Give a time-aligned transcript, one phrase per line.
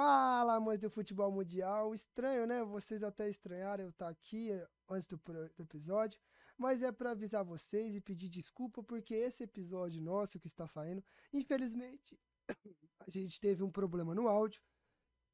[0.00, 1.92] Fala, amantes do futebol mundial.
[1.92, 2.62] Estranho, né?
[2.62, 6.20] Vocês até estranharam eu estar aqui eh, antes do, do episódio,
[6.56, 11.02] mas é para avisar vocês e pedir desculpa porque esse episódio nosso que está saindo,
[11.32, 12.16] infelizmente,
[13.04, 14.62] a gente teve um problema no áudio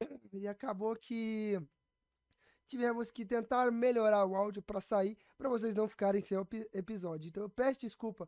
[0.32, 1.60] e acabou que
[2.66, 6.38] tivemos que tentar melhorar o áudio para sair, para vocês não ficarem sem
[6.72, 7.28] episódio.
[7.28, 8.26] Então eu peço desculpa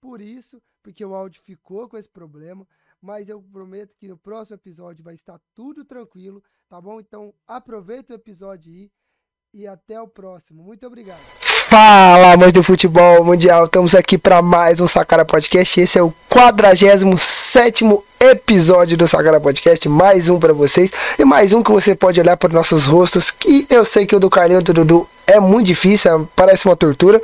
[0.00, 2.66] por isso, porque o áudio ficou com esse problema,
[3.04, 6.98] mas eu prometo que no próximo episódio vai estar tudo tranquilo, tá bom?
[6.98, 8.90] Então aproveita o episódio aí
[9.52, 10.62] e até o próximo.
[10.62, 11.20] Muito obrigado.
[11.68, 13.66] Fala, amantes do futebol mundial.
[13.66, 15.80] Estamos aqui para mais um Sacara Podcast.
[15.80, 17.84] Esse é o 47
[18.20, 19.86] episódio do Sacara Podcast.
[19.86, 20.90] Mais um para vocês.
[21.18, 23.30] E mais um que você pode olhar para nossos rostos.
[23.30, 26.76] Que eu sei que o do Carlinho e do Dudu é muito difícil, parece uma
[26.76, 27.20] tortura,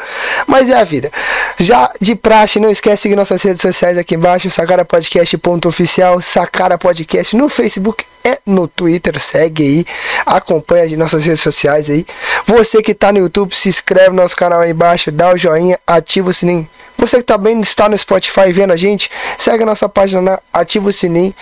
[0.47, 1.11] mas é a vida.
[1.59, 7.37] Já de praxe, não esquece de seguir nossas redes sociais aqui embaixo, sacarapodcast.oficial, Sacara Podcast
[7.37, 9.87] no Facebook e no Twitter, segue aí,
[10.27, 12.07] acompanha as nossas redes sociais aí.
[12.47, 15.79] Você que tá no YouTube, se inscreve no nosso canal aí embaixo, dá o joinha,
[15.87, 16.69] ativa o sininho.
[17.01, 20.93] Você que também está no Spotify vendo a gente, segue a nossa página, ativa o
[20.93, 21.35] sininho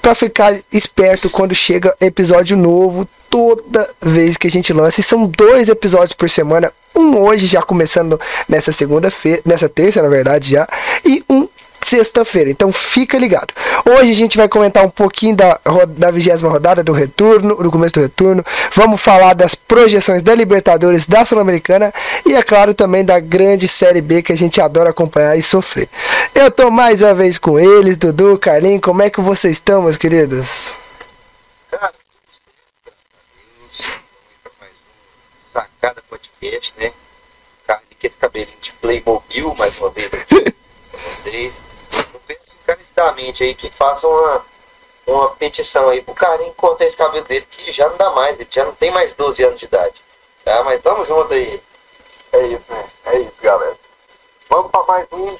[0.00, 5.00] para ficar esperto quando chega episódio novo toda vez que a gente lança.
[5.00, 6.72] E são dois episódios por semana.
[6.94, 10.68] Um hoje já começando nessa segunda-feira, nessa terça, na verdade, já,
[11.04, 11.48] e um
[11.82, 12.50] sexta-feira.
[12.50, 13.52] Então fica ligado.
[13.84, 17.94] Hoje a gente vai comentar um pouquinho da, da vigésima rodada do retorno, do começo
[17.94, 18.44] do retorno.
[18.72, 21.92] Vamos falar das projeções da Libertadores, da Sul-Americana
[22.26, 25.88] e, é claro, também da grande Série B que a gente adora acompanhar e sofrer.
[26.34, 28.80] Eu tô mais uma vez com eles, Dudu, Carlinhos.
[28.80, 30.72] Como é que vocês estão, meus queridos?
[34.58, 36.92] mais um Sacada Podcast, né?
[37.66, 40.10] Cara, aquele cabelinho de Playmobil, mais uma vez
[41.22, 41.69] vocês.
[43.00, 44.44] Encarecidamente aí que façam uma,
[45.06, 48.48] uma petição aí pro carinho cortar esse cabelo dele, que já não dá mais, ele
[48.50, 49.94] já não tem mais 12 anos de idade.
[50.44, 50.62] Tá?
[50.62, 51.60] Mas tamo junto aí.
[52.32, 52.84] É isso, né?
[53.06, 53.76] É isso, galera.
[54.50, 55.34] Vamos para mais um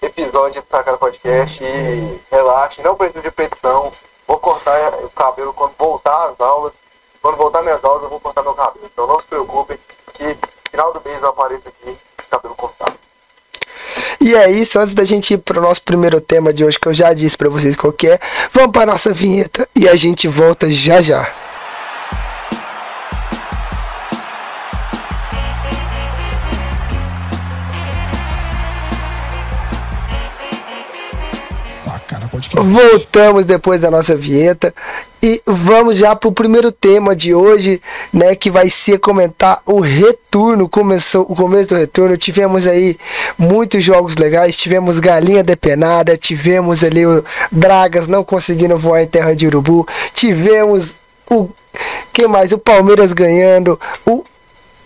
[0.00, 3.92] episódio do Sacada Podcast e relaxe, não precisa de petição.
[4.26, 6.72] Vou cortar o cabelo quando voltar às aulas.
[7.20, 8.86] Quando voltar minhas aulas, eu vou cortar meu cabelo.
[8.90, 9.78] Então não se preocupem
[10.14, 10.36] que
[10.70, 11.96] final do mês eu apareço aqui
[12.30, 12.81] cabelo cortado.
[14.22, 16.86] E é isso, antes da gente ir para o nosso primeiro tema de hoje, que
[16.86, 18.20] eu já disse para vocês qual que é,
[18.52, 21.41] vamos para nossa vinheta e a gente volta já já.
[32.54, 34.74] Voltamos depois da nossa vinheta
[35.22, 37.80] e vamos já para o primeiro tema de hoje,
[38.12, 42.16] né, que vai ser comentar o retorno, começou o começo do retorno.
[42.16, 42.98] Tivemos aí
[43.38, 49.34] muitos jogos legais, tivemos galinha depenada, tivemos ali o Dragas não conseguindo voar em terra
[49.34, 50.96] de urubu, tivemos
[51.30, 51.48] o
[52.12, 52.52] que mais?
[52.52, 54.24] O Palmeiras ganhando, o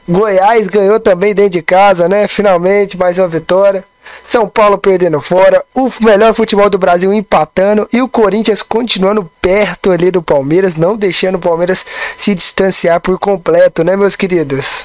[0.08, 2.28] Goiás ganhou também dentro de casa, né?
[2.28, 3.84] Finalmente, mais uma vitória.
[4.22, 9.90] São Paulo perdendo fora, o melhor futebol do Brasil empatando e o Corinthians continuando perto
[9.90, 11.84] ali do Palmeiras, não deixando o Palmeiras
[12.16, 14.84] se distanciar por completo, né, meus queridos?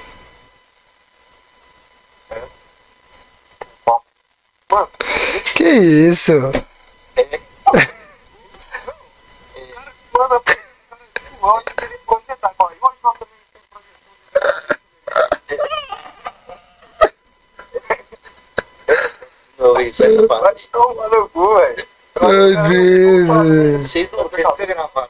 [4.69, 4.87] Mano,
[5.55, 6.31] Que isso?
[10.13, 10.41] manda
[11.41, 12.53] logo que ele pode tentar.
[12.59, 13.85] Ó, e hoje nós também temos
[19.61, 20.67] Não vi isso aí na Vai parte.
[20.71, 21.85] tomar no cu, velho.
[22.19, 23.91] Meu Deus.
[23.91, 25.07] Vocês não querem gravar.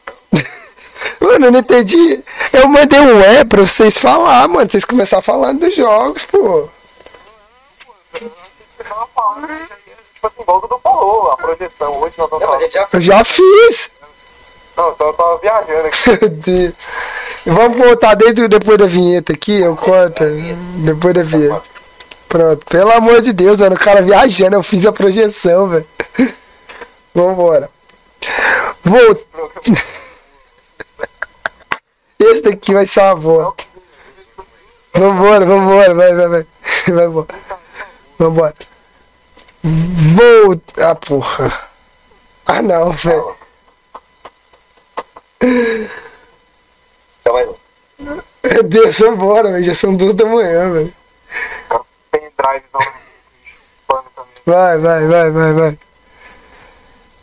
[1.22, 2.24] Mano, eu não entendi.
[2.52, 4.70] Eu mandei um é pra vocês falar, mano.
[4.70, 6.68] Vocês começaram falando dos jogos, pô.
[8.14, 8.30] Né?
[10.20, 10.28] tipo
[11.48, 13.90] assim, Eu já fiz.
[14.76, 16.10] Não, só eu tava viajando aqui.
[16.10, 16.74] Meu Deus.
[17.46, 20.24] Vamos voltar desde depois da vinheta aqui, eu corto.
[20.84, 21.71] Depois da vinheta.
[22.32, 25.86] Pronto, pelo amor de Deus, mano, o cara viajando, eu fiz a projeção, velho.
[27.14, 27.70] Vambora.
[28.82, 29.22] Vou.
[32.18, 33.54] Esse daqui vai ser uma boa.
[34.94, 36.48] Vambora, vambora, vai, vai, vai.
[36.88, 37.28] Vai embora.
[38.18, 38.56] Vambora.
[39.62, 40.62] Vou.
[40.78, 41.70] Ah, porra.
[42.46, 43.36] Ah, não, velho.
[48.42, 49.66] Meu Deus, vambora, velho.
[49.66, 51.01] Já são duas da manhã, velho.
[54.46, 55.80] Vai, vai, vai, vai, vai.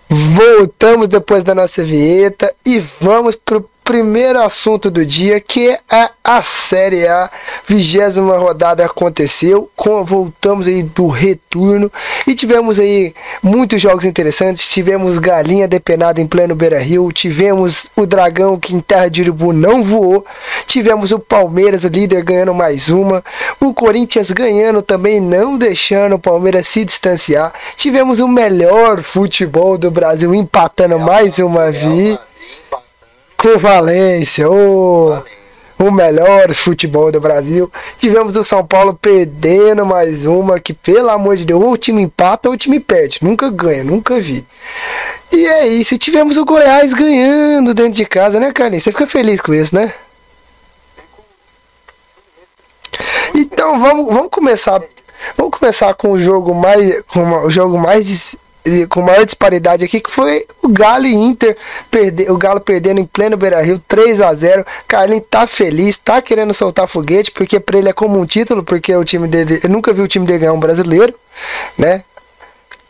[0.09, 6.43] Voltamos depois da nossa vinheta e vamos pro primeiro assunto do dia, que é a
[6.43, 7.31] Série A.
[7.67, 11.91] Vigésima rodada aconteceu, com, voltamos aí do retorno
[12.27, 14.69] e tivemos aí muitos jogos interessantes.
[14.69, 19.55] Tivemos Galinha depenada em pleno Beira Rio, tivemos o Dragão que em terra de Urubu
[19.55, 20.23] não voou,
[20.67, 23.25] tivemos o Palmeiras, o líder, ganhando mais uma,
[23.59, 27.55] o Corinthians ganhando também, não deixando o Palmeiras se distanciar.
[27.75, 32.19] Tivemos o melhor futebol do Brasil empatando mais uma vez
[33.39, 35.23] com o Valência, o,
[35.79, 37.71] o melhor futebol do Brasil.
[37.99, 42.03] Tivemos o São Paulo perdendo mais uma, que pelo amor de Deus, ou o time
[42.03, 43.21] empata ou o time perde.
[43.23, 44.45] Nunca ganha, nunca vi.
[45.31, 48.83] E é isso, tivemos o Goiás ganhando dentro de casa, né, Carlinhos?
[48.83, 49.95] Você fica feliz com isso, né?
[53.33, 54.83] Então vamos, vamos começar.
[55.37, 57.03] Vamos começar com o jogo mais.
[57.07, 58.37] Com o jogo mais
[58.89, 61.57] com maior disparidade aqui, que foi o Galo e Inter,
[61.91, 66.21] perder, o Galo perdendo em pleno Beira Rio, 3 a 0 Carlinhos tá feliz, tá
[66.23, 69.71] querendo soltar foguete, porque para ele é como um título, porque o time dele, eu
[69.71, 71.15] nunca vi o time dele ganhar um brasileiro,
[71.77, 72.05] né?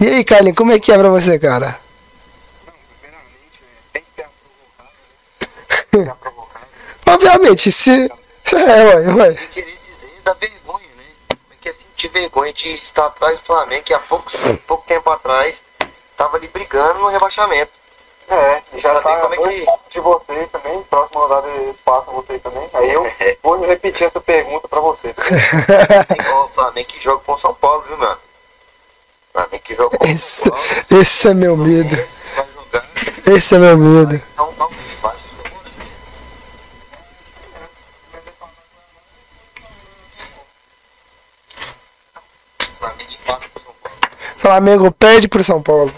[0.01, 1.79] E aí, Carlinhos, como é que é pra você, cara?
[7.07, 7.91] Obviamente, se.
[8.53, 9.29] É, ué, ué.
[9.31, 11.05] Eu queria dizer da vergonha, né?
[11.49, 14.31] Porque assim, de vergonha de estar atrás do Flamengo, que há pouco,
[14.67, 15.57] pouco tempo atrás
[16.19, 17.73] tava ali brigando no rebaixamento.
[18.29, 22.13] É, já Saber tá como é que- pontos de vocês também, próxima rodada eles passam
[22.13, 22.69] vocês também.
[22.75, 23.11] Aí eu
[23.43, 25.15] vou repetir essa pergunta pra você.
[26.21, 28.19] Igual o Flamengo que joga com o São Paulo, viu, mano?
[29.33, 30.67] Flamengo que joga com o Esse, São Paulo.
[31.01, 31.97] esse é meu medo.
[33.27, 34.15] Esse é meu medo.
[34.17, 34.69] Então, não,
[35.01, 35.17] vai.
[42.79, 43.99] Flamengo empata com o São Paulo.
[44.39, 45.93] Flamengo perde pro São Paulo.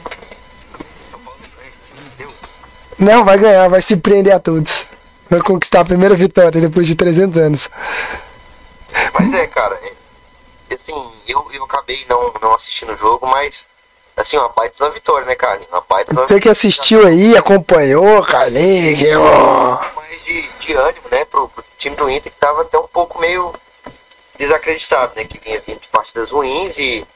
[2.99, 4.87] Não, vai ganhar, vai se prender a todos.
[5.29, 7.71] Vai conquistar a primeira vitória depois de 300 anos.
[9.13, 9.79] Mas é, cara,
[10.69, 13.65] é, assim, eu, eu acabei não, não assistindo o jogo, mas,
[14.17, 15.61] assim, uma baita da vitória, né, cara?
[15.71, 18.99] Uma baita da Você que assistiu aí, acompanhou, Carlinhos.
[19.97, 23.21] mais de, de ânimo, né, pro, pro time do Inter, que tava até um pouco
[23.21, 23.53] meio
[24.39, 27.07] desacreditado, né, que vinha vindo de partidas ruins e,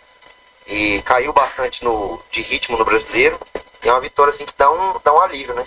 [0.66, 3.38] e caiu bastante no, de ritmo no brasileiro.
[3.82, 5.64] E é uma vitória, assim, que dá um, dá um alívio, né?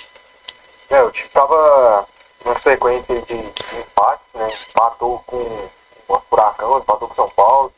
[0.90, 2.08] É, o time tava
[2.44, 4.48] numa sequência de, de empates, né?
[4.70, 5.70] Empatou com
[6.08, 7.74] o Furacão, empatou com o São Paulo,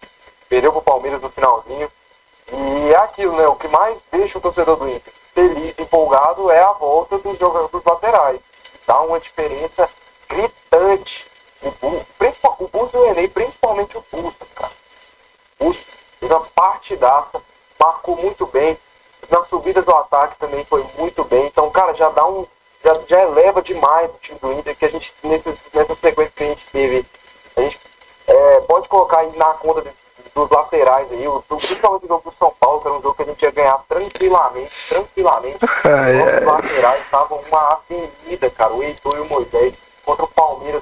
[0.47, 1.91] perdeu pro Palmeiras no finalzinho.
[2.51, 3.47] E é aquilo, né?
[3.47, 7.85] O que mais deixa o torcedor do Inter feliz, empolgado, é a volta dos jogadores
[7.85, 8.41] laterais.
[8.85, 9.89] Dá uma diferença
[10.27, 11.25] gritante.
[11.61, 14.71] O, principal, o Bus e o Enem, principalmente o Bus, cara.
[15.59, 15.73] O
[16.21, 17.41] uma partidaça,
[17.79, 18.77] marcou muito bem.
[19.29, 21.45] Na subida do ataque também foi muito bem.
[21.47, 22.45] Então, cara, já dá um.
[22.83, 26.43] Já, já eleva demais o time do Inter, que a gente, nesse, nessa sequência que
[26.43, 27.05] a gente teve,
[27.57, 27.79] a gente
[28.25, 29.91] é, pode colocar aí na conta de-
[30.33, 33.23] dos laterais aí, o, principalmente o jogo do São Paulo, que era um jogo que
[33.23, 35.59] a gente ia ganhar tranquilamente, tranquilamente.
[35.83, 36.45] Ai, Os ai.
[36.45, 39.73] laterais estavam uma avenida, cara, o Heitor e o Moisés,
[40.05, 40.81] contra o Palmeiras,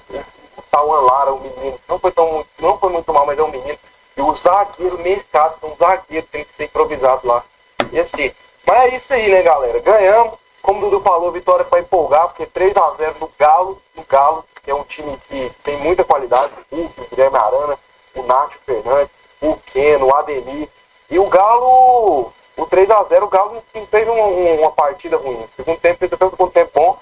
[0.56, 3.50] o Tauan Lara, o menino, não foi, tão, não foi muito mal, mas é um
[3.51, 3.78] menino.
[4.18, 7.44] E o zagueiro mercado, um zagueiro tem que ser improvisado lá.
[7.92, 8.31] E assim,
[8.66, 9.80] mas é isso aí, né, galera?
[9.80, 10.34] Ganhamos.
[10.62, 14.75] Como o Dudu falou, vitória para empolgar, porque 3x0 no Galo, no Galo, que é
[14.75, 17.80] um time que tem muita qualidade, o Hulk, o Guilherme Arana,
[18.16, 19.10] o Nacho Fernandes,
[19.40, 20.68] o Keno, o Ademir.
[21.10, 25.48] E o Galo, o 3x0, o Galo não fez um- um- uma partida ruim.
[25.56, 27.00] Segundo tempo, fez até um tempo bom.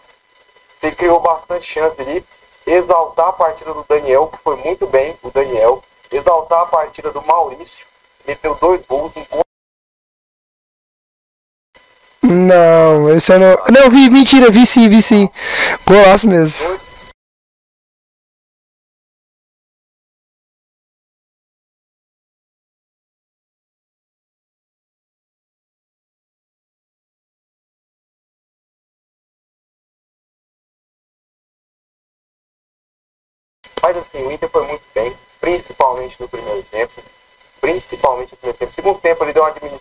[0.84, 2.24] Ele criou bastante chance ali.
[2.68, 5.82] Exaltar a partida do Daniel, que foi muito bem, o Daniel.
[6.12, 7.86] Exaltar a partida do Maurício,
[8.26, 9.46] meteu dois gols, gol
[12.24, 13.56] Não, esse eu não.
[13.72, 15.30] Não, vi, mentira, vi sim, vi sim.
[15.86, 16.80] Golaço mesmo.
[33.86, 34.50] Mas assim, o Inter
[36.16, 37.04] principalmente no primeiro tempo.
[37.60, 38.72] Principalmente no primeiro tempo.
[38.72, 39.80] Segundo tempo ele deu uma diminuição.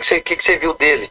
[0.00, 1.08] O que, que você viu dele?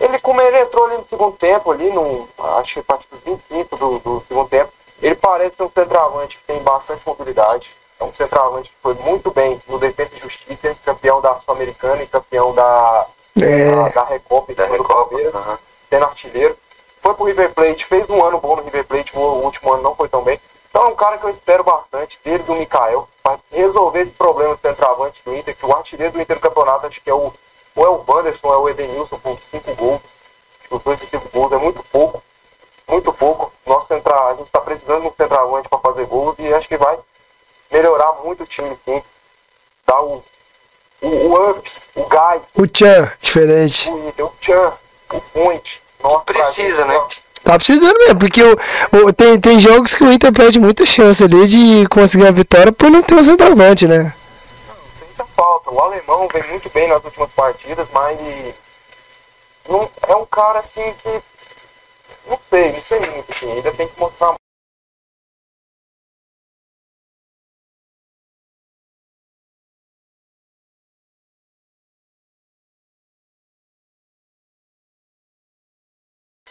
[0.00, 2.28] Ele, como ele entrou ali no segundo tempo, ali no.
[2.58, 4.70] Acho que a partir dos 25 do, do segundo tempo,
[5.00, 7.70] ele parece ser um centroavante que tem bastante mobilidade.
[8.00, 12.06] É um centroavante que foi muito bem no Defesa e Justiça, campeão da Sul-Americana e
[12.06, 13.06] campeão da,
[13.40, 13.70] É.
[13.70, 14.94] da, da Recopa Da do Recopa.
[15.06, 15.58] Palmeiras, aham.
[15.88, 16.56] sendo artilheiro.
[17.00, 19.94] Foi pro River Plate, fez um ano bom no River Plate, o último ano não
[19.94, 20.40] foi tão bem.
[20.70, 24.10] Então é um cara que eu espero bastante dele e do Mikael para resolver esse
[24.12, 27.14] problema do centroavante do Inter, que o artilheiro do Inter no campeonato acho que é
[27.14, 27.32] o,
[27.76, 30.00] ou é o Wanderson ou é o Edenilson com cinco gols.
[30.60, 32.22] Acho que os dois de cinco gols é muito pouco.
[32.88, 33.52] Muito pouco.
[33.66, 36.76] Nosso centra, a gente está precisando de um centroavante para fazer gols e acho que
[36.76, 36.96] vai
[37.72, 39.02] melhorar muito o time, sim.
[39.86, 40.22] Dar o,
[41.02, 43.88] o, o up, o gás, O Tchan, diferente.
[43.90, 44.72] o o Chan,
[45.12, 45.82] o Point.
[46.02, 47.00] Nossa, Precisa, né?
[47.42, 48.56] Tá precisando mesmo, porque o,
[49.06, 52.72] o- tem, tem jogos que o Inter perde muita chance ali de conseguir a vitória
[52.72, 54.14] por não ter um centroavante, né?
[55.34, 55.70] Falta.
[55.70, 58.18] O alemão vem muito bem nas últimas partidas, mas
[59.68, 61.22] não, é um cara assim que.
[62.26, 64.34] Não sei, não sei muito, assim, ainda tem que mostrar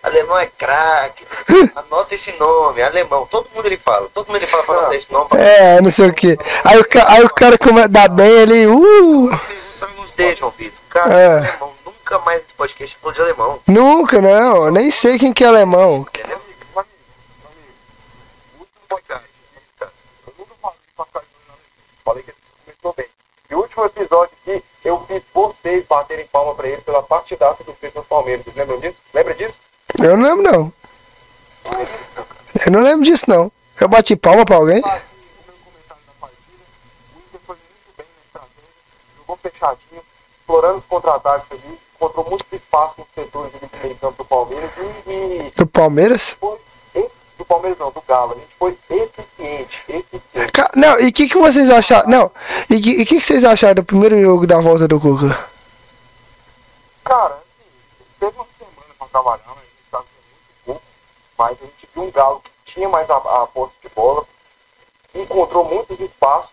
[0.03, 1.25] Alemão é craque.
[1.75, 3.25] Anota esse nome, alemão.
[3.25, 4.09] Todo mundo ele fala.
[4.13, 5.29] Todo mundo ele fala pra anotar esse nome.
[5.33, 6.37] É, não sei o que.
[6.65, 9.29] Aí o, ca- aí o cara começa a dar bem ali, uh!
[9.97, 10.77] Você, João Vitor.
[10.89, 11.37] Cara, É.
[11.37, 11.73] alemão.
[11.85, 13.59] Nunca mais esse podcast falou de alemão.
[13.67, 14.69] Nunca, não.
[14.69, 16.05] Nem sei quem que é alemão.
[16.09, 16.39] Entendeu?
[16.39, 16.41] Que
[22.99, 23.09] ele.
[23.49, 27.69] E o último episódio aqui, eu fiz vocês baterem palma pra ele pela partidaça que
[27.69, 28.43] ele fez no Palmeiras.
[28.43, 28.97] Vocês lembram disso?
[29.13, 29.53] Lembra disso?
[30.01, 30.73] Eu não lembro, não.
[32.65, 33.51] Eu não lembro disso, não.
[33.79, 34.81] Eu bati palma pra alguém?
[39.41, 40.01] Fechadinho,
[40.39, 44.71] explorando os contra-ataques ali, encontrou muito espaço nos setores ali do meio campo do Palmeiras
[45.05, 46.37] e, e Do Palmeiras?
[46.39, 46.57] foi
[47.37, 48.31] do Palmeiras não, do Galo.
[48.31, 50.53] A gente foi eficiente, eficiente.
[50.75, 52.09] Não, e o que, que vocês acharam?
[52.09, 52.31] Não,
[52.69, 55.37] e o que, que, que vocês acharam do primeiro jogo da volta do Cuca?
[57.03, 60.81] Cara, assim, teve uma semana pra trabalhar, mas a gente tava muito pouco,
[61.37, 64.23] mas a gente viu um Galo que tinha mais a, a posse de bola,
[65.15, 66.49] encontrou muitos espaços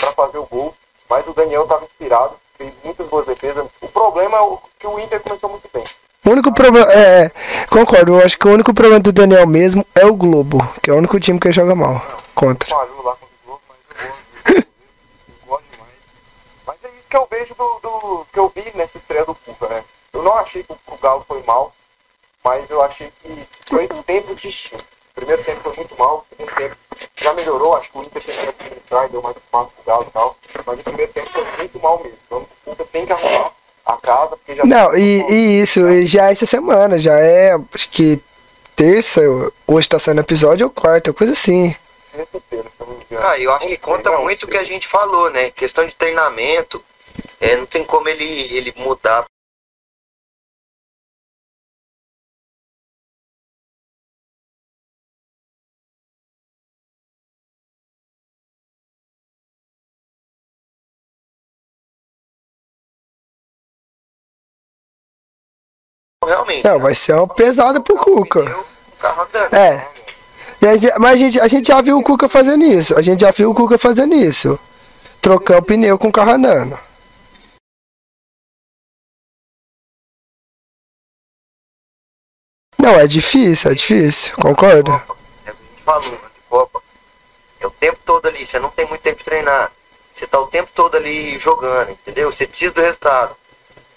[0.00, 0.74] para fazer o gol,
[1.08, 3.66] mas o Daniel estava inspirado, fez muitas boas defesas.
[3.80, 5.84] O problema é o, que o Inter começou muito bem.
[6.24, 6.86] O único problema.
[6.92, 7.30] É,
[7.70, 10.92] concordo, eu acho que o único problema do Daniel mesmo é o Globo, que é
[10.92, 12.00] o único time que joga mal.
[12.34, 12.68] Contra.
[12.68, 13.78] Falhou lá com o Globo, mas
[14.56, 14.64] eu
[15.46, 15.90] gosto, eu demais.
[16.66, 19.66] Mas é isso que eu vejo do, do- que eu vi nessa estreia do Cuca,
[19.68, 19.84] né?
[20.12, 21.72] Eu não achei que o, o Galo foi mal,
[22.44, 24.86] mas eu achei que foi tempos distintos.
[25.10, 26.76] O primeiro tempo foi muito mal, o segundo tempo
[27.16, 30.10] já melhorou, acho que o Inter que administrar e deu mais espaço pro Galo e
[30.10, 30.36] tal.
[30.66, 32.18] Mas o primeiro tempo foi muito mal mesmo.
[32.26, 33.52] Então o Cuca tem que arrumar
[33.84, 37.56] a casa, porque já Não, e, e isso, e já é essa semana, já é,
[37.74, 38.20] acho que
[38.74, 39.20] terça,
[39.66, 41.74] hoje tá saindo episódio ou quarta, coisa assim.
[42.12, 43.26] terça-feira, se eu não me engano.
[43.26, 45.50] Ah, eu acho que conta muito o que a gente falou, né?
[45.50, 46.82] Questão de treinamento.
[47.40, 49.24] É, não tem como ele, ele mudar.
[66.24, 66.64] Realmente.
[66.66, 68.40] Não, vai ser uma pesada pro Cuca.
[68.58, 69.54] O carro andando.
[69.54, 69.88] É.
[70.60, 72.96] E a gente- mas a gente, a gente já viu o Cuca fazendo isso.
[72.96, 74.58] A gente já viu o Cuca fazendo isso.
[75.22, 76.78] Trocar o pneu com o carro andando.
[82.78, 84.92] Não, é difícil, é difícil, concordo.
[84.92, 86.82] É o que a gente falou, né, Copa.
[87.60, 89.70] É o tempo todo ali, você não tem muito tempo de treinar.
[90.14, 92.32] Você tá o tempo todo ali jogando, entendeu?
[92.32, 93.36] Você precisa do resultado.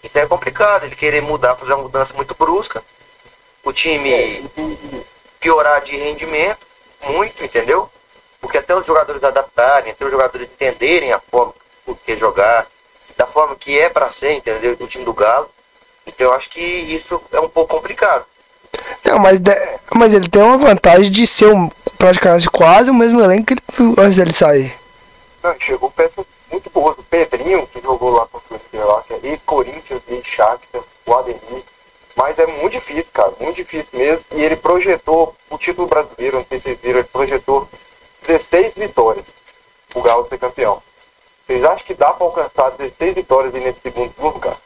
[0.03, 2.83] Então é complicado ele querer mudar, fazer uma mudança muito brusca.
[3.63, 5.05] O É, time e-
[5.39, 6.65] piorar de rendimento,
[7.07, 7.89] muito, entendeu?
[8.39, 11.53] Porque até os jogadores adaptarem, até os jogadores entenderem a forma
[11.85, 12.65] que quer jogar,
[13.17, 14.75] da forma que é pra ser, entendeu?
[14.75, 15.49] Do time do Galo.
[16.05, 18.25] Então eu acho que isso é um pouco complicado.
[19.05, 19.39] Não, mas,
[19.93, 23.93] mas ele tem uma vantagem de ser um, praticamente quase o mesmo elenco que ele,
[23.97, 24.73] antes dele sair.
[25.41, 26.92] Não, chegou peças muito boas.
[27.13, 31.63] Pedrinho, que jogou lá contra o Inter lá, que é ex-Corinthians e Shakhtar, o Ademir.
[32.15, 34.25] Mas é muito difícil, cara, muito difícil mesmo.
[34.31, 37.69] E ele projetou o título brasileiro, não sei se vocês viram, ele projetou
[38.25, 39.25] 16 vitórias
[39.93, 40.81] o Galo ser campeão.
[41.45, 44.57] Vocês acham que dá pra alcançar 16 vitórias aí nesse segundo turno, cara?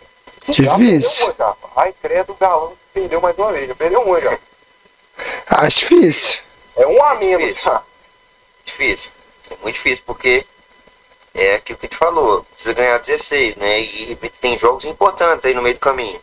[0.48, 1.26] Já Difícil.
[1.28, 1.56] perdeu uma já.
[1.76, 4.40] Ai, credo, o Galão perdeu mais uma vez, já perdeu uma já.
[5.48, 6.40] Acho difícil.
[6.78, 7.82] É um a menos Difícil.
[8.64, 9.12] Difícil.
[9.52, 10.46] É muito difícil, porque
[11.38, 12.44] é aquilo que a gente falou.
[12.56, 13.80] Precisa ganhar 16, né?
[13.80, 16.20] E tem jogos importantes aí no meio do caminho.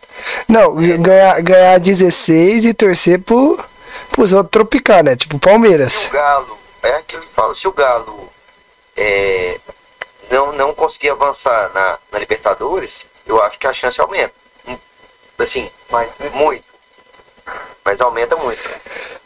[0.49, 3.63] Não, ganhar, ganhar 16 e torcer pro,
[4.11, 5.15] pros outros tropicar, né?
[5.15, 6.07] Tipo Se Palmeiras.
[6.07, 8.29] o Galo, é aquilo que fala, se o Galo
[8.97, 9.61] é,
[10.29, 14.35] não, não conseguir avançar na, na Libertadores, eu acho que a chance aumenta.
[15.39, 16.65] Assim, Mas muito.
[17.85, 18.63] Mas aumenta muito.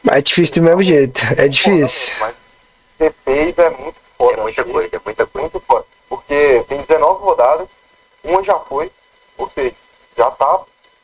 [0.02, 1.22] Mas é difícil do mesmo jeito.
[1.36, 2.14] É difícil.
[2.18, 2.34] Mas
[2.98, 4.32] ser seis é muito foda.
[4.32, 5.48] É muita coisa, é muita coisa.
[5.48, 5.84] Muito foda.
[6.08, 7.68] Porque tem 19 rodadas,
[8.24, 8.90] uma já foi,
[9.36, 9.74] ou seja,
[10.16, 10.60] já tá,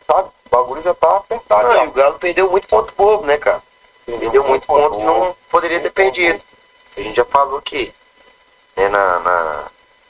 [0.06, 0.28] sabe?
[0.46, 1.68] O bagulho já tá apertado.
[1.68, 1.84] Não, já.
[1.84, 3.62] e o Galo perdeu muito ponto bobo, né, cara?
[4.04, 6.40] Perdeu muito ponto que não poderia ter perdido.
[6.96, 7.92] A gente já falou aqui,
[8.76, 9.64] né, na, na,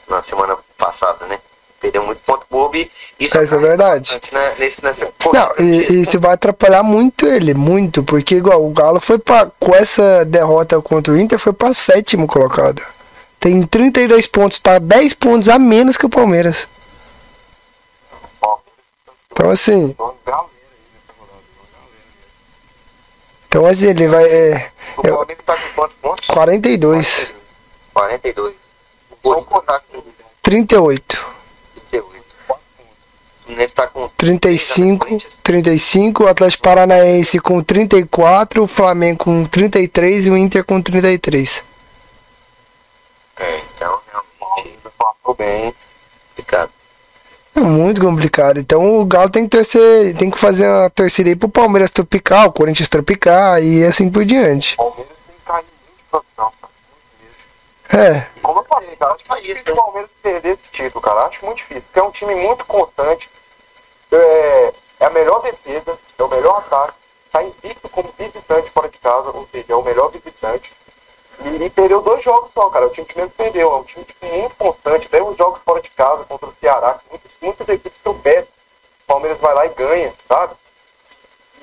[0.08, 1.40] na semana passada, né?
[1.80, 4.12] Perdeu muito ponto bobo e isso Isso é verdade.
[4.12, 8.64] bastante, né, nesse, nessa Não, e, e isso vai atrapalhar muito ele, muito, porque igual
[8.64, 12.82] o Galo foi pra, com essa derrota contra o Inter, foi pra sétimo colocado.
[13.44, 16.66] Tem 32 pontos, tá 10 pontos a menos que o Palmeiras.
[19.30, 19.94] Então assim,
[23.46, 24.24] então assim, ele vai.
[24.24, 26.26] É, O Palmeiras tá com quantos pontos?
[26.26, 27.28] 42,
[27.92, 28.54] 42.
[29.10, 30.02] O Corinthians tá com
[30.40, 31.26] 38,
[31.90, 32.24] 38.
[32.48, 32.56] O
[33.44, 40.30] Fluminense tá com 35, 35, o Atlético Paranaense com 34, o Flamengo com 33 e
[40.30, 41.62] o Inter com 33.
[43.36, 44.00] É, então
[45.24, 45.74] Passou bem.
[46.28, 46.70] complicado.
[47.56, 48.58] É muito complicado.
[48.58, 52.48] Então o Galo tem que torcer, tem que fazer uma torcida aí pro Palmeiras tropical,
[52.48, 54.74] o Corinthians tropical e assim por diante.
[54.74, 56.72] O Palmeiras tem que cair muito de produção, cara.
[57.90, 58.16] Muito mesmo.
[58.16, 59.72] É, Como eu falei, cara, acho difícil isso, né?
[59.72, 61.26] o Palmeiras perder esse título, cara.
[61.26, 61.82] Acho muito difícil.
[61.82, 63.30] Porque é um time muito constante.
[64.12, 66.94] É, é a melhor defesa, é o melhor ataque.
[67.26, 70.72] Está invicto como visitante fora de casa, ou seja, é o melhor visitante.
[71.44, 72.86] E, e perdeu dois jogos só, cara.
[72.86, 73.72] O time que mesmo perdeu.
[73.72, 75.06] É um time tipo, muito constante.
[75.06, 78.48] Até os jogos fora de casa contra o Ceará, que muitas, muitas equipes tropeçam.
[79.04, 80.54] O Palmeiras vai lá e ganha, sabe?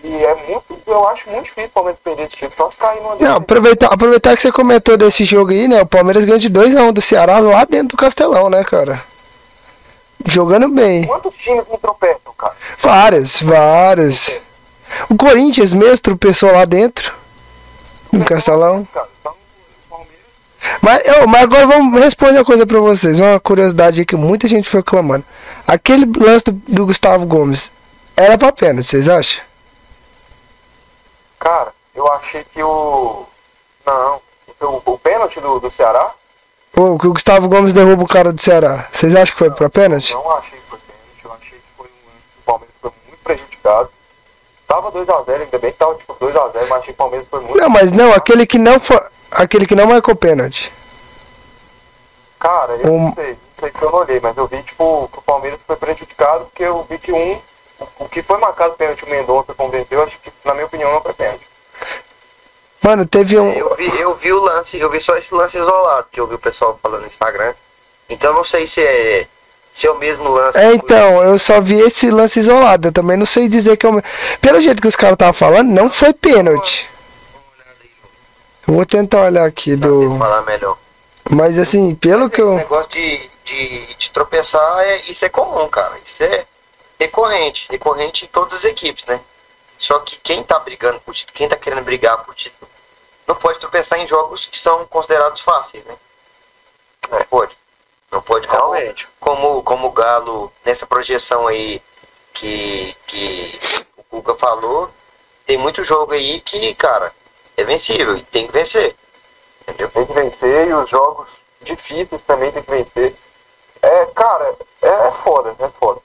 [0.03, 2.53] E é muito, eu acho muito difícil o Palmeiras perder esse título.
[2.57, 5.81] Só se cair numa não, aproveitar, aproveitar que você comentou desse jogo aí, né?
[5.81, 9.03] O Palmeiras ganhou de 2x1 do Ceará lá dentro do Castelão, né, cara?
[10.25, 11.05] Jogando bem.
[11.05, 12.55] Quantos times não tropeçam, cara?
[12.79, 14.39] Vários, vários.
[15.09, 17.13] O Corinthians mesmo tropeçou lá dentro.
[18.11, 18.85] No Castelão.
[18.85, 19.33] Cara, então,
[20.81, 23.19] Mas, eu, mas agora vamos responder uma coisa pra vocês.
[23.19, 25.25] Uma curiosidade que muita gente foi clamando.
[25.67, 27.71] Aquele lance do, do Gustavo Gomes
[28.15, 29.41] era pra pênalti, vocês acham?
[31.39, 33.25] Cara, eu achei que o.
[33.86, 34.21] Não.
[34.62, 36.12] O, o pênalti do, do Ceará?
[36.75, 38.88] Ou que o Gustavo Gomes derruba o cara do Ceará.
[38.91, 40.13] Vocês acham que foi pra pênalti?
[40.13, 41.25] Não achei que foi pênalti.
[41.25, 43.89] Eu achei que foi um lance que o Palmeiras foi muito prejudicado.
[44.71, 47.60] Tava 2x0, ainda bem que tava tipo 2x0, mas achei que o Palmeiras foi muito
[47.60, 49.01] Não, mas não, aquele que não foi.
[49.29, 50.71] Aquele que não marcou pênalti.
[52.39, 55.10] Cara, eu Um- não sei, não sei se eu não olhei, mas eu vi tipo
[55.12, 57.34] que o Palmeiras foi prejudicado porque eu vi que um.
[57.79, 61.01] O, o que foi marcado pênalti o Mendonça converteu, acho que, na minha opinião, não
[61.01, 61.45] foi pênalti.
[62.81, 63.51] Mano, teve um.
[63.51, 66.36] Eu vi, eu vi o lance, eu vi só esse lance isolado, que eu vi
[66.36, 67.53] o pessoal falando no Instagram.
[68.10, 69.27] Então não sei se é,
[69.73, 70.57] se é o mesmo lance.
[70.57, 72.89] É, então, eu só vi esse lance isolado.
[72.89, 74.01] Eu também não sei dizer que é o.
[74.41, 76.89] Pelo jeito que os caras estavam falando, não foi pênalti.
[78.67, 80.17] Eu vou tentar olhar aqui do.
[80.17, 80.77] falar melhor.
[81.29, 82.55] Mas assim, pelo que Esse eu.
[82.55, 85.93] negócio de, de, de tropeçar, é, isso é comum, cara.
[86.05, 86.45] Isso é
[86.99, 89.19] recorrente, recorrente em todas as equipes, né?
[89.79, 92.69] Só que quem tá brigando por título, quem tá querendo brigar por título,
[93.27, 95.95] não pode tropeçar em jogos que são considerados fáceis, né?
[97.10, 97.57] Não pode.
[98.12, 99.07] Não pode Realmente.
[99.19, 99.20] Como,
[99.63, 101.82] como o Galo, nessa projeção aí
[102.34, 103.60] que, que
[103.98, 104.89] o Cuca falou,
[105.46, 107.12] tem muito jogo aí que, cara,
[107.58, 108.96] é vencível e tem que vencer.
[109.62, 109.89] Entendeu?
[109.89, 111.30] Tem que vencer e os jogos
[111.62, 113.15] difíceis também tem que vencer.
[113.82, 116.02] É, cara, é foda, é foda.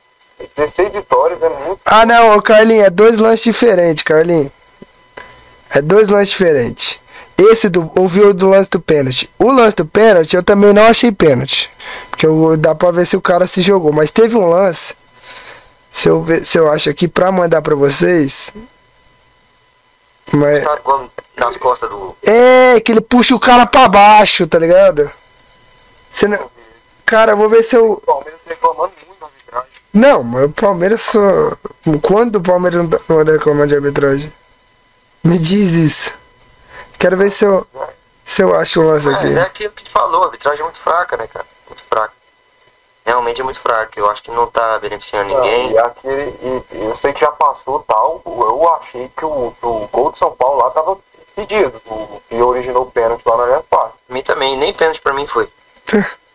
[0.55, 1.81] 16 vitórias é muito.
[1.85, 4.53] Ah, não, Carlinhos, é dois lances diferentes, Carlinhos.
[5.71, 6.99] É dois lances diferentes.
[7.39, 7.91] Esse do.
[7.95, 9.31] Ouviu do lance do pênalti.
[9.39, 11.71] O lance do pênalti eu também não achei pênalti.
[12.17, 13.93] Porque eu, dá pra ver se o cara se jogou.
[13.93, 14.95] Mas teve um lance.
[15.91, 18.51] Se eu, ver, se eu acho aqui pra mandar pra vocês.
[20.33, 22.17] Mas, Tá nas costas do.
[22.23, 25.11] é, que ele puxa o cara pra baixo, tá ligado?
[26.11, 26.51] Você não,
[27.05, 27.93] cara, eu vou ver se eu.
[27.93, 29.69] O Palmeiras reclamando muito da arbitragem.
[29.93, 31.21] Não, mas o Palmeiras só.
[32.01, 34.33] Quando o Palmeiras não tá- não vai reclamar de arbitragem?
[35.23, 36.15] Me diz isso.
[36.99, 37.67] Quero ver se eu,
[38.25, 39.35] se eu acho o lance Mas aqui.
[39.35, 41.45] é aquilo que tu falou, a arbitragem é muito fraca, né, cara?
[41.77, 42.13] Muito fraca.
[43.05, 44.01] Realmente é muito fraca.
[44.01, 45.73] Eu acho que não tá beneficiando ninguém.
[45.73, 48.23] E aquele, e, eu sei que já passou tal.
[48.25, 50.99] Eu achei que o, o gol de São Paulo lá tava
[51.35, 51.81] pedido.
[51.87, 53.95] O que originou o pênalti lá na Allianz Parque.
[54.09, 55.49] A mim também, nem pênalti pra mim foi.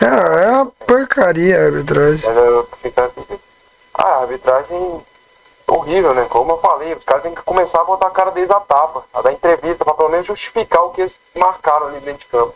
[0.00, 2.28] É, é uma porcaria a arbitragem.
[2.28, 2.92] Mas eu fiquei
[3.94, 5.04] ah, a arbitragem
[5.68, 6.26] horrível, né?
[6.28, 9.04] Como eu falei, os caras têm que começar a botar a cara deles a tapa,
[9.12, 12.54] a dar entrevista, pra pelo menos justificar o que eles marcaram ali dentro de campo.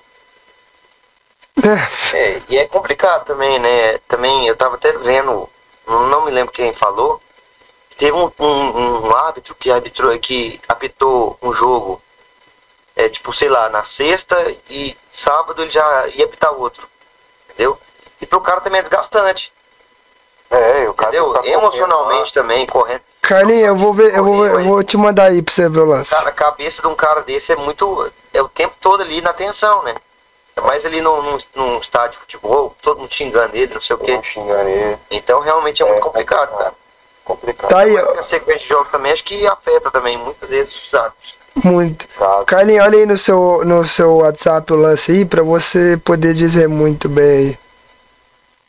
[2.15, 3.99] É, e é complicado também, né?
[4.07, 5.49] Também eu tava até vendo,
[5.87, 7.21] não me lembro quem falou,
[7.97, 12.01] teve um, um, um árbitro que arbitrou, que apitou um jogo,
[12.95, 14.37] é, tipo, sei lá, na sexta
[14.69, 16.87] e sábado ele já ia apitar outro.
[17.51, 17.79] Entendeu?
[18.21, 19.53] E pro cara também é desgastante.
[20.51, 21.33] É, o cara Entendeu?
[21.33, 23.01] tá correndo Emocionalmente também, correndo.
[23.23, 25.85] Carlinhos, eu vou ver, eu vou, eu vou te mandar aí pra você ver o
[25.85, 26.11] lance.
[26.11, 28.13] Cara, a cabeça de um cara desse é muito.
[28.33, 29.97] É o tempo todo ali na tensão, né?
[30.57, 33.95] É mais ali num, num, num estádio de futebol, todo mundo xingando ele, não sei
[33.95, 34.15] o quê.
[34.15, 34.97] não xingando ele.
[35.11, 36.73] Então realmente é muito complicado, cara.
[37.25, 37.69] Complicado.
[37.69, 40.75] Tá aí, Mas ó, a sequência de jogos também acho que afeta também muitas vezes
[40.87, 41.35] os árbitros.
[41.63, 42.07] muito.
[42.09, 42.45] Complicado.
[42.47, 46.69] Carlinhos, olha aí no seu, no seu WhatsApp o lance aí pra você poder dizer
[46.69, 47.59] muito bem aí.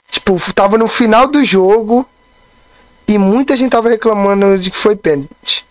[0.09, 2.05] Tipo, tava no final do jogo
[3.07, 5.65] e muita gente tava reclamando de que foi pênalti.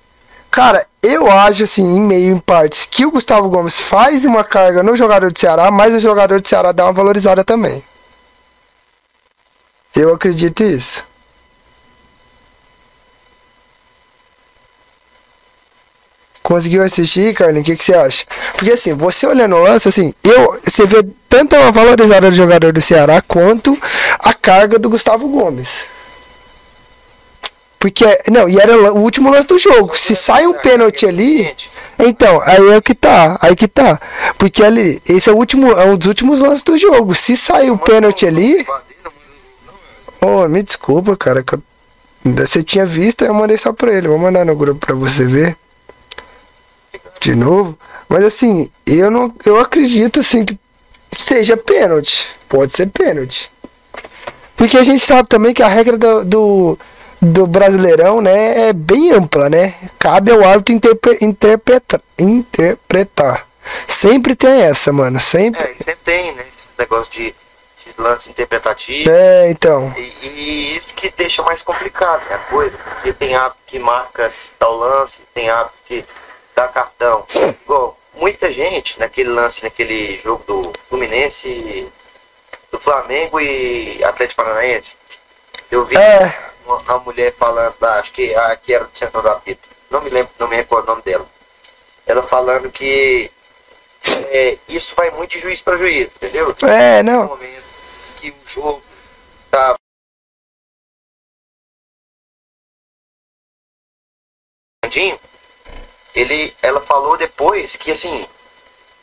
[0.56, 4.82] Cara, eu acho assim, em meio em partes, que o Gustavo Gomes faz uma carga
[4.82, 7.84] no jogador do Ceará, mas o jogador do Ceará dá uma valorizada também.
[9.94, 11.04] Eu acredito isso.
[16.42, 17.64] Conseguiu assistir, Carlinhos?
[17.64, 18.24] O que, que você acha?
[18.54, 22.72] Porque assim, você olhando o lance, assim, eu, você vê tanto a valorizada do jogador
[22.72, 23.78] do Ceará quanto
[24.18, 25.95] a carga do Gustavo Gomes.
[27.86, 29.96] Porque, não, e era o último lance do jogo.
[29.96, 31.54] Se sai um pênalti ali,
[31.96, 34.00] então, aí é o que tá, aí que tá.
[34.36, 37.14] Porque ali, esse é o último, é um dos últimos lances do jogo.
[37.14, 38.66] Se sai um pênalti ali,
[40.20, 41.44] oh, me desculpa, cara,
[42.24, 44.08] você tinha visto, eu mandei só pra ele.
[44.08, 45.56] Vou mandar no grupo pra você ver.
[47.20, 47.78] De novo.
[48.08, 50.58] Mas assim, eu não, eu acredito assim que
[51.16, 52.26] seja pênalti.
[52.48, 53.48] Pode ser pênalti.
[54.56, 56.78] Porque a gente sabe também que a regra do, do,
[57.20, 59.74] do Brasileirão, né, é bem ampla, né?
[59.98, 63.46] Cabe ao árbitro interpre, interpreta, interpretar.
[63.88, 65.18] Sempre tem essa, mano.
[65.18, 65.62] Sempre.
[65.62, 66.42] É, sempre tem, né?
[66.42, 67.34] Esse negócio de
[67.80, 69.06] esses lances interpretativos.
[69.06, 69.94] É, então.
[69.96, 74.32] E, e isso que deixa mais complicado né, a coisa, porque tem árbitro que marca
[74.58, 76.04] tal lance, tem árbitro que
[76.54, 77.24] dá cartão.
[77.64, 81.88] Igual, muita gente naquele lance, naquele jogo do Fluminense,
[82.70, 84.96] do Flamengo e Atlético Paranaense,
[85.70, 86.34] eu vi É.
[86.66, 90.10] uma, mulher falando lá, acho que, a, que era do centro do apito, não me
[90.10, 91.26] lembro, não me recordo o nome dela.
[92.06, 93.30] Ela falando que
[94.28, 96.54] é, isso vai muito de juiz para juiz, entendeu?
[96.68, 97.28] É, não.
[97.28, 97.64] momento
[98.20, 98.82] que o jogo
[99.50, 99.74] tá
[106.14, 108.26] ele ela falou depois que assim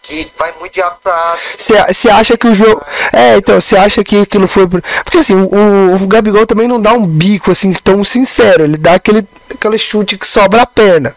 [0.03, 1.93] que vai muito de árbitro pra árbitro.
[1.93, 2.83] Você acha que o jogo.
[3.13, 4.67] É, então, você acha que aquilo foi.
[4.67, 8.65] por- Porque assim, o, o Gabigol também não dá um bico assim tão sincero.
[8.65, 11.15] Ele dá aquele, aquele chute que sobra a perna.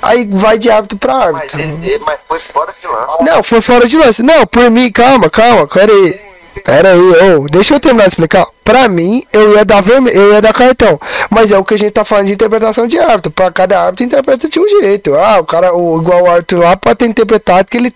[0.00, 1.60] Aí vai de árbitro pra mas, árbitro.
[1.60, 4.22] ele, ele- mas foi fora de lance Não, foi fora de lance.
[4.22, 6.27] Não, por mim, calma, calma, pera aí.
[6.64, 8.46] Pera aí, ô, deixa eu terminar de explicar.
[8.64, 11.00] Pra mim, eu ia dar vermelho, eu ia dar cartão.
[11.30, 13.30] Mas é o que a gente tá falando de interpretação de árbitro.
[13.30, 15.14] Pra cada árbitro interpreta de um jeito.
[15.14, 17.94] Ah, o cara, o, igual o árbitro lá, pode ter interpretado que ele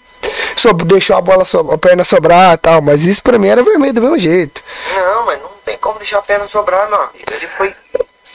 [0.87, 2.81] deixou a bola, so, a perna sobrar e tal.
[2.81, 4.62] Mas isso pra mim era vermelho do mesmo jeito.
[4.94, 7.72] não mas não tem como deixar a perna sobrar amigo ele foi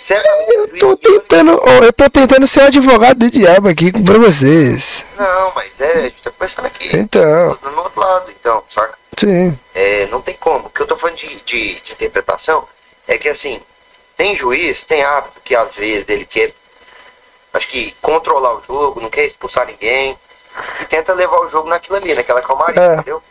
[0.10, 1.52] Eu tô tentando,
[1.84, 5.06] eu tô tentando ser o advogado do diabo aqui pra vocês.
[5.18, 9.58] não mas é a gente tá pensando aqui Então, no outro lado então saca sim.
[9.76, 10.68] É, não tem como.
[10.68, 12.68] O que eu tô falando de, de, de interpretação
[13.08, 13.60] é que assim,
[14.16, 16.52] tem juiz, tem árbitro que às vezes ele quer,
[17.54, 20.18] acho que controlar o jogo, não quer expulsar ninguém,
[20.82, 22.94] e tenta levar o jogo naquilo ali, naquela calmaria, É.
[22.96, 23.22] entendeu?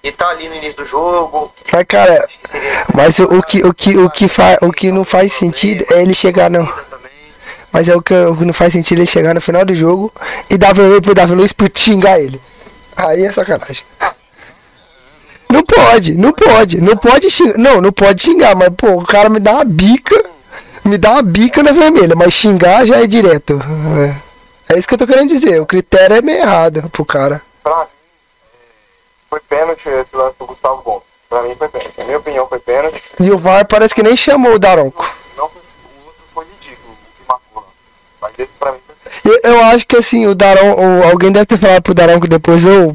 [0.00, 2.86] E tá ali no início do jogo, Mas, cara, seria.
[2.94, 6.14] Mas o, que, o, que, o, que fa, o que não faz sentido é ele
[6.14, 6.64] chegar no.
[6.66, 7.10] Também.
[7.72, 9.74] Mas é o que, o que não faz sentido é ele chegar no final do
[9.74, 10.12] jogo
[10.48, 12.40] e dar vermelho pro Davi Luiz por xingar ele.
[12.96, 13.84] Aí é sacanagem.
[15.50, 17.58] Não pode, não pode, não pode xingar.
[17.58, 20.24] Não, não pode xingar, mas pô, o cara me dá uma bica,
[20.84, 23.58] me dá uma bica na vermelha, mas xingar já é direto.
[24.68, 25.60] É, é isso que eu tô querendo dizer.
[25.60, 27.40] O critério é meio errado pro cara.
[27.62, 27.86] Pra mim,
[29.30, 31.02] foi pênalti esse lance do Gustavo Gomes.
[31.30, 31.94] Pra mim foi pênalti.
[31.96, 33.02] Na minha opinião foi pênalti.
[33.18, 35.10] E o VAR parece que nem chamou o Daronco.
[35.36, 37.68] Não foi, o outro foi ridículo, o que marcou lá.
[38.20, 39.42] Mas esse pra mim foi pênalti.
[39.44, 42.28] Eu, eu acho que assim, o Daron, ou alguém deve ter falado pro Daron que
[42.28, 42.94] depois eu.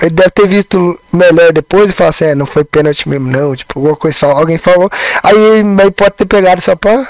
[0.00, 3.56] Ele deve ter visto melhor depois e falar assim, é, não foi pênalti mesmo não,
[3.56, 4.90] tipo, alguma coisa falou, alguém falou.
[5.22, 7.08] Aí ele pode ter pegado só pra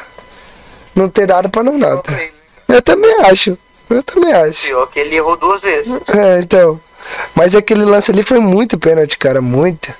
[0.95, 2.03] não ter dado pra não nada.
[2.09, 2.33] Ele,
[2.69, 3.59] Eu também acho.
[3.89, 4.67] Eu também acho.
[4.67, 5.93] Pior que ele errou duas vezes.
[6.09, 6.81] É, então.
[7.35, 9.93] Mas aquele lance ali foi muito pênalti, cara, muito.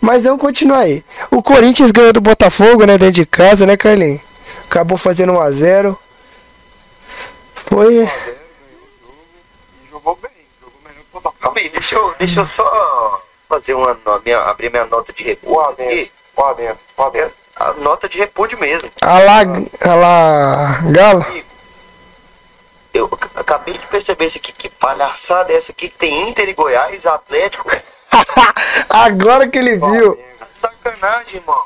[0.00, 1.04] Mas vamos continuar aí.
[1.30, 4.20] O Corinthians ganhou do Botafogo, né, dentro de casa, né, Carlinhos?
[4.70, 5.96] Acabou fazendo 1x0.
[7.54, 8.04] Foi.
[8.04, 8.08] E
[9.90, 11.37] jogou bem, jogou melhor que o Botafogo.
[11.48, 15.60] Calma aí, deixa eu, deixa eu só fazer uma minha, abrir minha nota de repúdio
[15.70, 16.12] aqui.
[16.36, 17.34] o adentro, o adentro.
[17.56, 18.90] A nota de repúdio mesmo.
[19.00, 19.38] A lá,
[19.80, 21.26] a lá, Galo.
[22.92, 24.52] Eu ac- acabei de perceber isso aqui.
[24.52, 27.68] Que palhaçada é essa aqui que tem Inter e Goiás, Atlético.
[28.88, 30.18] Agora que ele viu.
[30.60, 31.64] Sacanagem, irmão.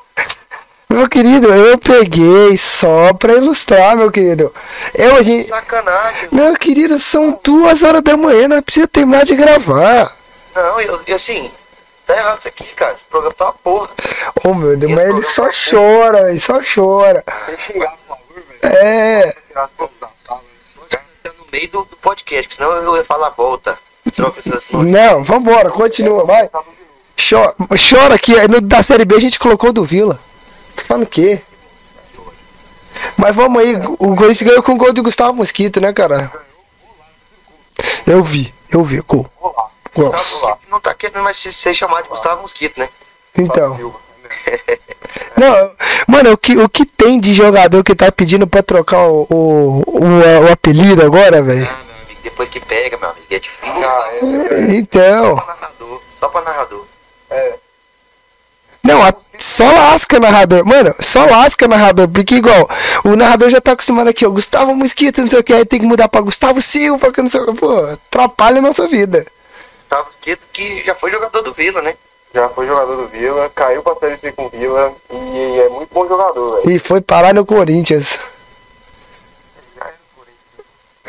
[0.93, 4.53] Meu querido, eu peguei só pra ilustrar, meu querido.
[4.95, 5.49] Eu, a gente.
[5.49, 6.29] Sacanagem.
[6.31, 10.15] Meu querido, são duas horas da manhã, nós precisamos terminar de gravar.
[10.55, 11.51] Não, eu, eu assim,
[12.07, 12.93] tá errado isso aqui, cara.
[12.93, 13.89] Esse programa tá uma porra.
[14.45, 17.25] Oh meu Deus, mas ele só chora, ele só chora.
[17.47, 17.91] Velho.
[18.63, 19.35] É.
[19.55, 19.71] Tá
[21.39, 23.79] no meio do, do podcast, que senão eu ia falar volta.
[24.75, 26.51] Não, vambora, continua, vai.
[27.17, 27.55] Chora,
[27.91, 30.21] chora aqui, da série B a gente colocou do Vila.
[30.77, 31.41] Tá falando o quê?
[33.17, 36.33] Mas vamos aí, o Corinthians ganhou com o gol do Gustavo Mosquito, né, cara?
[38.07, 39.29] Eu vi, eu vi, gol.
[39.95, 40.13] Gol.
[40.69, 42.89] Não tá querendo mais ser- chamado de Gustavo Mosquito, né?
[43.37, 43.77] Então.
[43.77, 43.99] Silva.
[45.37, 45.73] Não,
[46.07, 49.83] mano, o que, o que tem de jogador que tá pedindo pra trocar o, o,
[49.87, 51.69] o, o apelido agora, velho?
[51.71, 53.89] Ah, meu amigo, depois que pega, meu amigo, é difícil.
[53.89, 54.77] Ah, é.
[54.77, 55.37] Então.
[55.37, 56.01] Só pra narrador.
[56.21, 56.85] Só pra narrador.
[57.31, 57.55] É.
[58.85, 60.65] Não, a- só lasca narrador.
[60.65, 62.09] Mano, só lasca narrador.
[62.09, 62.69] Porque igual,
[63.05, 64.31] o narrador já tá acostumado aqui, ó.
[64.31, 65.53] Gustavo Mosquito, não sei o que.
[65.53, 67.61] Aí tem que mudar pra Gustavo Silva, que não sei o que.
[67.61, 69.27] Pô, atrapalha a nossa vida.
[69.81, 71.95] Gustavo Mosquito, que já foi jogador do Vila, né?
[72.35, 75.93] Já foi jogador do Vila, caiu pra Série C com o Vila e é muito
[75.93, 76.71] bom jogador, velho.
[76.71, 78.19] E foi parar no Corinthians.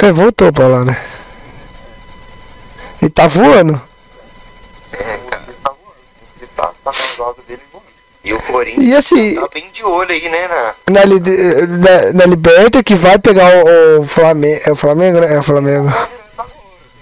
[0.02, 1.02] É, voltou pra lá, né?
[3.02, 3.82] E tá voando.
[4.92, 5.44] É, cara.
[5.48, 5.96] Ele tá voando.
[6.42, 7.62] Ele tá, tá no dele.
[8.24, 10.48] E o Corinthians E assim, tá bem de olho aí, né?
[10.48, 10.74] Na...
[10.90, 14.62] na, na, na Liberta que vai pegar o, o Flamengo.
[14.66, 15.34] É o Flamengo, né?
[15.36, 15.92] É o Flamengo.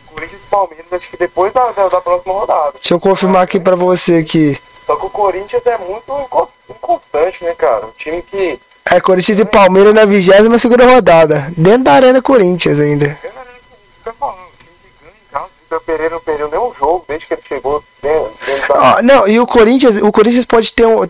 [0.07, 2.73] Corinthians e Palmeiras, acho que depois da, da, da próxima rodada.
[2.73, 4.57] Deixa eu confirmar aqui pra você aqui.
[4.85, 7.85] Só que o Corinthians é muito incon- inconstante, né, cara?
[7.85, 8.59] Um time que.
[8.89, 11.53] É Corinthians e Palmeiras na 22 segunda rodada.
[11.55, 13.15] Dentro da Arena Corinthians ainda.
[13.21, 17.05] Fica falando, o time que ganha em casa, o Vitor Pereira não perdeu nenhum jogo
[17.07, 18.97] desde que ele chegou dentro, dentro da.
[18.97, 21.07] Ó, não, e o Corinthians, o Corinthians pode ter, um,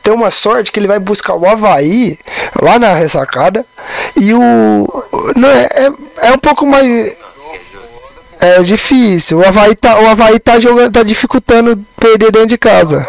[0.00, 2.16] ter uma sorte que ele vai buscar o Havaí
[2.62, 3.66] lá na ressacada.
[4.14, 5.04] E o.
[5.34, 7.16] Não, é, é, é um pouco mais.
[8.38, 9.38] É difícil.
[9.38, 13.00] O Havaí tá, o Havaí tá jogando, tá dificultando perder dentro de casa.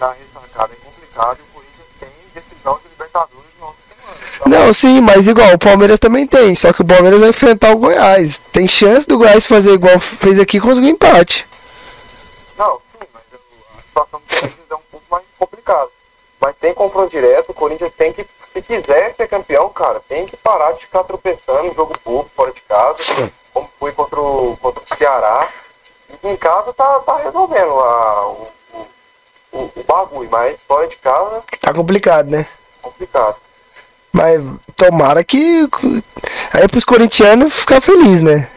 [0.00, 4.18] Na ressacada é complicado e o Corinthians tem decisão de Libertadores no outra semana.
[4.46, 6.52] Então, Não, sim, mas igual, o Palmeiras também tem.
[6.56, 8.40] Só que o Palmeiras vai enfrentar o Goiás.
[8.52, 11.46] Tem chance do Goiás fazer igual fez aqui e conseguir empate.
[12.58, 15.88] Não, sim, mas a situação do Corinthians é um pouco mais complicada.
[16.40, 20.36] Mas tem confronto direto, o Corinthians tem que, se quiser ser campeão, cara, tem que
[20.36, 24.82] parar de ficar tropeçando em jogo bobo fora de casa, como foi contra o, contra
[24.82, 25.48] o Ceará.
[26.24, 28.48] E em casa tá, tá resolvendo a, o,
[29.52, 32.48] o, o, bagulho, mas fora de casa Tá complicado, né?
[32.82, 33.45] complicado.
[34.16, 34.40] Mas
[34.74, 35.68] tomara que.
[36.52, 38.48] Aí pros corintianos ficar feliz, né?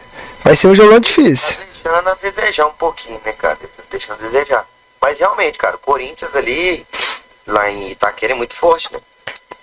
[0.42, 1.54] Vai ser um jogão difícil.
[1.58, 3.56] Tá deixando a desejar um pouquinho, né, cara?
[3.56, 4.66] Tá Deixando a desejar.
[5.00, 6.86] Mas realmente, cara, o Corinthians ali,
[7.46, 9.00] lá em Itaquera, é muito forte, né?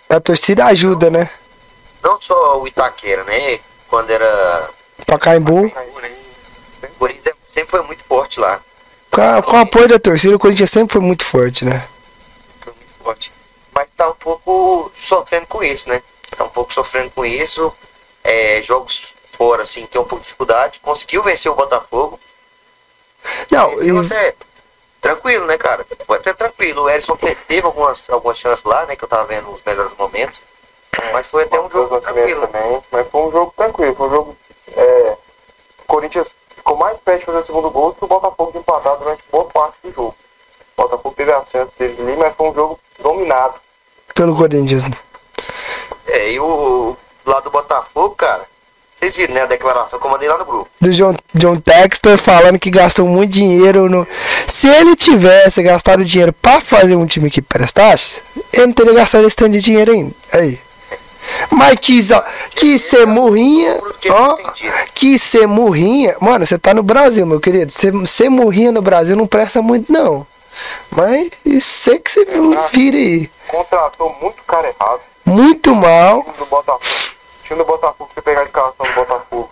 [0.10, 1.30] A torcida ajuda, né?
[2.04, 3.60] Não só o Itaquera, né?
[3.88, 4.70] Quando era.
[5.08, 5.64] Pacaembu.
[5.64, 6.12] né?
[6.84, 8.60] O Corinthians sempre foi muito forte lá.
[9.10, 11.88] Com, a- com o apoio da torcida, o Corinthians sempre foi muito forte, né?
[12.62, 13.32] Foi muito forte.
[13.78, 16.02] Mas tá um pouco sofrendo com isso, né?
[16.36, 17.72] Tá um pouco sofrendo com isso.
[18.24, 20.80] É, jogos fora, assim, tem um pouco de dificuldade.
[20.80, 22.20] Conseguiu vencer o Botafogo.
[23.52, 24.34] Não, e- até
[25.00, 25.86] tranquilo, né, cara?
[26.08, 26.86] Foi até tranquilo.
[26.88, 28.96] O te- teve algumas, algumas chances lá, né?
[28.96, 30.42] Que eu tava vendo os melhores momentos.
[31.14, 32.48] Mas foi até um jogo tranquilo.
[32.48, 34.38] também, mas foi um jogo tranquilo, foi um jogo.
[34.76, 35.18] É,
[35.78, 38.98] o Corinthians ficou mais perto de fazer o segundo gol que o Botafogo de empatar
[38.98, 40.16] durante boa parte do jogo.
[40.76, 43.67] O Botafogo teve a chance dele ali, mas foi um jogo dominado.
[44.14, 44.84] Pelo Corinthians.
[46.08, 48.44] É, e o lá do Botafogo, cara,
[48.98, 50.68] vocês viram, né, a declaração que eu mandei lá no grupo.
[50.82, 54.08] Do John, John Textor falando que gastou muito dinheiro no.
[54.48, 59.28] Se ele tivesse gastado dinheiro pra fazer um time que prestasse, ele não teria gastado
[59.28, 60.14] esse tanto de dinheiro ainda.
[60.34, 60.60] Aí.
[61.52, 64.38] Mas quis, ó, quis ser murrinha, ó,
[64.96, 66.16] quis ser murrinha.
[66.20, 67.72] Mano, você tá no Brasil, meu querido.
[67.72, 70.26] Ser, ser murrinha no Brasil não presta muito, não.
[70.92, 71.32] Mas
[71.64, 72.26] sei que você
[72.72, 73.30] vira aí.
[73.48, 75.02] Contratou muito cara errado.
[75.26, 76.20] Muito mal.
[76.20, 76.82] O time do Botafogo.
[76.86, 79.50] O time do Botafogo, você pegar a escalação do Botafogo,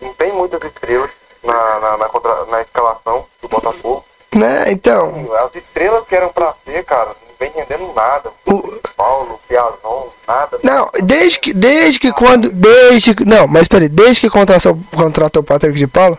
[0.00, 1.10] não tem muitas estrelas
[1.42, 4.04] na, na, na, contra- na escalação do Botafogo.
[4.34, 4.64] Né?
[4.70, 8.30] Então, As estrelas que eram pra ser, cara, não vem rendendo nada.
[8.46, 10.58] o, Paulo, Piazon, nada.
[10.62, 12.50] Não, desde que, desde que quando.
[12.52, 13.24] Desde que.
[13.24, 16.18] Não, mas peraí, desde que contratou, contratou o Patrick de Paula,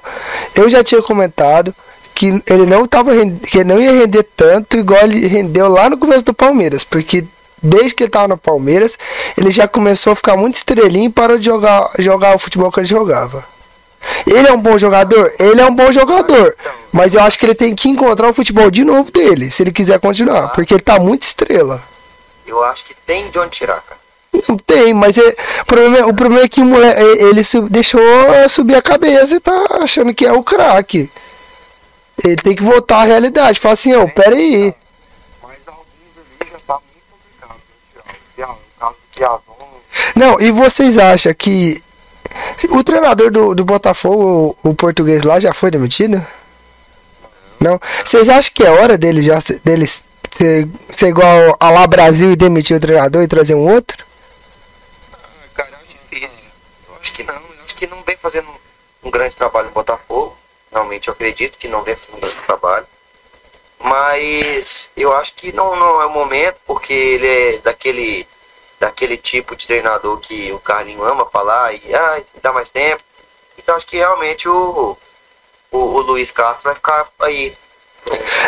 [0.56, 1.74] eu já tinha comentado
[2.20, 3.12] que ele não tava
[3.50, 7.24] que ele não ia render tanto igual ele rendeu lá no começo do Palmeiras, porque
[7.64, 8.98] desde que ele tava no Palmeiras,
[9.38, 12.82] ele já começou a ficar muito estrelinho e parou de jogar, jogar o futebol que
[12.82, 13.46] ele jogava.
[14.28, 15.34] Ele é um bom jogador?
[15.40, 16.56] Ele é um bom jogador.
[16.92, 19.72] Mas eu acho que ele tem que encontrar o futebol de novo dele, se ele
[19.72, 20.50] quiser continuar.
[20.50, 21.82] Porque ele tá muito estrela.
[22.48, 24.00] Eu acho que tem de onde tirar, cara.
[24.48, 28.02] Não tem, mas é- o, problema, é- o problema é que moleque, ele sub- deixou
[28.48, 31.10] subir a cabeça e tá achando que é o craque.
[32.24, 33.60] Ele tem que voltar à realidade.
[33.60, 34.74] Fala assim, ô, pera aí.
[35.42, 35.86] Mas alguns
[36.18, 36.52] ali
[38.38, 39.50] já muito
[40.16, 41.82] Não, e vocês acham que
[42.70, 46.26] o treinador do, do Botafogo, o, o português lá, já foi demitido?
[47.60, 47.80] Não?
[48.04, 49.86] Vocês acham que é hora dele já dele
[50.32, 54.06] ser, ser igual a lá Brasil e demitir o treinador e trazer um outro?
[55.54, 56.26] Cara, eu acho.
[56.88, 57.34] Eu acho que não.
[57.34, 60.39] Eu acho que não vem fazendo um, um grande trabalho no Botafogo.
[60.72, 62.88] Realmente eu acredito que não vem um grande trabalho.
[63.80, 68.28] Mas eu acho que não, não é o momento, porque ele é daquele,
[68.80, 73.02] daquele tipo de treinador que o Carlinho ama falar e ah, dá mais tempo.
[73.58, 74.98] Então acho que realmente o,
[75.72, 77.56] o, o Luiz Castro vai ficar aí.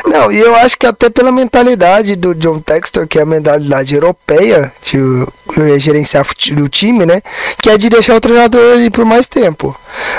[0.06, 3.94] Não, e eu acho que até pela mentalidade do John Textor, que é a mentalidade
[3.94, 5.32] europeia de uh,
[5.78, 7.22] gerenciar fute- o time, né?
[7.62, 9.76] Que é de deixar o treinador ir por mais tempo.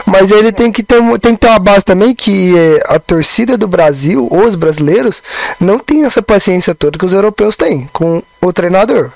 [0.06, 3.56] Mas ele tem que ter, tem que ter uma base também que eh, a torcida
[3.56, 5.22] do Brasil, os brasileiros,
[5.58, 9.10] não tem essa paciência toda que os europeus têm com o treinador.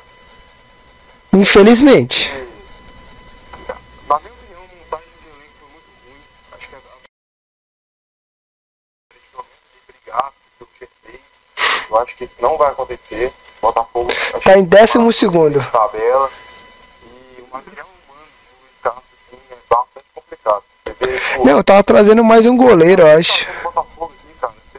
[1.32, 2.32] Infelizmente.
[4.08, 6.20] na minha opinião, a montagem de elenco foi muito ruim.
[6.52, 6.78] Acho que a
[9.12, 11.20] de brigar pelo G6.
[11.96, 13.32] Eu acho que isso não vai acontecer.
[13.62, 14.12] Botafogo
[14.44, 15.64] Tá que em décimo segundo.
[15.72, 16.30] tabela.
[17.02, 20.62] E o material humano do Luiz Carlos assim, é bastante complicado.
[21.00, 23.46] Vê, Não, eu tava trazendo mais um goleiro, eu acho.
[23.60, 24.78] o Botafogo aqui, cara, você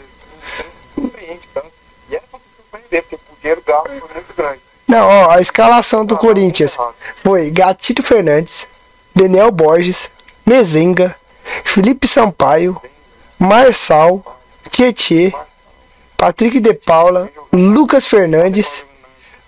[0.95, 1.71] não surpreende tanto.
[2.10, 4.60] E era pra se surpreender, porque o dinheiro gasto foi muito grande.
[4.88, 6.77] Não, ó, a escalação do Corinthians
[7.23, 8.67] foi Gatito Fernandes,
[9.15, 10.10] Daniel Borges,
[10.45, 11.15] Mezenga,
[11.65, 12.80] Felipe Sampaio,
[13.39, 14.21] Marçal,
[14.69, 15.34] Tietê,
[16.17, 18.86] Patrick de Paula, Lucas Fernandes,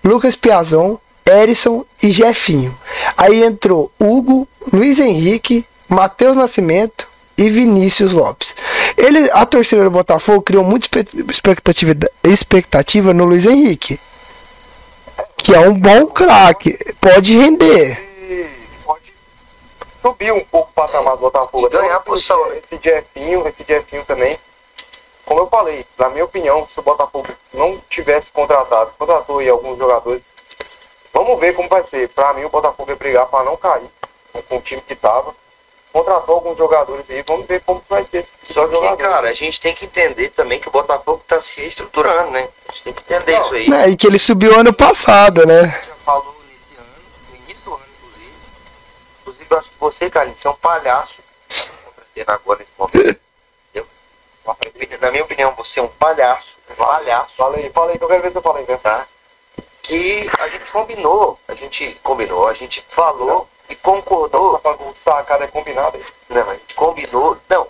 [0.04, 2.76] Lucas Piazon, Erisson e Jefinho.
[3.16, 8.54] Aí entrou Hugo, Luiz Henrique, Matheus Nascimento e Vinícius Lopes.
[8.96, 10.88] Ele, a torcida do Botafogo criou muita
[11.28, 13.98] expectativa, expectativa no Luiz Henrique.
[15.36, 17.98] Que é um bom craque, pode render.
[20.00, 21.68] Subir um pouco o patamar do Botafogo.
[21.68, 22.38] Ganhar Até posição?
[22.52, 24.38] Esse Jefinho, esse Jefinho também.
[25.30, 29.78] Como eu falei, na minha opinião, se o Botafogo não tivesse contratado, contratou aí alguns
[29.78, 30.20] jogadores,
[31.14, 32.08] vamos ver como vai ser.
[32.08, 33.88] Pra mim, o Botafogo ia brigar para não cair
[34.32, 35.32] com, com o time que tava.
[35.92, 38.26] Contratou alguns jogadores aí, vamos ver como vai ser.
[38.52, 39.00] Só que, jogadores.
[39.06, 42.48] cara, a gente tem que entender também que o Botafogo tá se reestruturando, né?
[42.68, 43.44] A gente tem que entender Não.
[43.44, 43.70] isso aí.
[43.70, 45.80] Né, E que ele subiu ano passado, né?
[45.86, 46.88] já falou nesse ano,
[47.30, 48.32] no início do ano, inclusive.
[49.20, 51.14] Inclusive, eu acho que você, Carlinhos, você é um palhaço.
[51.84, 53.20] Contratando agora nesse momento.
[54.74, 54.98] Entendeu?
[55.00, 56.56] Na minha opinião, você é um palhaço.
[56.70, 58.76] Um palhaço, Fala aí, fala aí que eu quero ver falei, né?
[58.76, 59.06] tá?
[59.82, 61.38] Que a gente combinou.
[61.48, 64.58] A gente combinou, a gente falou e concordou.
[64.58, 65.98] Tá sacada é combinado.
[66.28, 67.38] Não, a gente combinou.
[67.48, 67.66] Não.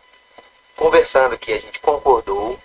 [0.77, 2.59] Conversando aqui, a gente concordou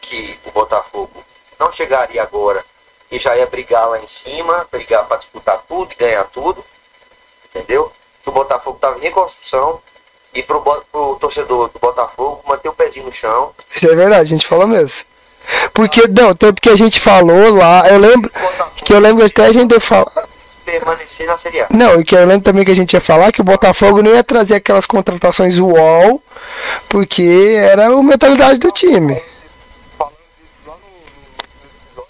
[0.00, 1.24] que o Botafogo
[1.58, 2.64] não chegaria agora
[3.10, 6.64] e já ia brigar lá em cima, brigar para disputar tudo e ganhar tudo.
[7.46, 7.92] Entendeu?
[8.22, 9.80] Que o Botafogo estava em reconstrução
[10.34, 13.52] e pro, pro torcedor do Botafogo manter o pezinho no chão.
[13.68, 15.04] Isso é verdade, a gente falou mesmo.
[15.72, 18.30] Porque, não, tanto que a gente falou lá, eu lembro
[18.76, 20.26] que eu lembro até a gente ia falar.
[20.64, 21.66] permanecer na Série A.
[21.70, 24.12] Não, e que eu lembro também que a gente ia falar que o Botafogo não
[24.12, 26.22] ia trazer aquelas contratações UOL,
[26.88, 29.22] porque era a mentalidade do time.
[29.96, 32.08] falando disso lá no, no, no episódio,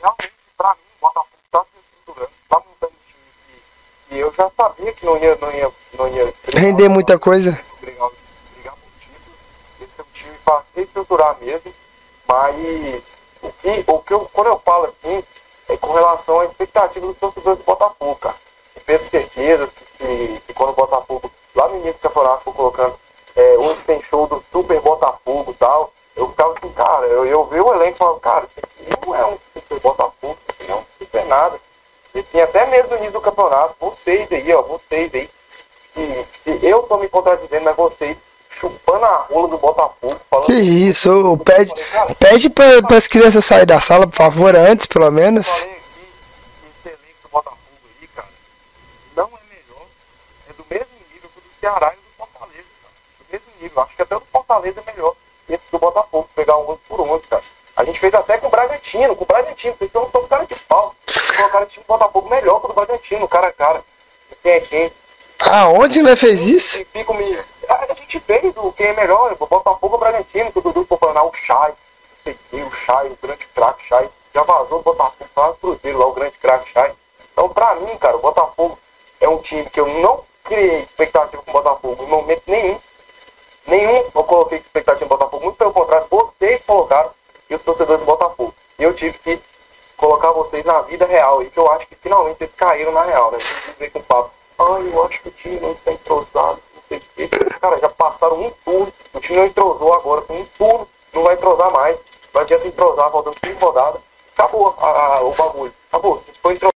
[0.00, 3.24] realmente, pra mim, o Botafogo tá se estruturando, tá montando um time
[4.14, 7.58] que eu já sabia que não ia, não ia, não ia Render muita coisa.
[7.80, 8.08] Brigar,
[8.54, 9.36] brigar por título.
[9.80, 11.74] Esse é um time se estruturar mesmo,
[12.28, 13.02] mas
[13.42, 15.24] o que, o que eu, quando eu falo assim,
[15.68, 18.36] é com relação à expectativa dos torcedores do Botafogo, cara.
[18.76, 22.54] Eu tenho certeza que, que, que quando o Botafogo, lá no início do campeonato, ficou
[22.54, 22.94] colocando,
[23.34, 27.44] é, hoje tem show do Super Botafogo e tal, eu ficava assim, cara, eu, eu
[27.46, 30.68] vi o elenco e falava, cara, isso aqui não é um Super Botafogo, isso aqui
[30.68, 31.60] não é um Super nada.
[32.14, 35.28] E assim, até mesmo no início do campeonato, vocês aí, ó, vocês aí,
[35.92, 38.16] que, que eu tô me contradizendo, mas vocês
[38.50, 41.72] chupando a rola do Botafogo, falando Que isso, ô, pede,
[42.18, 45.48] pede para as crianças saírem da sala, por favor, antes, pelo menos.
[45.48, 46.06] falei aqui
[46.86, 47.58] esse elenco do Botafogo
[48.00, 48.28] aí, cara,
[49.16, 49.86] não é melhor,
[50.48, 52.94] é do mesmo nível que o do Ceará e do Fortaleza, cara.
[53.18, 53.82] Do mesmo nível.
[53.82, 55.16] Acho que até o do Fortaleza é melhor.
[55.48, 57.42] Esse do Botafogo, pegar um por um, cara.
[57.76, 60.54] A gente fez até com o Bragantino, com o Bragantino, vocês estão um cara de
[60.54, 60.94] pau.
[61.36, 63.82] Colocaram o time do Botafogo melhor que o do Bragantino, cara a cara.
[64.42, 64.92] Quem é quem?
[65.40, 66.80] Aonde nós fez isso?
[66.80, 67.36] E fico me.
[67.68, 71.24] A gente fez o quem é melhor, o Botafogo ou Bragantino, que o Dudu ah,
[71.24, 71.32] o não
[72.22, 74.08] sei o que, o Chay, o grande craque Chay.
[74.32, 76.92] Já vazou o Botafogo para o Cruzeiro lá, o grande craque Chay.
[77.32, 78.78] Então, pra mim, cara, o Botafogo
[79.20, 82.80] é um time que eu não criei expectativa com o Botafogo em momento nenhum.
[83.66, 87.10] Nenhum eu coloquei expectativa no Botafogo, muito pelo contrário, vocês colocaram
[87.48, 88.54] e os torcedores do Botafogo.
[88.78, 89.40] E eu tive que
[89.96, 93.30] colocar vocês na vida real, e que eu acho que finalmente eles caíram na real,
[93.30, 93.38] né?
[93.38, 96.98] Dizer com o papo, ai, eu acho que o time não está entrosado, não sei
[96.98, 97.28] o quê.
[97.60, 101.34] Cara, já passaram um turno, o time não entrosou agora, com um turno, não vai
[101.34, 101.98] entrosar mais.
[102.32, 104.00] Não adianta entrosar, faltando cinco rodadas,
[104.32, 105.74] acabou a, a, o bagulho.
[105.88, 106.72] Acabou, se for entrosar.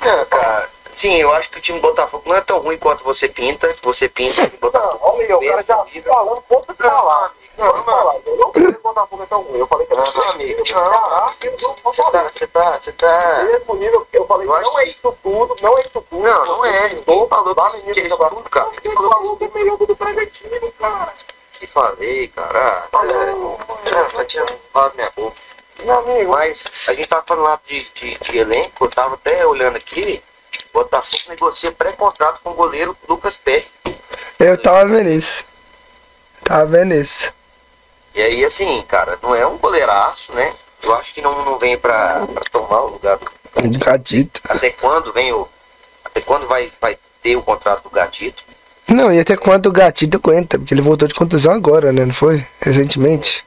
[0.00, 0.77] Não, cara.
[0.98, 3.72] Sim, eu acho que o time do Botafogo não é tão ruim quanto você pinta.
[3.82, 4.98] Você pinta o Não, Botafogo.
[5.00, 6.12] ó, Miguel, o cara já nível.
[6.12, 7.32] falando contra falar.
[7.56, 8.14] Não, Não, falar.
[8.26, 9.58] Eu não falei que o Botafogo é tão ruim.
[9.60, 10.62] Eu falei que Não, não, amigo.
[11.62, 12.10] Não vou Você falar.
[12.24, 13.42] tá, você tá, você tá.
[13.44, 16.22] mesmo nível, eu falei Eu não é isso tudo, não é isso tudo.
[16.22, 16.88] Não, não é.
[16.88, 18.70] Ninguém falou que é isso tudo, cara.
[18.82, 21.14] Quem falou que é melhor do Bragantino, cara?
[21.52, 22.58] Que falei, cara.
[22.58, 23.02] É, é, tá
[24.88, 25.36] da minha boca.
[25.80, 29.46] Meu amigo, Mas a gente tava falando lá de, de, de elenco, eu tava até
[29.46, 30.20] olhando aqui.
[30.72, 33.64] Botafogo negocia pré-contrato com o goleiro Lucas Pé.
[34.38, 35.44] Eu tava vendo isso.
[36.44, 37.32] Tava vendo isso.
[38.14, 40.54] E aí, assim, cara, não é um goleiraço, né?
[40.82, 43.78] Eu acho que não, não vem pra, pra tomar o lugar do.
[43.78, 44.40] Gatito.
[44.48, 45.48] Até quando vem o.
[46.04, 48.44] Até quando vai, vai ter o contrato do Gatito?
[48.88, 52.04] Não, e até quanto o Gatito aguenta, porque ele voltou de contusão agora, né?
[52.04, 52.46] Não foi?
[52.60, 53.44] Recentemente.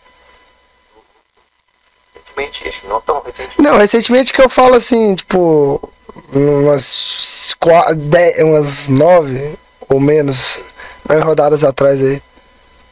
[2.14, 3.62] Recentemente, acho que não tão recentemente.
[3.62, 5.92] Não, recentemente que eu falo assim, tipo,
[6.34, 9.56] umas, qua- dez, umas nove
[9.90, 10.60] ou menos
[11.08, 12.22] nove rodadas atrás aí.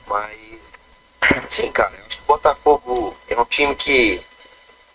[0.07, 0.37] Mas.
[1.49, 4.21] Sim, cara, eu acho que o Botafogo é um time que.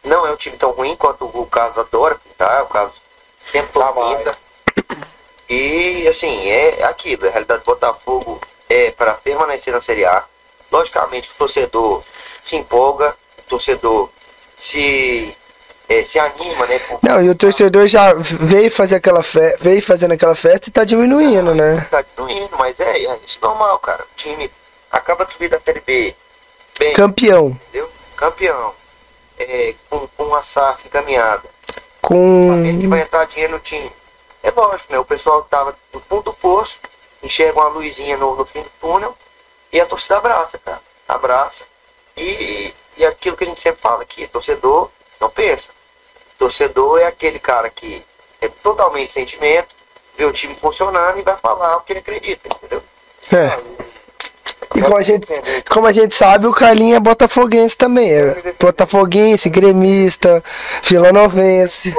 [0.03, 2.95] Não é um time tão ruim quanto o Carlos adora pintar, o Carlos
[3.51, 3.71] sempre
[4.17, 4.37] pinta.
[5.49, 10.25] E assim, é aquilo, a realidade do Botafogo é para permanecer na Série A.
[10.71, 12.03] Logicamente o torcedor
[12.43, 14.11] se empolga, o torcedor
[14.59, 15.35] se,
[15.89, 16.79] eh, se anima, né?
[16.81, 19.57] por- Não, e o torcedor já veio fazer aquela fe...
[19.61, 21.87] veio fazendo aquela festa e tá diminuindo, né?
[21.91, 24.03] Tá diminuindo, mas é, é isso é normal, cara.
[24.03, 24.51] O time
[24.91, 26.15] acaba de subir da Série B
[26.79, 27.49] bem, Campeão.
[27.49, 27.91] entendeu?
[28.17, 28.75] Campeão.
[29.39, 31.43] É, com, com a SAF encaminhada.
[32.01, 32.49] Com.
[32.51, 33.91] Sabendo que vai entrar dinheiro no time.
[34.43, 34.99] É lógico, né?
[34.99, 36.79] O pessoal tava no fundo do poço,
[37.23, 39.17] enxerga uma luzinha no, no fim do túnel
[39.73, 40.81] e a torcida abraça, cara.
[41.09, 41.65] Abraça.
[42.17, 44.89] E, e aquilo que a gente sempre fala aqui, torcedor
[45.21, 45.71] não pensa.
[46.39, 48.03] Torcedor é aquele cara que
[48.41, 49.69] é totalmente sentimento,
[50.17, 52.83] vê o time funcionando e vai falar o que ele acredita, entendeu?
[53.33, 53.59] É.
[54.75, 55.27] E como a, gente,
[55.71, 58.13] como a gente sabe, o Carlinho é botafoguense também.
[58.13, 60.43] É botafoguense, gremista,
[60.83, 61.95] filanovense.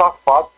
[0.00, 0.50] safado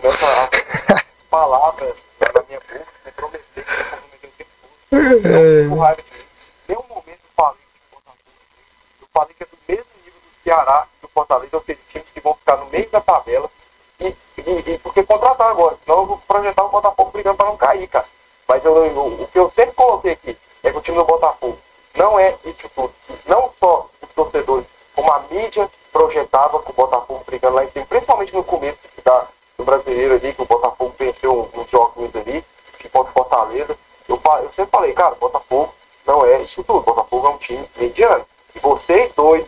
[0.00, 4.96] começa a palavras na minha boca, me prometer que eu vou prometer o tempo todo.
[5.00, 6.24] Eu fico com raiva dele.
[6.66, 10.42] Tem um momento que eu falei que o Botafogo, que é do mesmo nível do
[10.44, 13.50] Ceará e do Fortaleza, ou seja, times que vão ficar no meio da tabela.
[13.98, 14.06] E,
[14.38, 17.88] e, e porque contratar agora, senão eu vou projetar o Botafogo brigando para não cair,
[17.88, 18.06] cara.
[18.46, 21.58] Mas eu, eu- o que eu sempre coloquei aqui é que o time do Botafogo
[21.96, 22.92] não é isso tudo.
[23.26, 27.86] Não só os torcedores, como a mídia projetava com o Botafogo brigando lá em cima,
[27.86, 32.44] principalmente no começo da, do brasileiro ali, que o Botafogo venceu uns jogos ali,
[32.78, 33.76] que contra o Fortaleza.
[34.08, 35.74] Eu, eu sempre falei, cara, o Botafogo
[36.06, 36.78] não é isso tudo.
[36.80, 38.24] O Botafogo é um time mediano.
[38.56, 39.44] E vocês dois,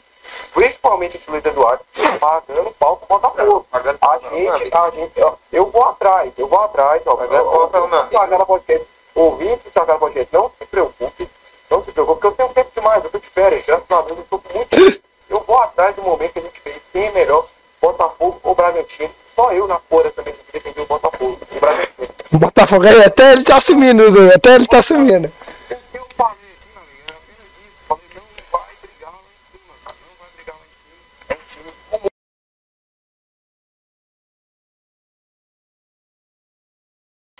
[0.52, 1.82] principalmente o Luiz Eduardo,
[2.20, 3.66] pagando pau pro Botafogo.
[3.70, 4.76] Pagando A gente, amigo.
[4.76, 7.16] a gente, ó, eu vou atrás, eu vou atrás, ó.
[7.16, 8.16] Pagando pau, não, meu amigo.
[8.18, 11.30] Sagara Podcast, ouvinte do Sagara Podcast, não se preocupe,
[11.70, 14.18] não se preocupe, porque eu tenho tempo demais, eu tô de férias, graças a Deus
[14.18, 15.00] eu tô com muito tempo.
[15.30, 17.46] Eu vou atrás do momento que a gente fez, quem é melhor,
[17.80, 19.10] Botafogo ou Bragantino.
[19.34, 22.08] Só eu na fora também que defendi o Botafogo, o Bragantino.
[22.32, 24.02] O Botafogo aí, até ele tá assumindo,
[24.34, 25.28] até ele tá assumindo.
[25.28, 27.76] O que eu falei aqui, meu amigo, era apenas isso.
[27.86, 29.96] Falei, não vai brigar lá em cima, cara.
[30.08, 31.04] Não vai brigar lá em cima.
[31.28, 32.08] É um time comum.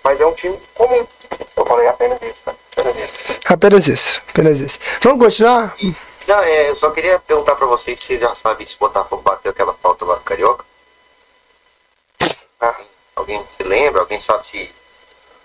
[0.09, 1.07] Mas é um time comum.
[1.55, 2.57] Eu falei apenas isso, cara.
[2.79, 3.13] Apenas isso.
[3.45, 4.79] Apenas isso, apenas isso.
[5.03, 5.77] Vamos continuar?
[6.27, 9.21] Não, é, eu só queria perguntar pra vocês se vocês já sabem se o Botafogo
[9.21, 10.65] bateu aquela falta lá no Carioca.
[12.59, 12.75] Ah,
[13.17, 14.01] alguém se lembra?
[14.01, 14.75] Alguém sabe se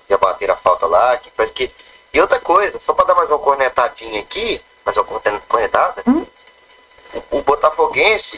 [0.10, 1.18] já bateram a falta lá?
[1.18, 1.70] Que parece que...
[2.14, 6.28] E outra coisa, só pra dar mais uma cornetadinha aqui, mais uma corne- cornetada, o,
[7.38, 8.38] o Botafoguense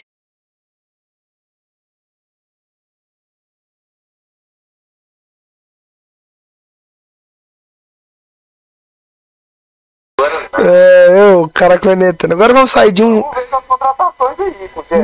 [10.58, 12.34] É, eu, cara cornetando.
[12.34, 13.20] Agora vamos sair de um.
[13.20, 14.94] Vamos ver as contratações aí, porque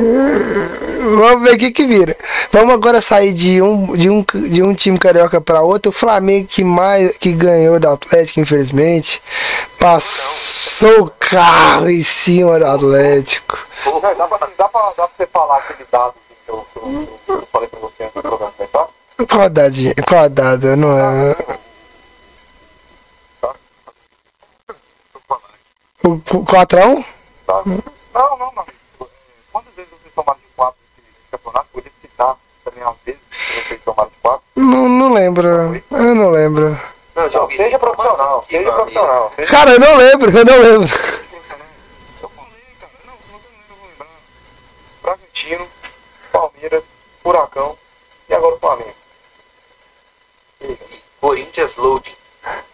[1.03, 2.17] Vamos ver o que que vira.
[2.51, 5.89] Vamos agora sair de um, de um, de um time carioca para outro.
[5.89, 9.21] O Flamengo que mais que ganhou do Atlético, infelizmente,
[9.77, 13.59] passou o carro em cima do Atlético.
[13.85, 16.13] Não, dá, pra, dá, pra, dá pra você falar aquele dado
[16.45, 18.87] que eu, que eu, que eu falei pra você antes do programa começar?
[19.29, 19.75] Qual dado?
[20.07, 20.67] Qual dado?
[20.67, 21.45] Eu não lembro.
[26.03, 27.05] O 4x1?
[27.47, 27.61] Tá?
[27.65, 28.63] Não, não, não.
[28.63, 29.05] É,
[29.53, 31.67] Quantas vezes vocês tomaram de 4 nesse campeonato?
[31.71, 32.35] Podia citar
[32.65, 34.41] também às vezes que vocês tomaram de 4.
[34.57, 35.47] Não, não lembro.
[35.91, 36.77] Eu não lembro.
[37.15, 39.31] Não, Não, seja profissional, seja profissional.
[39.35, 40.89] Seja Cara, eu não lembro, eu não lembro.
[42.21, 42.91] Eu falei, cara.
[43.05, 44.07] Não, se você não lembra, eu vou lembrar.
[45.01, 45.67] Bragantino,
[46.33, 46.83] Palmeiras,
[47.21, 47.77] Furacão
[48.27, 48.93] e agora o Flamengo.
[51.21, 52.17] Corinthians Load.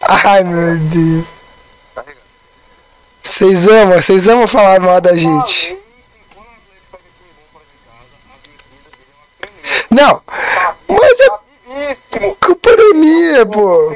[0.02, 1.39] Ai, meu Deus.
[3.30, 5.78] Vocês amam, vocês amam falar mal da gente.
[9.90, 10.22] Não,
[10.88, 11.30] mas é
[12.42, 13.96] culpa da minha, pô.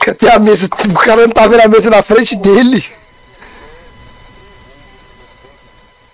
[0.00, 0.66] Cadê a mesa?
[0.66, 2.88] O cara não tá vendo a mesa na frente dele.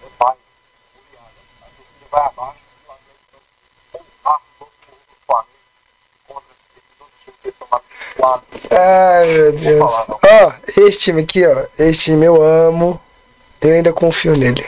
[0.01, 0.35] Meu pai,
[1.63, 3.21] a torcida vai abaixo, o Flamengo
[4.25, 5.55] vai todo mundo do Flamengo
[6.27, 7.85] contra esse todo time que tomaram
[8.17, 8.45] quatro.
[8.77, 9.83] Ai, meu Deus.
[9.83, 11.65] Ó, esse time aqui, ó.
[11.79, 13.01] Esse time eu amo.
[13.61, 14.65] Eu ainda confio nele.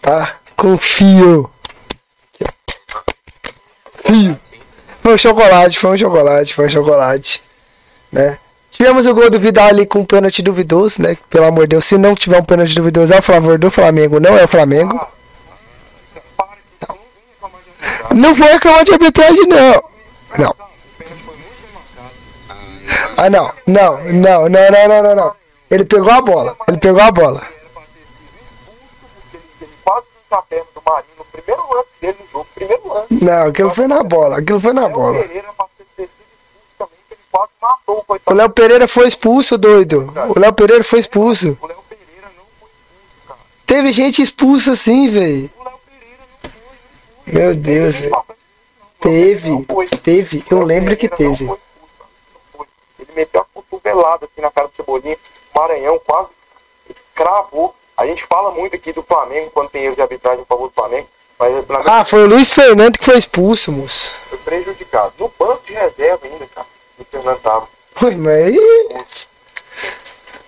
[0.00, 0.36] Tá?
[0.56, 1.50] Confio.
[4.04, 4.40] Fio.
[5.02, 7.42] Foi um chocolate, foi um chocolate, foi um chocolate.
[8.10, 8.38] Né?
[8.70, 11.16] Tivemos o gol do Vidal ali com um pênalti duvidoso, né?
[11.28, 14.20] Pelo amor de Deus, se não tiver um pênalti duvidoso é a favor do Flamengo,
[14.20, 14.94] não é o Flamengo.
[16.38, 17.02] Arbitragem.
[18.14, 19.82] Não foi reclamar de arbitragem, não.
[20.38, 20.54] Não.
[23.16, 23.52] Ah, não.
[23.66, 25.34] Não, não, não, não, não, não.
[25.70, 26.56] Ele pegou a bola.
[26.66, 27.42] Ele pegou a bola.
[33.10, 34.38] Não, aquilo foi na bola.
[34.38, 35.18] Aquilo foi na bola.
[38.26, 38.34] O.
[38.34, 40.12] Léo Pereira foi expulso, doido.
[40.34, 41.58] O Léo Pereira foi expulso.
[43.66, 45.50] Teve gente expulsa assim, velho.
[47.26, 48.16] Meu Deus, velho.
[49.00, 49.66] Teve.
[50.02, 50.44] Teve.
[50.50, 51.46] Eu lembro que teve.
[51.46, 51.68] foi expulso,
[51.98, 52.10] cara.
[52.56, 52.66] Não foi.
[52.98, 55.16] Ele meteu a cotovelada assim na cara do Cebolinha.
[55.54, 56.28] Maranhão quase
[57.14, 57.74] cravou.
[57.96, 60.74] A gente fala muito aqui do Flamengo quando tem erro de arbitragem a favor do
[60.74, 61.08] Flamengo.
[61.38, 64.12] Mas Flamengo Ah, foi o Luiz Fernando que foi expulso, moço.
[64.28, 65.12] foi prejudicado.
[65.18, 66.66] No banco de reserva ainda, cara.
[66.98, 67.68] O Fernando tava.
[68.02, 68.88] Ui, mas aí.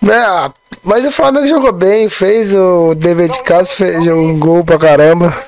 [0.02, 4.78] Né, mas o Flamengo jogou bem, fez o dever de casa, fez um gol pra
[4.78, 5.44] caramba.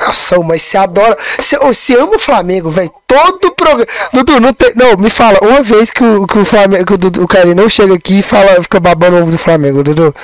[0.00, 1.16] Nossa, mas você adora.
[1.38, 2.92] Você, ama o Flamengo, velho.
[3.06, 3.86] Todo programa.
[4.12, 4.72] Dudu, não tem.
[4.74, 6.84] Não, me fala, uma vez que o, que o Flamengo.
[6.86, 9.38] Que o, Dudu, o cara não chega aqui e fala, fica babando o ovo do
[9.38, 10.14] Flamengo, Dudu.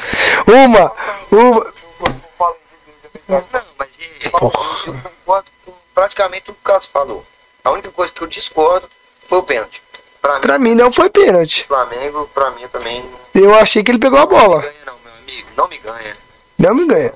[0.47, 0.93] Uma.
[1.31, 1.67] Uma.
[3.29, 3.45] Não,
[3.79, 3.89] mas
[4.25, 7.25] eu concordo com praticamente que o Cássio falou.
[7.65, 8.89] A única coisa que eu discordo
[9.29, 9.83] foi o pênalti.
[10.23, 11.67] Pra mim, Pra mim não foi pênalti.
[11.69, 13.05] Flamengo, pra mim também
[13.35, 14.61] Eu achei que ele pegou a não bola.
[14.63, 15.49] ganha não, meu amigo.
[15.57, 16.17] Não me ganha.
[16.59, 17.15] Não me ganha.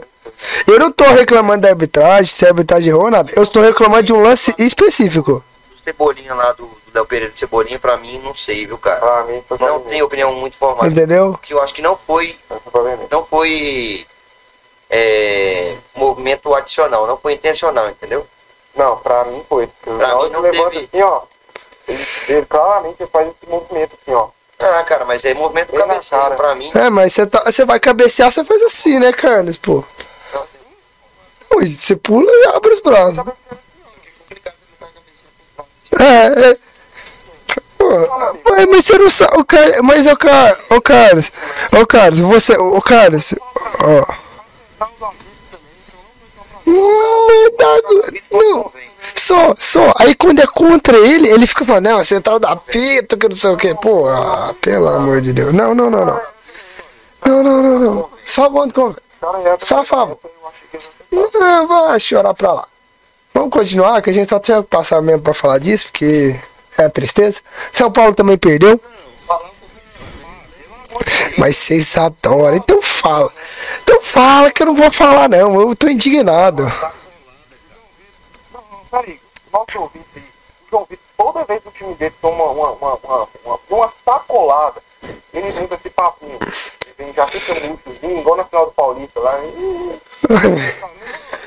[0.66, 3.33] Eu não tô reclamando da arbitragem, se a arbitragem errou ou nada.
[3.35, 5.43] Eu estou reclamando de um lance específico.
[5.85, 9.01] Cebolinha lá do, Léo Pereira de Cebolinha, pra mim, não sei, viu, cara.
[9.01, 10.89] Pra mim Não tenho opinião muito formada.
[10.89, 11.39] Entendeu?
[11.43, 12.37] Que eu acho que não foi,
[13.11, 14.07] não foi
[14.91, 18.26] é, movimento adicional, não foi intencional, entendeu?
[18.76, 19.68] Não, pra mim foi.
[19.83, 21.22] Pra mim não que levanta teve- assim, ó.
[21.89, 24.28] Ele, ele claramente faz esse movimento assim, ó.
[24.59, 26.37] Ah, cara, mas é movimento cabeceiro cara.
[26.37, 26.70] pra mim.
[26.74, 29.83] É, mas você tá, você vai cabecear, você faz assim, né, Carlos, pô?
[31.57, 33.18] Ui, Você pula e abre os braços.
[35.98, 36.59] É, é.
[38.48, 39.82] Mas, mas você não sabe, o Car...
[39.82, 40.59] mas o Car...
[40.70, 41.32] o Carlos,
[41.72, 43.34] o Carlos, você, o Carlos,
[43.80, 44.14] ó.
[47.59, 47.80] Dá-
[48.30, 48.72] Não,
[49.16, 49.92] só, só.
[49.98, 53.36] Aí quando é contra ele, ele fica falando, não, você tá da pita, que não
[53.36, 53.74] sei o que.
[53.74, 55.53] Pô, ah, pelo amor de Deus.
[55.53, 56.20] Não, não, não, não.
[57.26, 58.11] Não, não, não, não.
[58.24, 59.03] Só quando contra.
[59.20, 60.18] Cara, é, Só a favor.
[61.13, 62.69] Não, vai chorar pra lá.
[63.35, 66.39] Vamos continuar, que a gente só tinha que passar mesmo pra falar disso, porque
[66.77, 67.41] é a tristeza.
[67.73, 68.81] São Paulo também perdeu.
[71.39, 73.33] Mas vocês adoram, então fala.
[73.83, 76.71] Então fala que eu não vou falar não, eu tô indignado.
[78.91, 79.23] Peraí.
[79.53, 80.23] Vitor aí.
[80.67, 83.93] O João Vitor, toda vez que o time dele toma uma, uma, uma, uma, uma
[84.05, 84.83] sacolada,
[85.33, 86.39] ele vem com esse papinho.
[86.41, 89.39] Ele vem, já fica murchozinho, igual na final do Paulista lá.
[89.45, 90.01] Ih,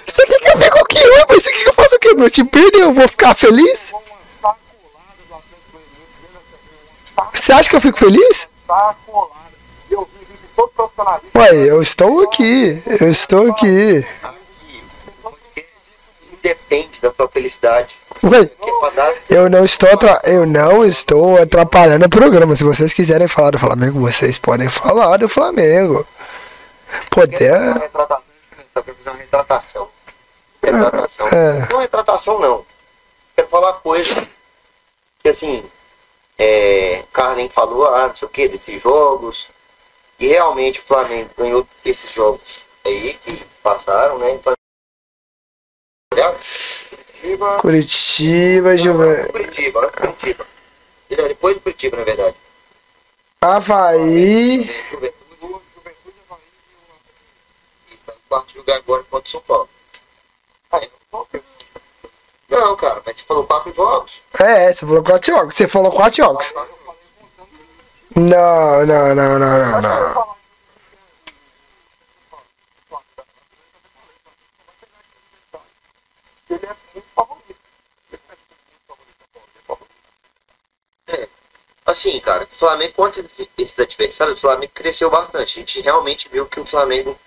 [0.05, 0.99] Você quer que eu pegue o quê?
[1.29, 2.13] Mas você quer que eu faça o quê?
[2.13, 3.93] Meu time perdeu, eu vou ficar feliz?
[7.33, 8.47] Você acha que eu fico feliz?
[9.89, 10.07] Eu.
[11.35, 12.81] Ué, eu estou aqui.
[12.99, 14.05] Eu estou aqui.
[16.33, 17.95] Independe da sua felicidade.
[18.23, 18.49] Ué,
[19.29, 19.89] eu não estou
[20.23, 22.55] eu não estou atrapalhando o programa.
[22.55, 26.05] Se vocês quiserem falar do Flamengo, vocês podem falar do Flamengo.
[27.09, 27.53] Poder.
[28.75, 29.91] Só quer fazer uma retratação.
[30.61, 31.27] Retratação.
[31.29, 31.67] É.
[31.71, 32.65] Não retratação não.
[33.35, 34.27] Quero falar uma coisa.
[35.19, 35.63] Que assim,
[36.37, 39.47] é, Carlin falou, ah, não sei o que, desses jogos.
[40.19, 44.31] E realmente o Flamengo ganhou esses jogos aí que passaram, né?
[44.31, 44.53] Então,
[46.11, 49.31] Curitiba, Curitiba, Juventude.
[49.31, 50.47] Curitiba, Curitiba.
[51.09, 52.35] Depois do Curitiba, na verdade.
[53.41, 55.25] Havaí Juventude
[57.91, 59.69] e tá no quarto lugar agora contra o São Paulo.
[60.71, 60.91] Aí,
[62.49, 64.21] não, cara, mas você falou quatro jogos.
[64.39, 65.55] É, você falou quatro jogos.
[65.55, 66.53] Você falou quatro jogos.
[68.15, 70.35] Não, não, não, não, não, não.
[76.49, 77.59] ele é muito favorito.
[81.07, 81.27] É.
[81.85, 85.59] Assim, cara, o Flamengo contra esse- esses adversários, o Flamengo cresceu bastante.
[85.59, 87.17] A gente realmente viu que o Flamengo.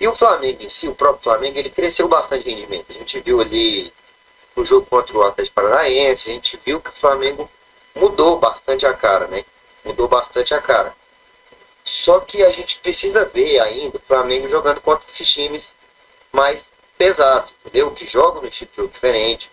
[0.00, 2.86] E o Flamengo em si, o próprio Flamengo, ele cresceu bastante de rendimento.
[2.88, 3.92] A gente viu ali
[4.56, 7.50] o jogo contra o Atlético Paranaense, a gente viu que o Flamengo
[7.94, 9.44] mudou bastante a cara, né?
[9.84, 10.94] Mudou bastante a cara.
[11.84, 15.68] Só que a gente precisa ver ainda o Flamengo jogando contra esses times
[16.32, 16.62] mais
[16.96, 17.90] pesados, entendeu?
[17.90, 19.50] Que jogam no estilo de jogo diferente,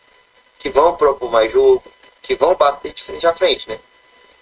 [0.60, 1.84] que vão propor mais jogo,
[2.22, 3.80] que vão bater de frente a frente, né?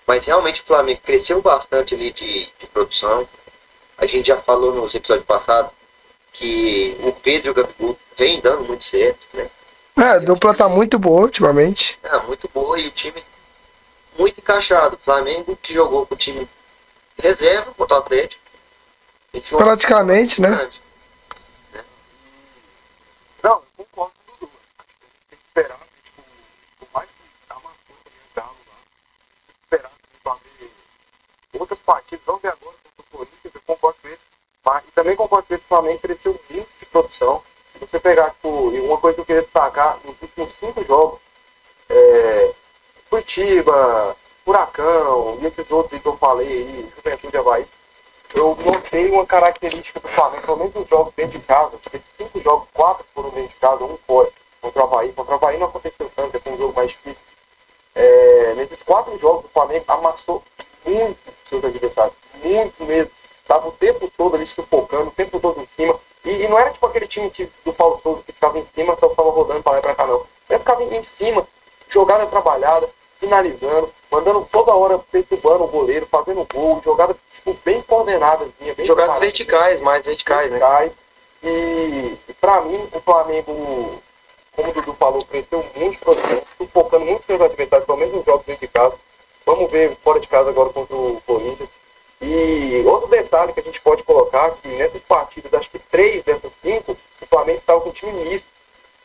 [0.06, 3.28] Mas realmente o Flamengo cresceu bastante ali de, de produção.
[3.98, 5.72] A gente já falou nos episódios passados
[6.38, 9.50] que o Pedro e o Gabigol vem dando muito certo, né?
[9.98, 11.98] É, a dupla tá muito boa ultimamente.
[12.04, 13.24] É, muito boa e o time
[14.18, 14.96] muito encaixado.
[14.96, 16.48] O Flamengo que jogou com o time
[17.18, 18.44] reserva contra o Atlético.
[19.58, 20.50] Praticamente, né?
[20.50, 20.82] bastante.
[23.44, 24.52] Não, eu concordo com o Dudu.
[24.80, 26.24] Acho que a gente tem que esperar, né, tipo,
[26.80, 28.78] por mais que amassou também o Galo lá,
[29.46, 30.72] tem que esperar também pra ver
[31.54, 34.05] outras partidas, vamos ver agora contra o Corinthians, eu concordo.
[34.66, 37.44] Mas, também concordo que o Flamengo cresceu muito de produção.
[37.74, 41.20] Se você pegar, tipo, e uma coisa que eu queria destacar, nos últimos cinco jogos,
[41.90, 42.52] é,
[43.10, 47.68] Curitiba, Furacão e esses outros que eu falei aí, Juventude Havaí,
[48.34, 52.42] eu notei uma característica do Flamengo, pelo menos nos jogos dentro de casa, porque cinco
[52.42, 54.30] jogos, quatro foram dentro de casa, um fora,
[54.62, 55.14] contra o Havaí.
[55.14, 57.22] Contra o Havaí não aconteceu tanto, é um jogo mais difícil.
[57.94, 60.44] É, nesses quatro jogos, o Flamengo amassou
[60.84, 61.18] muito
[61.50, 63.12] seus adversários, muito mesmo.
[63.46, 66.00] Estava o tempo todo ali sufocando, o tempo todo em cima.
[66.26, 68.98] E, e não era tipo aquele time que, do Paulo Souza que ficava em cima,
[69.00, 70.26] só ficava rodando para lá e para cá, não.
[70.50, 71.48] Ele ficava em, cima,
[71.88, 72.90] jogada trabalhada,
[73.20, 79.20] finalizando, mandando toda hora perturbando o goleiro, fazendo gol, jogada tipo, bem coordenada, bem Jogadas
[79.20, 80.58] verticais, mais verticais, né?
[80.58, 80.92] Verticais.
[81.44, 84.02] E, e pra mim, o Flamengo,
[84.56, 86.00] como o Dudu falou, cresceu muito
[86.58, 88.96] sufocando muito seus adversários, pelo menos nos jogos dentro de casa.
[89.46, 91.70] Vamos ver fora de casa agora contra o Corinthians.
[92.22, 96.52] E outro detalhe que a gente pode colocar que nessas partidas, acho que três dessas
[96.62, 98.48] cinco, o Flamengo estava com um time misto.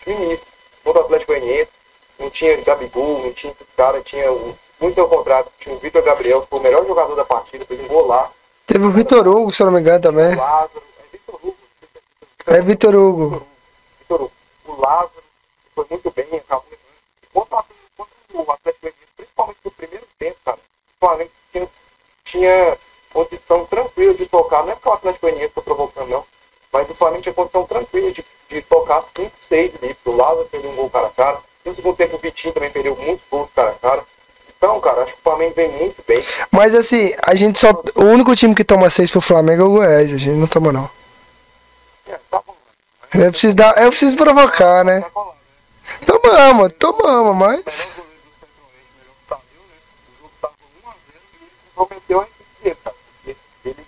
[0.03, 0.47] Time misto.
[0.85, 1.71] Contra o Atlético Goianiense,
[2.19, 6.03] não tinha Gabigol, não tinha esses caras, tinha um, muito ao contrário, tinha o Vitor
[6.03, 8.31] Gabriel, que foi o melhor jogador da partida, fez um gol lá.
[8.67, 10.35] Teve o Vitor Hugo, se eu não me engano, também.
[10.35, 11.57] O Lázaro, é Vitor Hugo,
[12.47, 13.47] É Vitor Hugo.
[13.99, 14.33] Vitor Hugo.
[14.67, 15.25] O Lázaro
[15.75, 16.65] foi muito bem, acabou.
[17.33, 17.65] Contra,
[17.97, 21.69] contra o Atlético Goianiense, principalmente no primeiro tempo, cara, o Flamengo tinha,
[22.25, 22.79] tinha
[23.13, 26.25] condição tranquila de tocar, não é porque o Atlético Goianiense foi provocando, não,
[26.73, 30.49] mas o Flamengo tinha condição tranquila de, de tocar 5, 6 ali, porque o Lázaro
[30.51, 33.51] perdeu um gol cara a cara, no segundo tempo o Vitinho também perdeu muitos gols
[33.55, 34.05] cara a cara.
[34.57, 36.23] Então, cara, acho que o Flamengo vem muito bem.
[36.51, 37.71] Mas assim, a gente só.
[37.95, 40.13] O único time que toma seis pro Flamengo é o Goiás.
[40.13, 40.91] A gente não toma, não.
[42.07, 42.55] É, tá bom,
[43.15, 43.27] né?
[43.27, 45.01] Eu preciso, dar, eu preciso provocar, né?
[45.01, 45.31] Tá né?
[46.05, 47.95] Tomamos, tomamos, mas.
[47.97, 48.03] O
[50.21, 52.97] jogo tava 1x0 e ele comprometeu a equipe dele, cara.
[53.25, 53.87] Porque Ele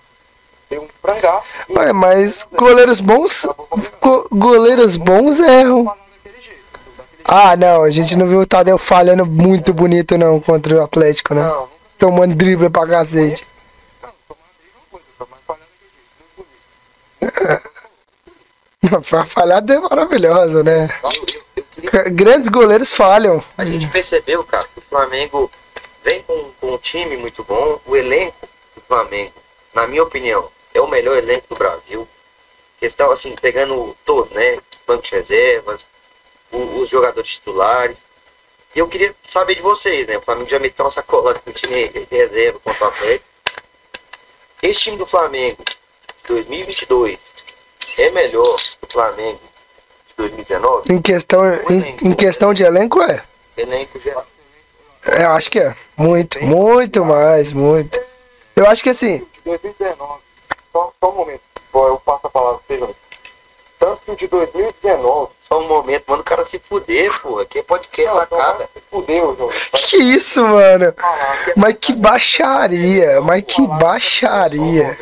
[0.72, 3.46] deu um frangaço e Ué, mas goleiros bons.
[4.00, 5.94] go- goleiros bons erram.
[7.24, 11.34] Ah, não, a gente não viu o Tadeu falhando muito bonito, não, contra o Atlético,
[11.34, 11.42] né?
[11.98, 13.46] Tomando drible pra cacete.
[18.82, 19.00] não.
[19.08, 20.88] Pra falhar é maravilhosa, né?
[22.12, 23.42] Grandes goleiros falham.
[23.56, 25.48] A gente percebeu, cara, que o Flamengo
[26.02, 27.78] vem com, com um time muito bom.
[27.86, 28.34] O elenco
[28.74, 29.32] do Flamengo,
[29.72, 32.06] na minha opinião, é o melhor elenco do Brasil.
[32.78, 34.58] Questão, assim, pegando todos, né?
[34.86, 35.86] Banco de reservas,
[36.50, 37.96] o- os jogadores titulares.
[38.74, 40.16] E eu queria saber de vocês, né?
[40.18, 43.24] O Flamengo já meteu uma sacolada com o time de reserva contra o Atlético.
[44.62, 45.74] Esse time do Flamengo de
[46.28, 47.18] 2022
[47.98, 49.40] é melhor que o Flamengo
[50.08, 50.92] de 2019?
[50.92, 53.22] Em questão, em, em questão de elenco, é.
[53.56, 54.26] Elenco geral.
[55.04, 55.74] É, Eu acho que é.
[55.96, 58.00] Muito, muito mais, muito.
[58.56, 60.01] Eu acho que assim, 2019,
[61.02, 61.40] só, um momento,
[61.74, 62.96] eu passo a palavra pra vocês.
[63.78, 67.40] Tanto que o de 2019, Só um momento, manda o cara se fuder, pô.
[67.40, 68.68] Aqui é podcast não, acaba.
[68.72, 69.50] se fudeu, João.
[69.72, 70.94] que isso, mano?
[71.56, 74.96] Mas que baixaria, mas que baixaria.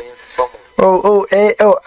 [0.75, 1.79] Ô, ô, é, ô,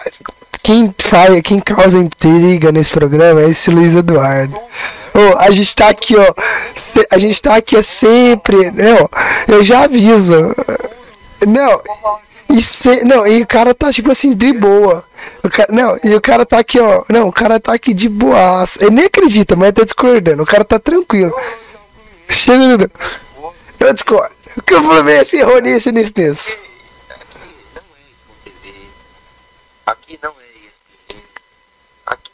[0.63, 4.57] quem faz, quem causa intriga nesse programa é esse Luiz Eduardo.
[5.13, 6.33] Ô, a gente tá aqui, ó.
[7.09, 8.71] A gente tá aqui é sempre.
[8.71, 9.09] Não,
[9.49, 10.55] eu já aviso.
[11.45, 11.81] Não,
[12.49, 15.03] e se, não, e o cara tá tipo assim, de boa.
[15.43, 17.03] O cara, não, e o cara tá aqui, ó.
[17.09, 18.81] Não, o cara tá aqui de boaça.
[18.81, 20.43] Ele nem acredita, mas tá discordando.
[20.43, 21.33] O cara tá tranquilo.
[22.29, 22.89] Chega.
[23.79, 24.33] Eu discordo.
[24.57, 26.57] O que eu falei assim, errou nisso, nisso, nisso.
[29.85, 31.21] Aqui não é isso.
[32.05, 32.31] Aqui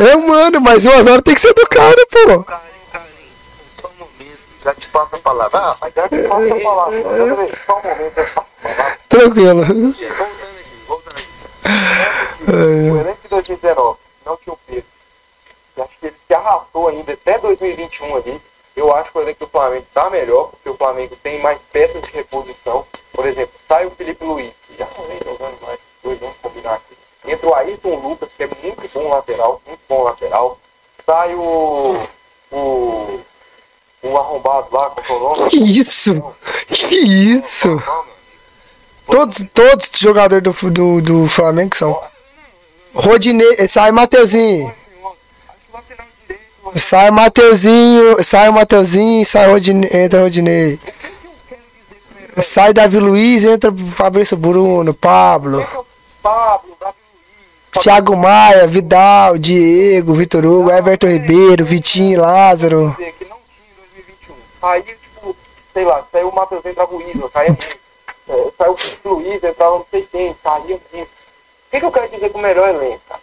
[0.00, 2.44] É, mano, mas o Osório tem que ser educado, pô.
[2.44, 2.44] Carinho,
[2.92, 3.08] carinho.
[3.80, 4.38] Só um momento.
[4.66, 5.60] Já te passo a palavra.
[5.60, 7.02] Ah, mas Já que só uma palavra,
[7.64, 8.98] só um momento, eu passo a palavra.
[9.08, 9.64] Tranquilo.
[9.64, 9.94] voltando
[10.58, 12.50] aqui, voltando aqui.
[12.90, 14.36] O elenco de 2019 não
[14.66, 14.84] Pedro.
[15.76, 18.42] Eu acho que ele se arrastou ainda até 2021 ali.
[18.74, 22.02] Eu acho que o elenco do Flamengo está melhor, porque o Flamengo tem mais peças
[22.02, 22.84] de reposição.
[23.12, 26.74] Por exemplo, sai o Felipe Luiz, que já não vem jogando mais, dois vamos combinar
[26.74, 26.96] aqui.
[27.24, 30.58] Entra o Ayrton Lucas, que é muito bom lateral, muito bom lateral.
[31.06, 32.04] Sai o.
[32.50, 33.20] o.
[34.12, 35.50] o arrombado lá, com o nome.
[35.50, 36.22] Que isso?
[36.68, 37.82] Que isso?
[39.10, 41.98] Todos, todos os jogadores do, do, do Flamengo são.
[42.94, 44.74] Rodinei, sai Mateuzinho.
[46.76, 50.80] Sai Mateuzinho, sai Mateuzinho, sai Rodinei, entra Rodinei.
[52.42, 55.86] Sai Davi Luiz, entra Fabrício Bruno, Pablo, Luiz.
[57.80, 62.94] Thiago Maia, Vidal, Diego, Vitor Hugo, Everton Ribeiro, Vitinho, Lázaro.
[62.98, 64.34] dizer que não tinha em 2021.
[64.66, 65.36] Aí, tipo,
[65.72, 67.78] sei lá, saiu o Matheus entrava o Isla, saía muito.
[68.58, 71.08] Saiu o Luiz, entrava não sei quem, saía muito.
[71.08, 73.20] O que, eu quero dizer com o melhor elenco?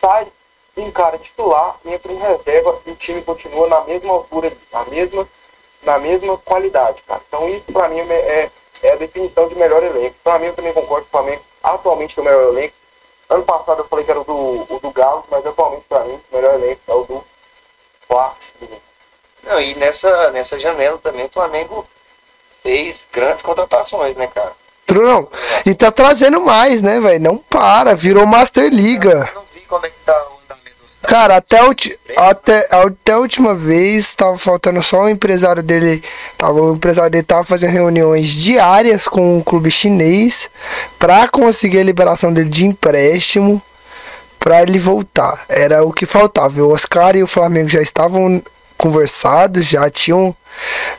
[0.00, 0.26] Sai
[0.76, 5.28] um cara titular, entra em reserva e o time continua na mesma altura, na mesma,
[5.82, 7.20] na mesma qualidade, cara.
[7.28, 8.50] Então isso pra mim é, é,
[8.82, 10.16] é a definição de melhor elenco.
[10.24, 12.74] Pra mim eu também concordo que o Flamengo atualmente tem o melhor elenco.
[13.28, 16.20] Ano passado eu falei que era o do, o do Galo, mas atualmente pra mim
[16.32, 17.24] o melhor elenco é o do
[18.08, 18.49] Flamengo.
[19.44, 21.86] Não, e nessa, nessa janela também o Flamengo
[22.62, 24.52] fez grandes contratações, né, cara?
[24.92, 25.28] Não,
[25.64, 27.20] e tá trazendo mais, né, velho?
[27.20, 29.30] Não para, virou Master Liga.
[29.30, 30.40] Eu não vi como é que tá o
[31.02, 31.58] Cara, até,
[32.16, 36.04] até, até a última vez tava faltando só o empresário dele.
[36.36, 40.50] Tava, o empresário dele tava fazendo reuniões diárias com o clube chinês
[40.98, 43.62] pra conseguir a liberação dele de empréstimo
[44.38, 45.44] pra ele voltar.
[45.48, 46.62] Era o que faltava.
[46.62, 48.42] O Oscar e o Flamengo já estavam
[48.80, 50.34] conversados, já tinham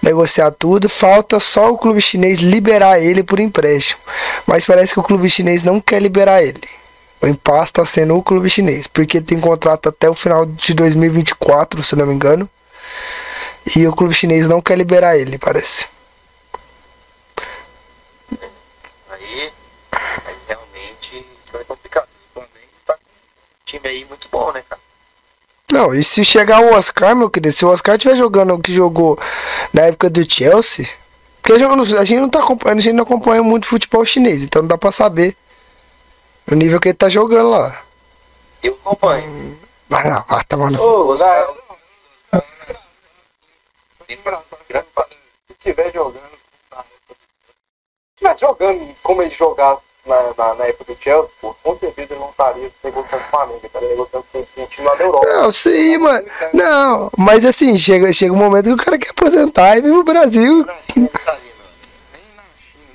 [0.02, 0.88] negociado tudo.
[0.88, 4.00] Falta só o clube chinês liberar ele por empréstimo.
[4.46, 6.62] Mas parece que o clube chinês não quer liberar ele.
[7.20, 11.84] O impasse está sendo o clube chinês, porque tem contrato até o final de 2024,
[11.84, 12.50] se não me engano.
[13.76, 15.86] E o clube chinês não quer liberar ele, parece.
[19.10, 19.52] Aí,
[19.92, 22.08] aí realmente foi complicado.
[22.30, 24.82] O Flamengo tá com um time aí muito bom, né, cara?
[25.72, 28.74] Não, e se chegar o Oscar, meu querido, se o Oscar estiver jogando o que
[28.74, 29.18] jogou
[29.74, 30.88] na época do Chelsea,
[31.42, 34.68] porque a gente não, tá acompanhando, a gente não acompanha muito futebol chinês, então não
[34.68, 35.36] dá pra saber
[36.52, 37.82] o nível que ele tá jogando lá.
[38.62, 39.58] Eu acompanho.
[39.88, 40.82] Mas não, ah, tá mano.
[40.82, 41.48] Ô, Zé,
[44.08, 46.32] se estiver jogando.
[48.20, 52.14] Se estiver jogando como ele jogava na, na, na época do Chelsea, pô, com certeza
[52.14, 55.28] ele não estaria negociando com Flamengo, ele estaria negociando com o time lá da Europa.
[55.28, 56.26] Não, sim, mano.
[56.54, 60.04] Não, mas assim, chega, chega um momento que o cara quer aposentar e vem pro
[60.04, 60.66] Brasil.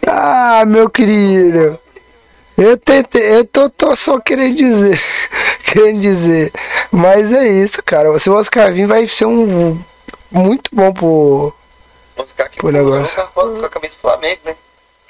[0.07, 1.79] Ah, meu querido.
[2.57, 5.01] Eu tentei, eu tô, tô só querendo dizer.
[5.65, 6.53] querendo dizer.
[6.91, 8.19] Mas é isso, cara.
[8.19, 9.79] Se o Oscar vir, vai ser um.
[10.31, 11.53] Muito bom pro.
[12.29, 13.15] Ficar aqui Pô, negócio.
[13.15, 14.57] com a foto com a camisa do Flamengo, né?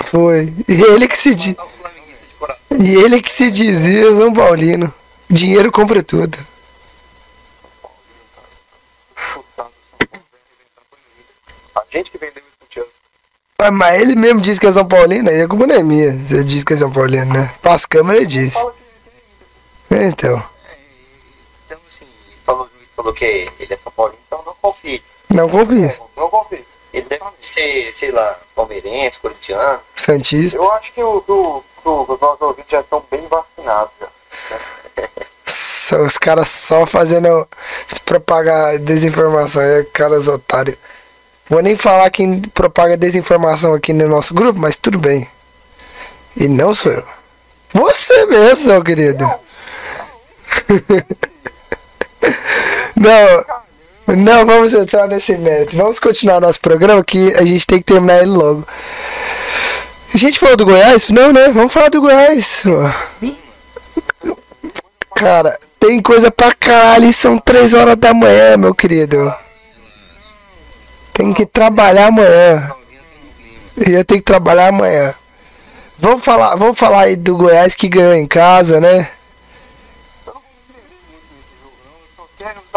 [0.07, 0.53] Foi.
[0.68, 2.65] E ele que se di- Tá os flamenguistas de coração.
[2.78, 4.92] E ele que se dizia São Paulino.
[5.28, 6.38] Dinheiro compra tudo.
[11.74, 12.42] A gente que vendeu.
[13.58, 16.12] Ah, Mas ele mesmo disse que é São Paulino, aí a culpa não é minha.
[16.12, 17.54] Você disse que é São Paulino, né?
[17.62, 18.58] Para as câmeras ele disse.
[18.58, 18.74] Fala
[19.88, 20.42] que Então.
[21.66, 22.06] Então, assim,
[22.44, 25.00] falou falou que ele é São Paulino, então não confio.
[25.30, 25.98] Não confia.
[26.16, 26.64] Não confio.
[26.92, 29.80] Ele deve ser, sei lá, palmeirense, corintiano.
[29.96, 30.56] Santista.
[30.58, 33.93] Eu acho que o, do, do, os nossos ouvintes já estão bem vacinados.
[35.47, 37.47] Só- Os caras só fazendo
[38.05, 39.62] propagar desinformação.
[39.62, 40.76] É caras otários.
[41.49, 45.28] Vou nem falar quem propaga desinformação aqui no nosso grupo, mas tudo bem.
[46.37, 47.05] E não sou eu.
[47.72, 49.24] Você mesmo, meu querido.
[52.97, 53.45] Não,
[54.16, 55.76] não vamos entrar nesse mérito.
[55.76, 58.66] Vamos continuar nosso programa que a gente tem que terminar ele logo.
[60.16, 61.10] A gente falou do Goiás?
[61.10, 61.48] Não, né?
[61.52, 62.62] Vamos falar do Goiás.
[65.14, 69.30] Cara, tem coisa pra caralho são 3 horas da manhã, meu querido.
[71.12, 72.70] Tem que trabalhar amanhã.
[73.86, 75.14] E eu tenho que trabalhar amanhã.
[75.98, 79.10] Vamos falar, vamos falar aí do Goiás que ganhou em casa, né?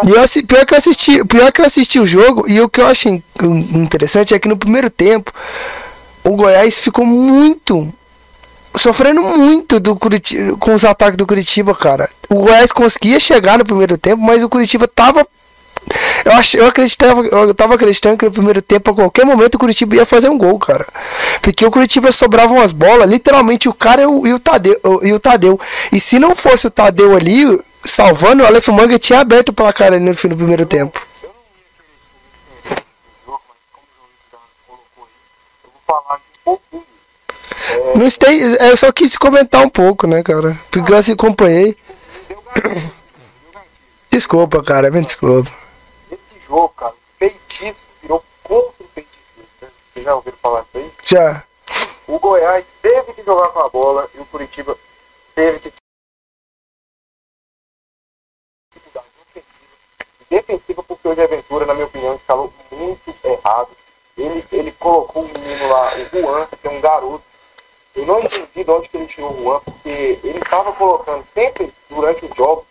[0.06, 2.68] E eu, assi- pior que eu assisti, pior que eu assisti o jogo e o
[2.68, 3.24] que eu achei in-
[3.82, 5.32] interessante é que no primeiro tempo
[6.24, 7.94] o Goiás ficou muito
[8.76, 12.10] sofrendo muito do Curitiba, com os ataques do Curitiba, cara.
[12.30, 15.26] O Goiás conseguia chegar no primeiro tempo, mas o Curitiba tava
[16.26, 19.60] eu, ach, eu acreditava, eu tava acreditando que no primeiro tempo, a qualquer momento, o
[19.60, 20.86] Curitiba ia fazer um gol, cara.
[21.42, 25.14] Porque o Curitiba sobrava umas bolas, literalmente o cara e o, e o Tadeu, e
[25.14, 25.60] o Tadeu.
[25.92, 29.94] E se não fosse o Tadeu ali, salvando, o Aleph Manga tinha aberto o placar
[29.94, 31.02] ali no fim do primeiro tempo.
[33.26, 35.12] jogo, mas como o João já colocou aí,
[35.64, 36.86] eu vou falar um pouquinho.
[37.96, 40.60] Não sei, eu só quis comentar um pouco, né, cara?
[40.70, 41.76] Porque eu assim acompanhei.
[41.76, 42.94] Gatilho, deu gatilho.
[44.12, 45.52] Desculpa, cara, me desculpa.
[46.12, 49.18] Esse jogo, cara, feitiço virou contra o feitiço.
[49.62, 49.68] né?
[49.94, 50.92] Vocês já ouviram falar isso aí?
[51.06, 51.44] Já.
[52.08, 54.78] O Goiás teve que jogar com a bola e o Curitiba
[55.36, 55.72] teve que
[60.30, 63.70] defensiva porque o de Aventura, na minha opinião, escalou muito errado.
[64.20, 67.24] Ele, ele colocou o menino lá, o Juan, que é um garoto.
[67.96, 71.74] Eu não entendi de onde que ele tirou o Juan, porque ele estava colocando sempre
[71.90, 72.66] durante os jogos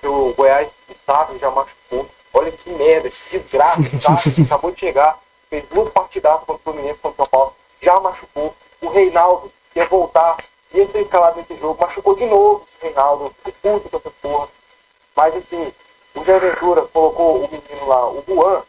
[0.00, 0.68] que o Goiás
[1.04, 2.08] sabe, já machucou.
[2.32, 4.42] Olha que merda, que desgraça, sabe?
[4.42, 5.18] Acabou de chegar,
[5.50, 8.54] fez duas partidas contra o Fluminense contra o São Paulo, já machucou.
[8.80, 10.38] O Reinaldo ia voltar,
[10.72, 14.48] ia ser escalado nesse jogo, machucou de novo o Reinaldo, fico puto com essa porra.
[15.14, 15.72] Mas assim,
[16.14, 18.62] o Jair Ventura colocou o menino lá, o Juan.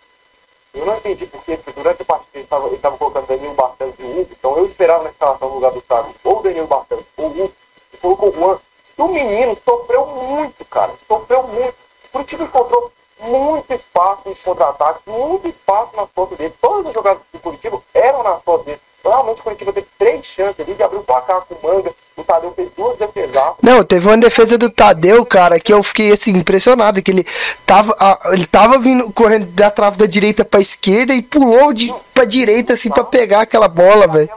[0.74, 4.04] Eu não entendi porque porque durante a partida ele estava ele colocando Danilo Barcelos e
[4.04, 4.30] o Hugo.
[4.32, 7.30] Então eu esperava na escalação no lugar do Thiago ou o Danilo Barcelos ou o
[7.30, 7.54] Hugo.
[7.94, 8.60] E colocou o Juan.
[8.98, 10.94] E o menino sofreu muito, cara.
[11.08, 11.76] Sofreu muito.
[12.06, 16.54] O Curitiba encontrou muito espaço nos contra-ataques, muito espaço nas fotos dele.
[16.62, 18.82] Todas as jogadas do Curitiba eram nas fotos dele.
[19.04, 21.94] Realmente o Curitiba teve três chances ali de abrir o placar com o Manga.
[22.18, 23.54] O Tadeu fez duas defesas.
[23.62, 27.26] Não, teve uma defesa do Tadeu, cara, que eu fiquei assim, impressionado, que ele
[27.66, 27.96] tava,
[28.32, 32.74] ele tava vindo correndo da trave da direita pra esquerda e pulou de, pra direita,
[32.74, 34.30] assim, pra pegar aquela bola, velho.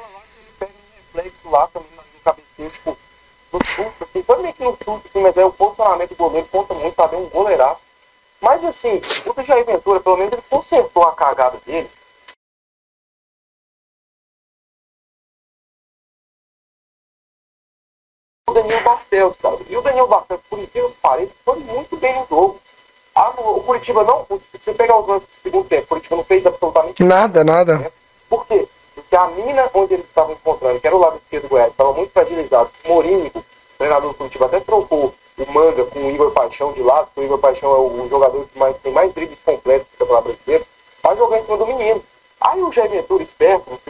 [1.44, 2.98] Lá também no cabeceio, tipo,
[3.52, 6.72] no assim, foi meio que no susto, assim, mas é o posicionamento do goleiro conta
[6.74, 7.80] muito, dando um goleiraço.
[8.40, 11.90] Mas assim, o Jair Ventura, pelo menos ele consertou a cagada dele.
[18.52, 19.56] O Daniel Barcelos, cara.
[19.66, 22.60] E o Daniel Barcelos, por incrível que pareça, foi muito bem no jogo.
[23.14, 26.24] Ah, o Curitiba não, se você pegar os lances do segundo tempo, o Curitiba não
[26.24, 27.90] fez absolutamente Nada, nada.
[28.28, 28.68] por quê?
[28.94, 31.92] Porque a mina onde eles estavam encontrando, que era o lado esquerdo do Goiás, estava
[31.94, 32.70] muito fragilizado.
[32.86, 33.44] Morínigo, o
[33.78, 37.24] treinador do Curitiba, até trocou o Manga com o Igor Paixão de lado, porque o
[37.24, 40.66] Igor Paixão é o jogador que mais, tem mais dribles completos do Campeonato Brasileiro,
[41.00, 42.04] para jogar em cima do menino.
[42.38, 43.80] Aí o Jair Ventura, esperto,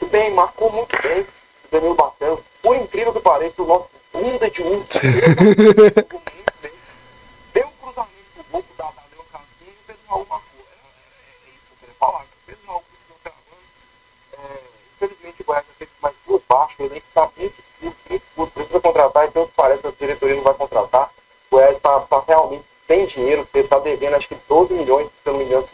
[0.00, 1.26] muito bem, marcou muito bem o
[1.70, 2.40] Danilo Barcelos.
[2.62, 4.80] Por incrível que pareça, o nosso bunda de um.
[7.52, 10.64] Deu um cruzamento pro gol da Daniel Casinha e o Pedro Raul marcou.
[10.70, 10.78] É, é,
[11.44, 12.22] é isso que eu queria falar.
[12.22, 13.62] O Pedro Raul continuou travando.
[14.32, 14.38] É,
[14.96, 16.78] infelizmente o Goiás já teve mais duas baixas.
[16.78, 18.52] O elenco está muito curto, muito curto.
[18.52, 21.10] Precisa contratar e pelo que parece a diretoria não vai contratar.
[21.50, 23.46] O Goiás está tá realmente sem dinheiro.
[23.52, 25.68] Ele está devendo acho que 12 milhões, se eu não me engano,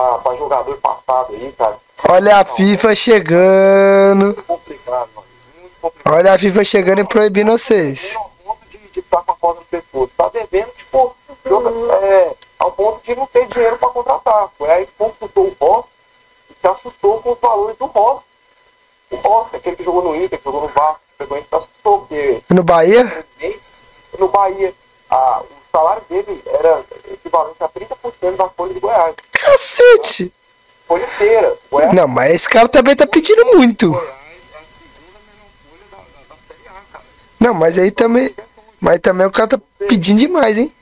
[0.00, 1.78] para jogador passado aí, cara.
[2.08, 4.24] Olha a FIFA chegando.
[4.26, 5.26] Muito complicado, mano.
[5.60, 6.14] Muito complicado.
[6.14, 8.14] Olha a FIFA chegando e proibindo vocês.
[8.14, 10.10] ao ponto de, de estar com a corda no pescoço.
[10.16, 11.16] Tá devendo, tipo,
[11.46, 11.70] joga,
[12.04, 14.44] é, ao ponto de não ter dinheiro para contratar.
[14.44, 15.86] O Goiás consultou o Ross
[16.50, 18.22] e se assustou com os valores do Ross.
[19.10, 21.98] O Ross, aquele que jogou no Inter, que jogou no Vasco, que pegou, se assustou,
[22.00, 23.24] porque No Bahia?
[24.18, 24.74] no Bahia,
[25.10, 26.82] a, o salário dele era
[27.12, 29.14] equivalente a 30% da folha de Goiás.
[30.88, 33.94] Goiás, Não, mas esse cara também tá pedindo muito.
[33.96, 34.16] É.
[37.40, 38.34] Não, mas aí também.
[38.80, 40.72] Mas também o cara tá pedindo demais, hein?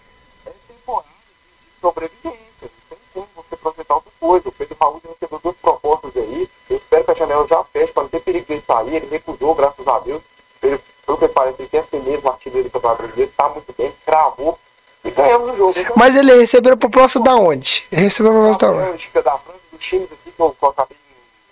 [0.46, 2.38] É temporada de sobrevivência.
[2.62, 4.48] Não tem como você projetar outra coisa.
[4.48, 6.48] O Pedro Raul já recebeu duas propostas aí.
[6.68, 8.96] Eu espero que a janela já feche para não ter perigo de ele sair.
[8.96, 10.22] Ele recusou, graças a Deus.
[10.62, 13.32] Ele, pelo que parece, ele mesmo artilheiro do Campeonato Brasileiro.
[13.36, 14.58] Tá muito bem, cravou.
[15.04, 15.74] E ganhamos o jogo.
[15.78, 17.84] Então, Mas ele recebeu proposta da onde?
[17.92, 19.10] Ele recebeu proposta da da onde?
[19.12, 20.96] Da França, dos times aqui que eu, acabei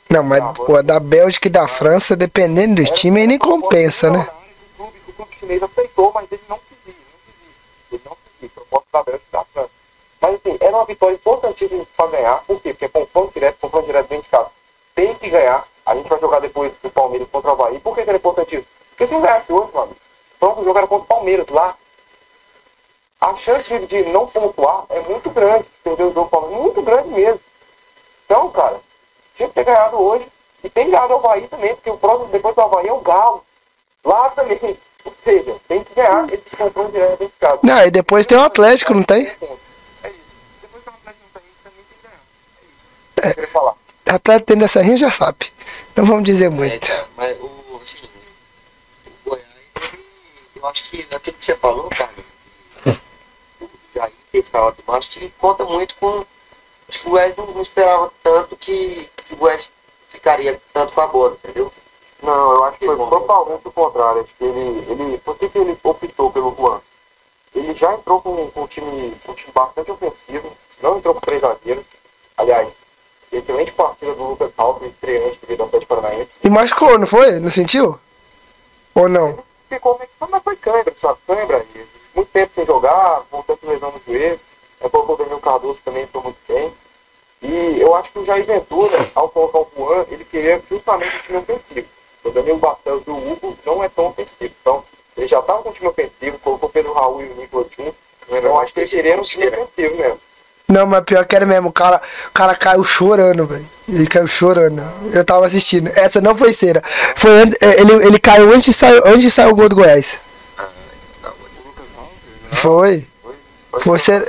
[0.08, 4.26] Não, mas pô, da Bélgica e da França, dependendo dos times, aí nem compensa, né?
[4.78, 7.94] O clube, o clube chinês aceitou, mas ele não quis ir, não quis ir.
[7.94, 9.70] Ele não quis ir, proposta da Bélgica e da França.
[10.20, 12.44] Mas assim, era uma vitória importantíssima para ganhar.
[12.46, 12.72] Por quê?
[12.72, 14.48] Porque é confronto direto, confronto direto dentro de casa.
[14.94, 15.66] Tem que ganhar.
[15.84, 17.80] A gente vai jogar depois do Palmeiras contra o Havaí.
[17.80, 18.66] Por que, que era importantíssimo?
[18.90, 21.76] Porque se não ganhasse hoje, mano, o próximo jogo era contra o Palmeiras lá.
[23.22, 25.64] A chance de, não pontuar é muito grande.
[25.84, 27.40] Perder o jogo com o Palmeiras, muito grande mesmo.
[28.24, 28.80] Então, cara,
[29.36, 30.26] tinha que ter ganhado hoje.
[30.64, 33.44] E tem ganhado o Havaí também, porque o próximo depois do Havaí é o Galo.
[34.04, 34.58] Lá também.
[35.04, 37.58] Ou seja, tem que ganhar esse confronto direto dentro de casa.
[37.62, 39.26] Não, e depois tem o Atlético, não tem?
[39.26, 39.58] É isso.
[40.60, 42.20] Depois que o Atlético não tem também tem que ganhar.
[43.22, 43.38] É isso.
[43.38, 43.42] É.
[43.44, 43.74] Eu falar.
[44.06, 45.52] Atlético tendo essa rinha já sabe.
[45.96, 46.88] Não vamos dizer É, muito.
[46.88, 48.08] cara, mas o, assim,
[49.06, 49.44] o Goiás,
[50.56, 52.10] eu acho que aquilo que você falou, cara,
[54.50, 56.24] Falar do acho que conta muito com.
[56.88, 59.68] Acho que o Goiás não, não esperava tanto que, que o Goiás
[60.08, 61.70] ficaria tanto com a bola, entendeu?
[62.22, 63.10] Não, eu acho que foi Bom.
[63.10, 64.22] totalmente o contrário.
[64.22, 65.18] Acho que ele, ele.
[65.18, 66.80] Por que, que ele optou pelo Juan?
[67.54, 71.20] Ele já entrou com, com um, time, com um time bastante ofensivo, não entrou com
[71.20, 71.84] três zagueiros.
[72.38, 72.68] Aliás,
[73.30, 76.30] excelente partida do Lucas Alves, estreante do Atlético Paranaense.
[76.42, 77.38] E machucou, não foi?
[77.38, 77.98] Não sentiu?
[78.94, 79.38] Ou não?
[79.68, 81.18] ficou meio que mas foi cãibra, sabe?
[81.26, 81.64] Cãibra.
[82.14, 84.40] Muito tempo sem jogar, voltou com lesão no joelho.
[84.80, 86.72] Aí colocou o Daniel Cardoso também, entrou muito bem.
[87.42, 91.22] E eu acho que o Jair Ventura, ao colocar o Juan, ele queria justamente o
[91.22, 91.88] time ofensivo.
[92.24, 94.54] O Danilo Barcelos e o Hugo não é tão ofensivo.
[94.60, 94.84] Então,
[95.16, 97.94] ele já estava com o time ofensivo, colocou o Pedro Raul e o Nicolas junto.
[98.30, 100.20] Eu acho que ele queria um time ofensivo mesmo.
[100.68, 101.68] Não, mas pior que era mesmo.
[101.68, 103.66] O cara, o cara caiu chorando, velho.
[103.86, 104.82] Ele caiu chorando.
[105.12, 105.90] Eu tava assistindo.
[105.94, 106.82] Essa não foi cera.
[107.14, 110.18] Foi é, ele, ele caiu antes de, sair, antes de sair o gol do Goiás.
[110.56, 110.68] Ah,
[111.22, 113.06] não, O Lucas Alves, Foi.
[113.80, 114.22] Foi, Foi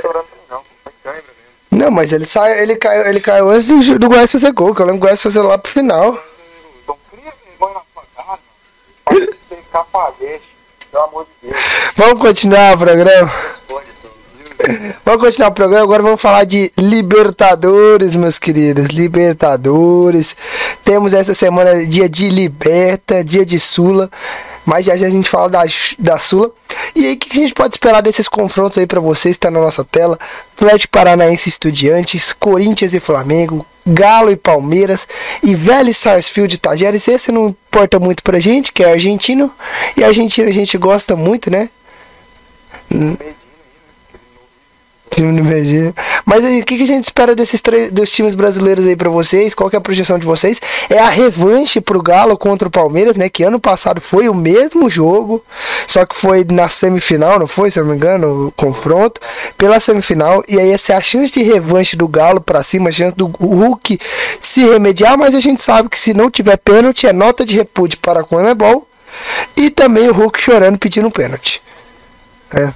[1.74, 1.91] não.
[1.91, 4.86] Mas ele saiu, ele caiu, ele caiu antes do, do Goiás fazer gol, que eu
[4.86, 6.17] lembro que o Goiás fazer lá pro final.
[6.84, 6.97] Então.
[11.95, 13.32] Vamos continuar o programa.
[15.03, 15.84] Vamos continuar o programa.
[15.84, 18.88] Agora vamos falar de Libertadores, meus queridos.
[18.89, 20.38] Libertadores.
[20.86, 24.09] Temos essa semana dia de Liberta, dia de Sula.
[24.66, 25.64] Mas já já a gente fala da,
[25.99, 26.51] da Sula.
[26.95, 29.38] E aí, o que que a gente pode esperar desses confrontos aí pra vocês?
[29.38, 30.18] Tá na nossa tela.
[30.55, 35.07] Atlético Paranaense Estudiantes, Corinthians e Flamengo, Galo e Palmeiras
[35.41, 37.07] e Vélez Sarsfield e Tajeres.
[37.07, 39.51] Esse não importa muito pra gente, que é argentino.
[39.97, 41.70] E argentino a gente gosta muito, né?
[45.14, 45.93] Time do Medina.
[46.26, 49.09] Mas aí, o que, que a gente espera desses três dos times brasileiros aí pra
[49.09, 49.53] vocês?
[49.53, 50.59] Qual que é a projeção de vocês?
[50.89, 53.30] É a revanche pro Galo contra o Palmeiras, né?
[53.30, 55.43] Que ano passado foi o mesmo jogo,
[55.88, 57.70] só que foi na semifinal, não foi?
[57.70, 59.22] Se eu não me engano, o confronto
[59.57, 60.43] pela semifinal.
[60.47, 63.28] E aí essa é a chance de revanche do Galo pra cima, a chance do
[63.28, 63.99] Hulk
[64.39, 67.99] se remediar, mas a gente sabe que se não tiver pênalti, é nota de repúdio
[67.99, 68.88] para a Conmebol.
[69.55, 71.61] E também o Hulk chorando pedindo pênalti.
[72.51, 72.74] É.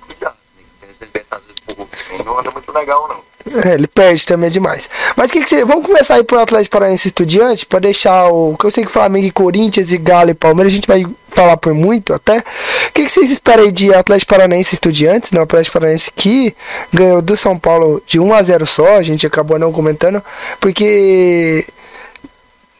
[0.00, 0.64] Cuidado, né?
[0.80, 1.96] Tem esse Libertadores pro Hulk.
[2.26, 3.36] Não anda muito legal, não.
[3.64, 4.90] É, ele perde também é demais.
[5.14, 5.64] Mas que que você.
[5.64, 8.56] Vamos começar aí pro Atlético Paranaense Estudiante para deixar o.
[8.58, 11.56] Que eu sei que Flamengo e Corinthians e Galo e Palmeiras, a gente vai falar
[11.56, 12.38] por muito até.
[12.38, 15.30] O que, que vocês esperam aí de Atlético Paranaense Estudiantes?
[15.30, 15.38] Né?
[15.38, 16.56] O Atlético Paranaense que
[16.92, 20.20] ganhou do São Paulo de 1 a 0 só, a gente acabou não comentando,
[20.60, 21.64] porque.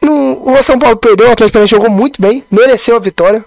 [0.01, 3.43] No, o São Paulo perdeu, o Atlético Paranaense jogou muito bem, mereceu a vitória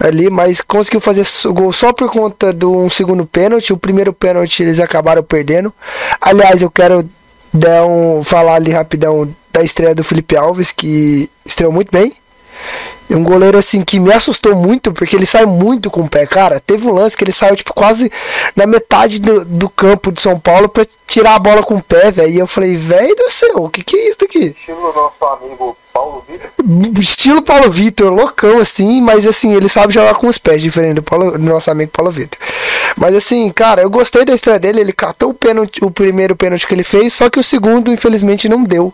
[0.00, 3.72] ali, mas conseguiu fazer so- gol só por conta de um segundo pênalti.
[3.72, 5.72] O primeiro pênalti eles acabaram perdendo.
[6.20, 7.08] Aliás, eu quero
[7.52, 12.14] dar um, falar ali rapidão da estreia do Felipe Alves, que estreou muito bem.
[13.12, 16.26] É Um goleiro assim que me assustou muito, porque ele sai muito com o pé,
[16.26, 16.60] cara.
[16.60, 18.10] Teve um lance que ele saiu tipo quase
[18.56, 22.10] na metade do, do campo de São Paulo pra tirar a bola com o pé,
[22.10, 22.30] velho.
[22.32, 24.56] E eu falei, velho do céu, o que que é isso aqui?
[24.58, 26.50] Estilo do nosso amigo Paulo Vitor.
[26.98, 31.02] Estilo Paulo Vitor, loucão assim, mas assim, ele sabe jogar com os pés, diferente do,
[31.02, 32.38] Paulo- do nosso amigo Paulo Vitor.
[32.96, 36.66] Mas assim, cara, eu gostei da estreia dele, ele catou o pênalti, o primeiro pênalti
[36.66, 38.92] que ele fez, só que o segundo, infelizmente, não deu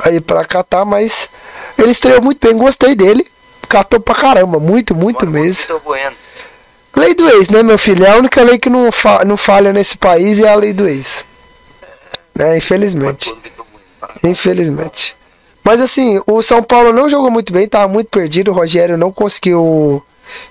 [0.00, 1.30] aí pra catar, mas
[1.78, 3.26] ele estreou muito bem, gostei dele,
[3.66, 5.80] catou pra caramba, muito, muito mesmo.
[6.96, 8.06] Lei do ex, né, meu filho?
[8.06, 10.88] É a única lei que não, fa não falha nesse país é a lei do
[10.88, 11.24] ex.
[12.34, 13.34] Né, infelizmente.
[14.22, 15.14] Infelizmente.
[15.62, 18.50] Mas assim, o São Paulo não jogou muito bem, tava muito perdido.
[18.50, 20.02] O Rogério não conseguiu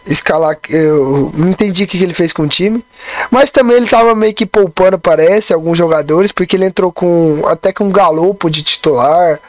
[0.06, 0.58] escalar.
[0.70, 2.84] Eu não entendi o que, que ele fez com o time.
[3.32, 7.72] Mas também ele tava meio que poupando, parece, alguns jogadores, porque ele entrou com até
[7.72, 9.40] com um galopo de titular.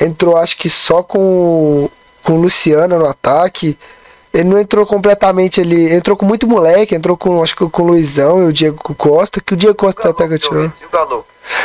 [0.00, 1.90] Entrou, acho que só com,
[2.26, 3.78] com o Luciano no ataque.
[4.34, 7.86] Ele não entrou completamente, ele entrou com muito moleque, entrou com, acho que com o
[7.86, 10.64] Luizão e o Diego Costa, que o Diego Costa até que tirou.
[10.64, 11.24] E o Galo?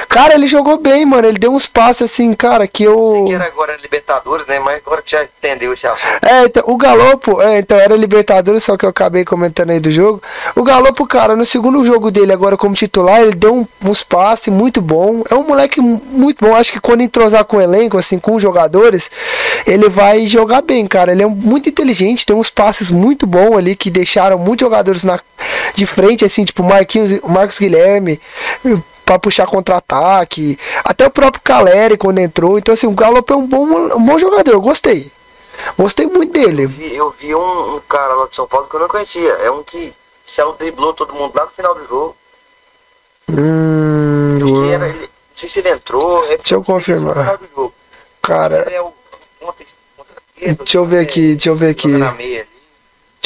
[0.10, 1.28] Cara, ele jogou bem, mano.
[1.28, 3.26] Ele deu uns passes assim, cara, que eu.
[3.28, 4.60] Que era agora Libertadores, né?
[4.60, 6.26] Mas agora que já entendeu esse assunto.
[6.26, 9.90] É, então, o Galopo, é, então era Libertadores, só que eu acabei comentando aí do
[9.92, 10.22] jogo.
[10.56, 14.54] O Galopo, cara, no segundo jogo dele agora como titular, ele deu um- uns passes
[14.54, 15.24] muito bom.
[15.30, 16.56] É um moleque mu- muito bom.
[16.56, 19.10] Acho que quando entrosar com o elenco, assim, com os jogadores,
[19.66, 21.12] ele vai jogar bem, cara.
[21.12, 25.20] Ele é muito inteligente, tem uns passes muito bons ali que deixaram muitos jogadores na,
[25.74, 28.20] de frente, assim, tipo Marquinhos, Marcos Guilherme.
[29.12, 32.58] Pra puxar contra-ataque, até o próprio Caleri quando entrou.
[32.58, 34.54] Então, assim, o Galopo é um bom, um bom jogador.
[34.54, 35.12] Eu gostei.
[35.78, 36.64] Gostei muito dele.
[36.64, 39.32] Eu vi, eu vi um, um cara lá de São Paulo que eu não conhecia.
[39.44, 39.94] É um que
[40.26, 42.16] saiu, driblou todo mundo lá no final do jogo.
[43.30, 46.24] Hum, era, ele, não sei se ele entrou.
[46.32, 47.14] É, Deixa eu confirmar.
[47.14, 47.74] No final do jogo.
[48.22, 48.94] cara, é o
[49.42, 51.90] ponta esquerda, deixa eu ver é, aqui, deixa eu ver aqui.
[51.90, 52.48] Deixa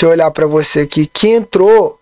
[0.02, 1.06] eu olhar pra você aqui.
[1.06, 2.00] Quem entrou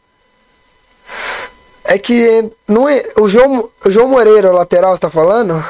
[1.86, 5.64] é que não é o João, o João Moreira, o lateral, você tá falando?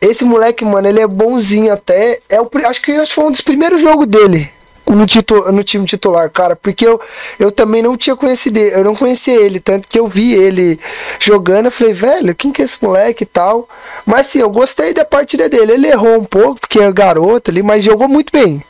[0.00, 2.20] Esse moleque, mano, ele é bonzinho até.
[2.28, 4.50] É o, pri- acho que acho que foi um dos primeiros jogos dele
[4.86, 6.56] no, titu, no time titular, cara.
[6.56, 6.98] Porque eu,
[7.38, 10.80] eu também não tinha conhecido ele, eu não conhecia ele, tanto que eu vi ele
[11.18, 11.66] jogando.
[11.66, 13.68] Eu falei, velho, quem que é esse moleque e tal.
[14.06, 15.72] Mas sim, eu gostei da partida dele.
[15.72, 18.64] Ele errou um pouco, porque é garoto ali, mas jogou muito bem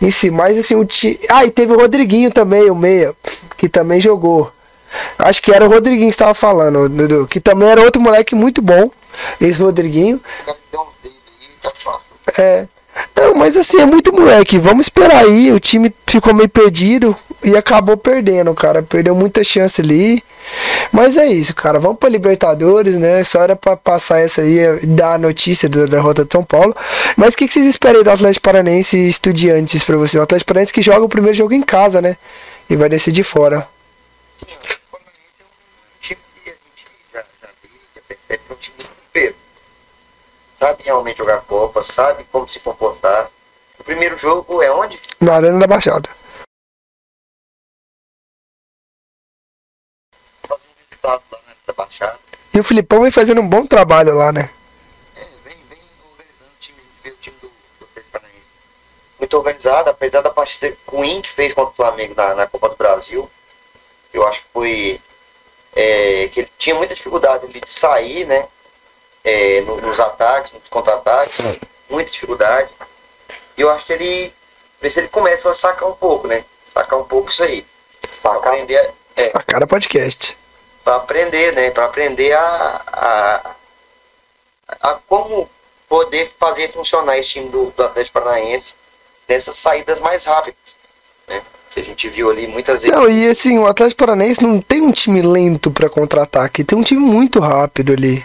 [0.00, 1.18] em si, mas assim, o time.
[1.28, 3.12] Ah, e teve o Rodriguinho também, o Meia,
[3.56, 4.52] que também jogou.
[5.18, 8.62] Acho que era o Rodriguinho que estava falando, Dudu, que também era outro moleque muito
[8.62, 8.90] bom,
[9.40, 10.20] esse Rodriguinho.
[12.38, 12.66] É.
[13.16, 14.58] Não, mas assim, é muito moleque.
[14.58, 15.52] Vamos esperar aí.
[15.52, 18.82] O time ficou meio perdido e acabou perdendo, cara.
[18.82, 20.22] Perdeu muita chance ali.
[20.92, 21.78] Mas é isso, cara.
[21.78, 23.24] Vamos pra Libertadores, né?
[23.24, 26.76] Só era pra passar essa aí dar a notícia da derrota de São Paulo.
[27.16, 30.18] Mas o que, que vocês esperam aí do Atlético Paranense e Estudiantes pra você?
[30.18, 32.16] O Atlético Paranense que joga o primeiro jogo em casa, né?
[32.68, 33.66] E vai decidir fora.
[34.38, 37.48] Sim, o Fluminense é um time que a gente já, já
[38.08, 38.76] vê, é um time
[39.12, 39.36] peso.
[40.58, 43.30] Sabe realmente jogar Copa, sabe como se comportar.
[43.78, 44.98] O primeiro jogo é onde?
[45.20, 46.08] Na Arena da Baixada.
[52.54, 54.48] E o Filipão vem fazendo um bom trabalho lá, né?
[55.16, 55.78] É, vem, vem
[56.08, 58.46] organizando o time, o time do, do Paranaense.
[59.18, 62.76] Muito organizado, apesar da partida ruim que fez contra o Flamengo na, na Copa do
[62.76, 63.28] Brasil.
[64.12, 65.00] Eu acho que foi.
[65.74, 68.46] É, que ele tinha muita dificuldade de sair, né?
[69.26, 71.38] é, no- nos ataques, nos contra-ataques,
[71.88, 72.68] muita dificuldade.
[73.56, 74.34] E eu acho que ele.
[74.80, 76.44] Ver se ele começa a sacar um pouco, né?
[76.74, 77.64] Sacar um pouco isso aí.
[78.20, 80.36] Pra aprender, a- é, A cara podcast.
[80.84, 81.70] para aprender, né?
[81.70, 83.54] Para aprender a, a,
[84.90, 85.48] a como
[85.88, 88.74] poder fazer funcionar esse time do, do Atlético Paranaense
[89.26, 90.58] nessas saídas mais rápidas,
[91.26, 91.42] né?
[91.74, 92.96] Que a gente viu ali muitas vezes.
[92.96, 96.82] Não, e assim, o Atlético Paranaense não tem um time lento pra contra-ataque, tem um
[96.82, 98.24] time muito rápido ali.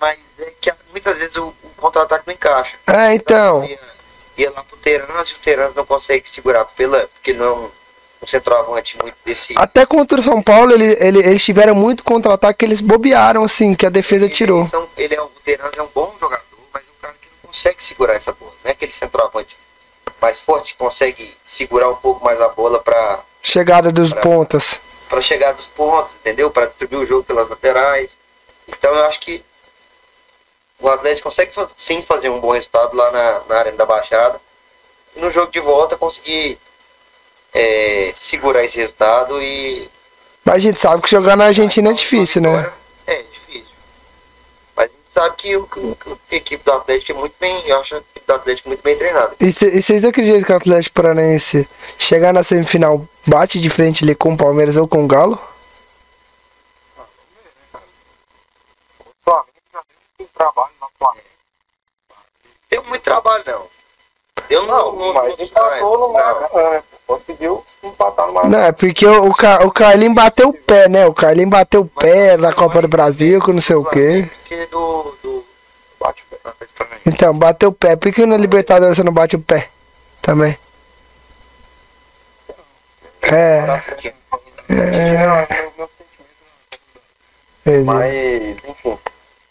[0.00, 2.74] Mas é que muitas vezes o, o contra-ataque não encaixa.
[2.88, 3.64] É, então.
[3.64, 3.78] Ia,
[4.36, 7.70] ia lá pro Terans e o Terans não consegue segurar pela, porque não é um,
[8.24, 9.54] um centroavante muito desse.
[9.56, 13.72] Até contra o São Paulo, ele, ele- eles tiveram muito contra-ataque que eles bobearam, assim,
[13.72, 14.64] que a defesa Ele- tirou.
[14.64, 16.42] Então, ele é, o Terans é um bom jogador,
[16.74, 18.50] mas é um cara que não consegue segurar essa bola.
[18.64, 19.56] Não é aquele centroavante
[20.20, 24.78] mais forte consegue segurar um pouco mais a bola para Chegada dos Pra- pontas.
[25.08, 26.50] para chegar dos pontos, entendeu?
[26.50, 28.10] Para distribuir o jogo pelas laterais.
[28.68, 29.42] Então eu acho que
[30.78, 34.40] o Atlético consegue sim fazer um bom resultado lá na, na Arena da Baixada.
[35.16, 36.58] E no jogo de volta conseguir
[37.52, 39.88] é, segurar esse resultado e.
[40.44, 42.48] Mas a gente sabe que jogar na Argentina é difícil, né?
[42.50, 42.74] Agora,
[43.06, 43.74] É, difícil.
[44.76, 45.90] Mas a gente sabe que, o, que-
[46.32, 47.62] a equipe do Atlético é muito bem.
[47.66, 49.34] Eu acho a equipe do Atlético muito bem treinada.
[49.40, 51.68] E cê- vocês acreditam que o Atlético Paranaense
[51.98, 55.38] chegar na semifinal bate de frente ali com o Palmeiras ou com o Galo?
[60.34, 61.26] Trabalho na Flamengo.
[62.70, 63.66] Deu muito trabalho, não.
[64.48, 66.12] Deu Não, no, mas no- empatou no não.
[66.14, 66.84] Maracanã, né?
[67.10, 68.56] Conseguiu empatar no Maracanã.
[68.58, 71.06] Não, é porque o, Car- o Carlinho bateu o pé, né?
[71.06, 74.30] O Carlinho bateu o pé na Copa do Brasil, com não sei o quê.
[74.70, 75.44] Do, do
[76.00, 76.86] Bate o pé.
[77.04, 77.96] Então, bateu o pé.
[77.96, 79.68] Por que na Libertadores você não bate o pé?
[80.22, 80.56] Também.
[83.22, 83.62] É.
[83.66, 83.80] Meu-
[85.76, 86.30] meu sentimento
[87.66, 88.98] é, Mas, enfim,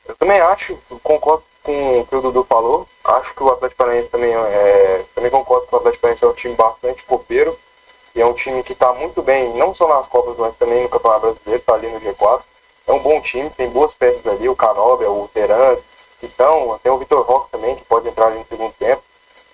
[0.08, 2.88] eu também acho, eu concordo com o que o Dudu falou.
[3.04, 5.06] Acho que o Atlético Paranaense também é.
[5.16, 7.58] Também concordo que o Atlético Paranaense é um time bastante copeiro.
[8.34, 11.74] time que está muito bem, não só nas Copas, mas também no Campeonato Brasileiro, está
[11.74, 12.42] ali no G4.
[12.88, 15.78] É um bom time, tem boas peças ali, o Canóbia, o Teran,
[16.22, 19.02] então, tem o Vitor Roque também, que pode entrar ali no segundo tempo.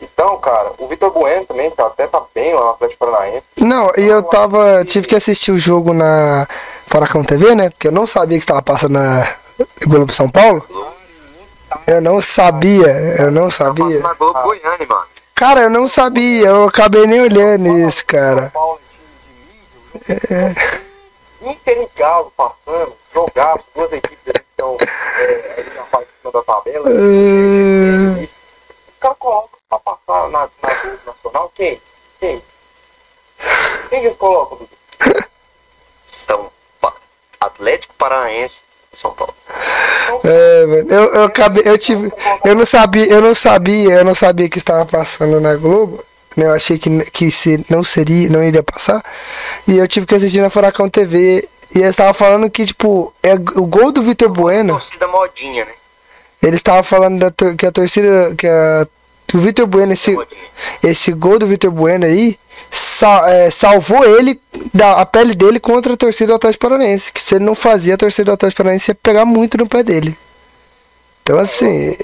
[0.02, 3.44] Então, cara, o Vitor Bueno também, que até tá bem lá no Atlético Paranaense.
[3.62, 4.84] Não, e eu tava.
[4.84, 6.48] Tive que assistir o jogo na
[6.88, 7.70] Furacão TV, né?
[7.70, 9.36] Porque eu não sabia que estava passando na
[9.86, 10.66] Globo São Paulo.
[11.88, 14.00] Eu não sabia, eu não sabia.
[14.00, 15.06] Na Globo Goiânia, mano.
[15.36, 18.52] Cara, eu não sabia, eu acabei nem olhando isso, cara.
[20.10, 20.86] É
[21.48, 26.14] Inter e Galo passando, jogaço, duas equipes ali que estão é, ali na parte de
[26.20, 26.90] cima da tabela.
[26.90, 31.82] É, Os caras colocam pra passar na, na Globo Nacional, quem?
[32.20, 32.44] Quem?
[33.90, 35.26] Quem que eles colocam, Dudu?
[36.24, 36.52] Então,
[37.40, 38.65] Atlético Paranaense
[38.96, 39.34] São Paulo.
[40.24, 42.12] É, mano, eu, eu acabei, eu tive,
[42.44, 46.04] eu não sabia, eu não sabia, eu não sabia que estava passando na Globo.
[46.36, 49.04] né, Eu achei que, que se, não seria, não iria passar.
[49.68, 51.48] E eu tive que assistir na Furacão TV.
[51.74, 54.80] E eles estavam falando que, tipo, é o gol do Vitor Bueno.
[54.80, 55.72] Torcida modinha, né?
[56.42, 58.34] Eles estavam falando da, que a torcida.
[58.38, 58.88] Que, a,
[59.34, 60.16] o Vitor Bueno, esse,
[60.84, 62.38] esse gol do Vitor Bueno aí,
[62.76, 64.40] sa- é, salvou ele,
[64.74, 67.12] da, a pele dele contra a torcida do Atlético Paranaense.
[67.12, 69.82] Que se ele não fazia, a torcida do Atlético Paranaense ia pegar muito no pé
[69.84, 70.18] dele.
[71.24, 71.96] Então, assim.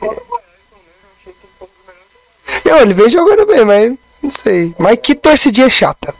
[2.65, 4.73] Não, ele vem jogando bem, mas não sei.
[4.77, 6.14] Mas que torcidinha chata.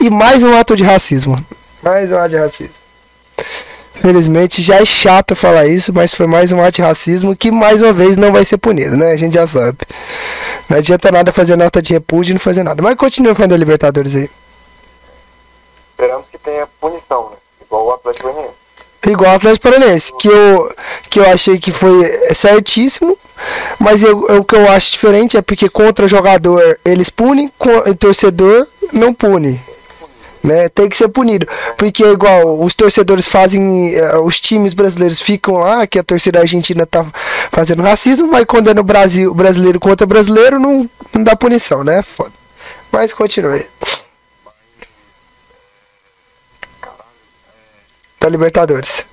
[0.00, 1.44] E mais um ato de racismo.
[1.82, 2.74] Mais um ato de racismo.
[4.00, 7.80] Felizmente já é chato falar isso, mas foi mais um ato de racismo que mais
[7.80, 9.12] uma vez não vai ser punido, né?
[9.12, 9.78] A gente já sabe.
[10.68, 12.82] Não adianta nada fazer nota de repúdio e não fazer nada.
[12.82, 14.28] Mas continua falando da Libertadores aí.
[15.92, 17.36] Esperamos que tenha punição, né?
[17.64, 18.54] Igual o Atlético Goianiense.
[19.06, 20.74] Igual o Atlético Paranaense, que eu,
[21.08, 23.16] que eu achei que foi certíssimo,
[23.78, 27.70] mas eu, eu- o que eu acho diferente é porque contra jogador eles punem, com
[27.88, 29.60] e torcedor não pune.
[30.42, 30.68] Né?
[30.68, 31.46] Tem que ser punido.
[31.76, 36.40] Porque é igual os torcedores fazem, eh, os times brasileiros ficam lá, que a torcida
[36.40, 37.04] argentina tá
[37.50, 42.02] fazendo racismo, mas quando é no Brasil, brasileiro contra brasileiro, não, não dá punição, né?
[42.02, 42.32] Foda.
[42.92, 43.66] Mas continue.
[48.20, 49.04] Da Libertadores.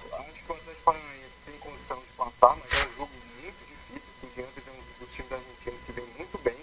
[6.18, 6.56] Muito bem,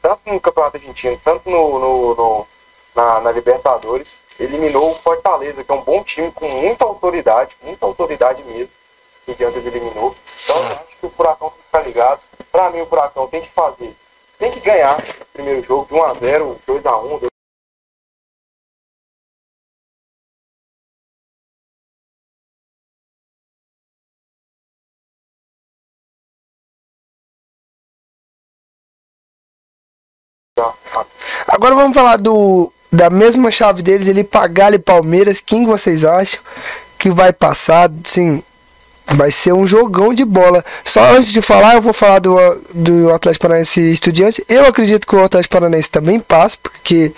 [0.00, 2.46] tanto no Campeonato Argentino, tanto no, no- no-
[2.94, 4.08] na, na Libertadores.
[4.38, 8.70] Eliminou o Fortaleza, que é um bom time com muita autoridade, muita autoridade mesmo.
[9.34, 10.14] Que o Diante eliminou.
[10.44, 12.20] Então eu acho que o Furacão tem que ficar ligado.
[12.50, 13.96] Pra mim, o Furacão tem que fazer,
[14.38, 17.32] tem que ganhar o primeiro jogo de 1x0, 2x1,
[31.48, 35.40] Agora vamos falar do da mesma chave deles, ele Pagalho e Palmeiras.
[35.40, 36.42] Quem vocês acham
[36.98, 37.90] que vai passar?
[38.04, 38.42] Sim,
[39.06, 40.64] vai ser um jogão de bola.
[40.84, 42.36] Só antes de falar, eu vou falar do,
[42.72, 44.40] do Atlético Paranaense e Estudiantes.
[44.48, 47.12] Eu acredito que o Atlético Paranaense também passa, porque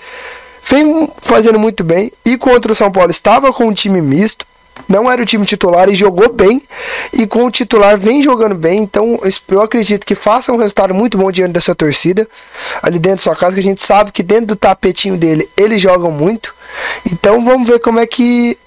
[0.69, 2.13] vem fazendo muito bem.
[2.25, 4.47] E contra o São Paulo estava com um time misto.
[4.89, 6.61] Não era o time titular e jogou bem.
[7.13, 8.83] E com o titular vem jogando bem.
[8.83, 12.29] Então eu acredito que faça um resultado muito bom diante dessa torcida.
[12.83, 15.81] Ali dentro da sua casa, que a gente sabe que dentro do tapetinho dele eles
[15.81, 16.55] jogam muito.
[17.11, 18.59] Então vamos ver como é que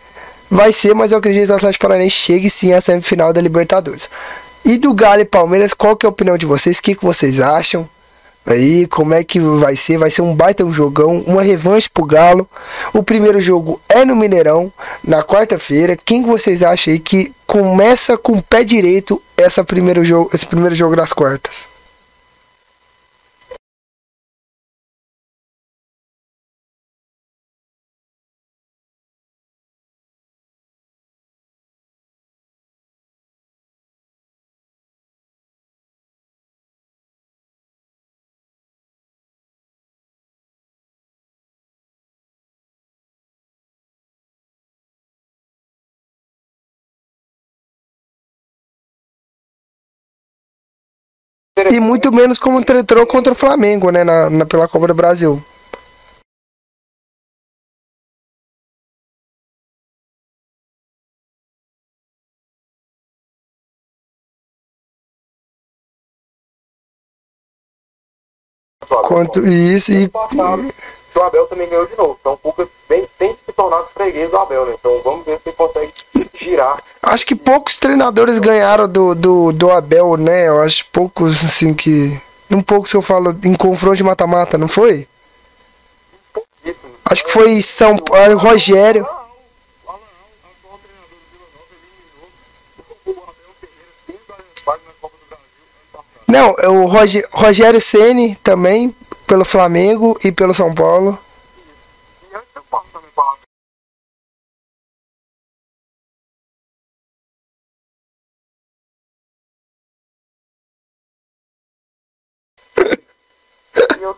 [0.50, 0.94] vai ser.
[0.94, 4.10] Mas eu acredito que o Atlético Paranaense chegue sim à semifinal da Libertadores.
[4.66, 6.78] E do Galo e Palmeiras, qual que é a opinião de vocês?
[6.78, 7.88] O que, que vocês acham?
[8.46, 9.98] Aí, como é que vai ser?
[9.98, 12.50] Vai ser um baita um jogão, uma revanche pro Galo.
[12.94, 14.72] O primeiro jogo é no Mineirão,
[15.04, 15.98] na quarta-feira.
[15.98, 20.46] Quem que vocês acham aí que começa com o pé direito essa primeiro jogo, esse
[20.46, 21.77] primeiro jogo das quartas?
[51.74, 54.04] E muito menos como tretou contra o Flamengo, né?
[54.04, 55.42] Na, na- pela Copa do Brasil.
[69.08, 70.10] Quanto isso e.
[70.10, 72.18] que o Abel também ganhou de novo.
[72.20, 74.76] Então o Cuca bem, tem tornar freguês do Abel, né?
[74.80, 75.92] Então vamos ver se ele consegue
[76.36, 76.78] girar.
[77.02, 80.48] Acho que poucos treinadores ganharam do, do, do Abel, né?
[80.48, 82.22] Eu acho poucos, assim, que.
[82.50, 85.06] Um pouco se eu falo em confronto de mata-mata, não foi?
[86.32, 86.94] Pouquíssimo.
[87.04, 89.06] Acho que foi São Paulo, Rogério.
[89.10, 89.26] Ah,
[89.86, 94.36] o Alan, o atual treinador do Vila Nova, eliminou o Abel Ferreira dentro da
[94.72, 96.24] vaga na Copa do Brasil ano passado.
[96.26, 96.86] Não, é o
[97.34, 101.20] Rogério Ceni também, pelo Flamengo e pelo São Paulo.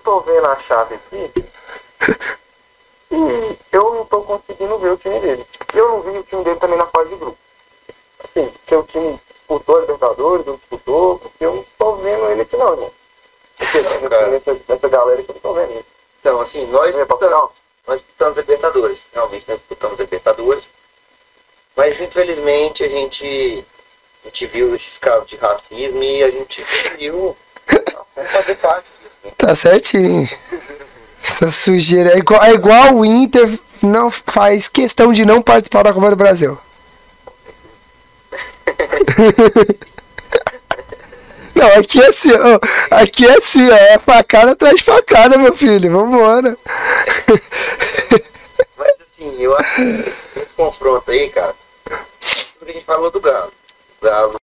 [0.10, 1.32] Tô vendo a chave aqui
[3.12, 5.46] e eu não tô conseguindo ver o time dele.
[5.72, 7.38] Eu não vi o time dele também na fase de grupo.
[8.24, 12.58] Assim, o time disputou a Libertadores, não disputou, porque eu não tô vendo ele aqui
[12.58, 12.92] não, irmão.
[14.68, 15.86] Nessa galera que eu não tô vendo ele.
[16.20, 17.52] Então, assim, nós disputamos,
[17.86, 19.08] nós disputamos Libertadores.
[19.14, 20.70] Realmente nós disputamos Libertadores.
[21.76, 23.64] Mas infelizmente a gente,
[24.24, 26.64] a gente viu esses casos de racismo e a gente
[26.98, 27.38] viu
[28.32, 28.99] fazer parte?
[29.38, 30.30] Tá certinho.
[31.24, 35.94] Essa sujeira é igual, é igual o Inter não faz questão de não participar da
[35.94, 36.58] Copa do Brasil.
[41.60, 42.60] Não, aqui é assim, ó.
[42.90, 43.76] Aqui é assim, ó.
[43.76, 45.92] É facada atrás de facada, meu filho.
[45.92, 46.58] Vambora.
[48.78, 51.54] Mas assim, eu acho que esse confronto aí, cara,
[51.92, 53.52] a gente falou do Galo.
[54.02, 54.39] O Galo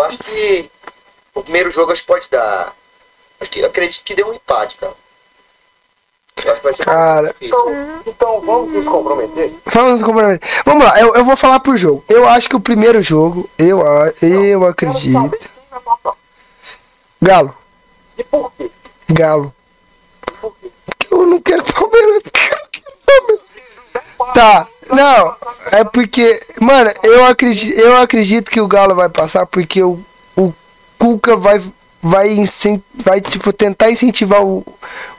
[0.00, 0.70] Eu acho que
[1.34, 2.74] o primeiro jogo acho que pode dar.
[3.38, 4.94] Acho que, eu acredito que deu um empate, cara.
[6.42, 7.66] Eu acho que vai ser Cara, Então,
[8.06, 9.52] então vamos nos comprometer?
[9.66, 10.48] vamos nos comprometer.
[10.64, 12.02] Vamos lá, eu, eu vou falar por jogo.
[12.08, 13.82] Eu acho que o primeiro jogo, eu,
[14.22, 15.38] eu acredito.
[17.20, 17.54] Galo,
[18.16, 18.70] E por quê?
[19.10, 19.54] Galo.
[20.26, 20.70] E por quê?
[20.86, 22.96] Porque eu não quero Palmeiras, porque eu não quero
[24.16, 24.34] Palmeiras.
[24.34, 25.36] Tá, não,
[25.72, 30.00] é porque, mano, eu acredito, eu acredito que o Galo vai passar porque o,
[30.36, 30.52] o
[30.98, 31.62] Cuca vai,
[32.02, 32.36] vai,
[32.94, 34.64] vai tipo, tentar incentivar o,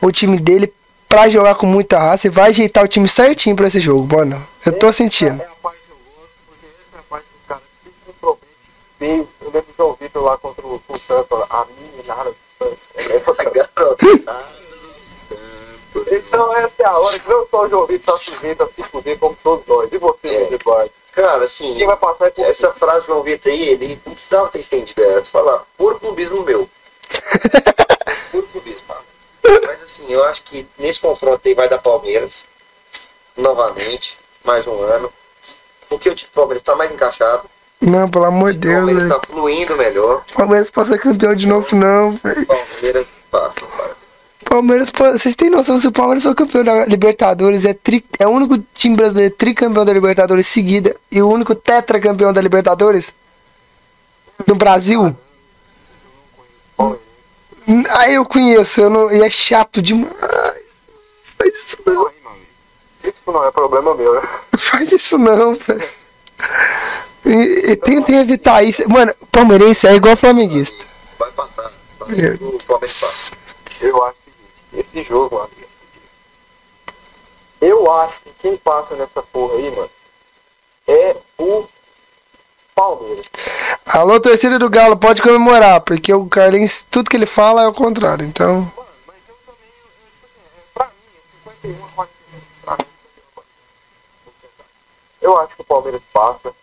[0.01, 0.73] o time dele
[1.07, 4.45] pra jogar com muita raça e vai ajeitar o time certinho pra esse jogo, mano.
[4.65, 5.41] Eu tô sentindo.
[5.41, 5.51] É
[9.01, 11.65] eu é lembro lá contra o, Santos, a.
[12.95, 14.60] É, garotado.
[16.11, 18.83] Então essa é a hora que não só o João Vitor tá sujeito a se
[18.83, 19.89] fuder como todos nós.
[19.91, 20.53] E você, É.
[20.53, 20.91] Eduardo?
[21.13, 24.13] Cara, assim, Quem vai passar é por essa frase do João Vitor aí, ele não
[24.13, 25.23] precisava ter estendido ela.
[25.25, 26.69] Falar, puro clubismo meu.
[28.31, 28.81] puro clubismo.
[28.87, 28.97] tá?
[29.67, 32.31] Mas assim, eu acho que nesse confronto aí vai dar Palmeiras.
[33.37, 35.11] Novamente, mais um ano.
[35.89, 37.43] Porque o time do Palmeiras tá mais encaixado.
[37.81, 39.15] Não, pelo amor de O Deus, Palmeiras velho.
[39.19, 40.23] tá fluindo melhor.
[40.33, 42.45] Palmeiras passa campeão de novo, não, velho.
[42.45, 43.97] Palmeiras passa, cara.
[44.43, 48.31] Palmeiras, vocês têm noção se o Palmeiras for campeão da Libertadores, é, tri, é o
[48.31, 53.13] único time brasileiro tricampeão da Libertadores seguida e o único tetracampeão da Libertadores
[54.47, 55.15] no Brasil?
[56.79, 60.11] Hum, Ah, eu conheço, eu não, e é chato demais.
[61.37, 62.13] Faz isso não, aí.
[63.03, 64.27] Isso não é problema meu, né?
[64.57, 65.89] faz isso não, velho.
[67.25, 68.87] E, e tentem evitar isso.
[68.89, 70.83] Mano, palmeirense é igual flamenguista.
[71.17, 71.71] Vai passar.
[73.79, 74.20] Eu acho
[74.73, 75.49] esse jogo, mano.
[77.59, 79.89] Eu acho que quem passa nessa porra aí, mano,
[80.87, 81.67] é o
[82.73, 83.25] Palmeiras.
[83.85, 87.73] Alô, torcida do Galo, pode comemorar, porque o Carlinhos, tudo que ele fala é o
[87.73, 88.61] contrário, então.
[88.61, 89.85] Mano, mas eu também, eu,
[90.57, 92.09] eu, pra mim, 51 a 49.
[92.63, 92.85] Pra mim, 51 a 49.
[95.21, 96.55] Eu acho que o Palmeiras passa,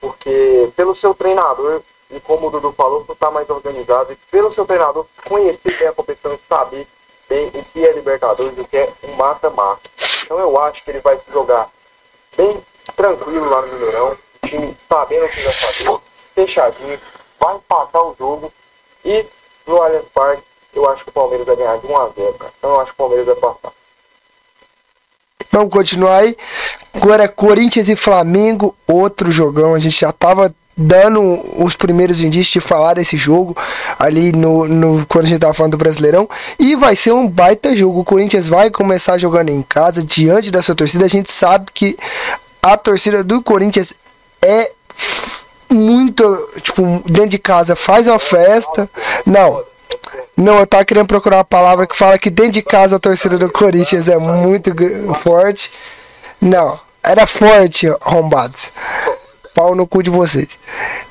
[0.00, 4.54] porque pelo seu treinador, e como o Dudu falou, tu tá mais organizado, e pelo
[4.54, 6.86] seu treinador conhecer bem a competição e saber
[7.54, 9.90] o que é Libertadores, o que é um mata-mata.
[10.24, 11.68] Então eu acho que ele vai jogar
[12.36, 12.60] bem
[12.96, 15.98] tranquilo lá no Mineirão, o time sabendo o que vai fazer,
[16.34, 17.00] fechadinho,
[17.38, 18.52] vai empatar o jogo
[19.04, 19.26] e
[19.66, 20.42] no Allianz Parque
[20.74, 22.52] eu acho que o Palmeiras vai ganhar de 1 a 0, cara.
[22.58, 23.72] Então eu acho que o Palmeiras vai passar.
[25.52, 26.36] Vamos continuar aí.
[26.92, 29.74] Agora Corinthians e Flamengo, outro jogão.
[29.74, 33.56] A gente já tava dando os primeiros indícios de falar desse jogo
[33.98, 36.28] ali no, no quando a gente tava falando do Brasileirão
[36.58, 38.00] e vai ser um baita jogo.
[38.00, 41.04] O Corinthians vai começar jogando em casa diante da sua torcida.
[41.04, 41.96] A gente sabe que
[42.62, 43.94] a torcida do Corinthians
[44.42, 44.72] é
[45.70, 48.88] muito, tipo, dentro de casa faz uma festa.
[49.24, 49.62] Não.
[50.36, 53.38] Não, eu tava querendo procurar uma palavra que fala que dentro de casa a torcida
[53.38, 54.74] do Corinthians é muito
[55.22, 55.70] forte.
[56.40, 58.72] Não, era forte, arrombados.
[59.54, 60.48] Pau no cu de vocês.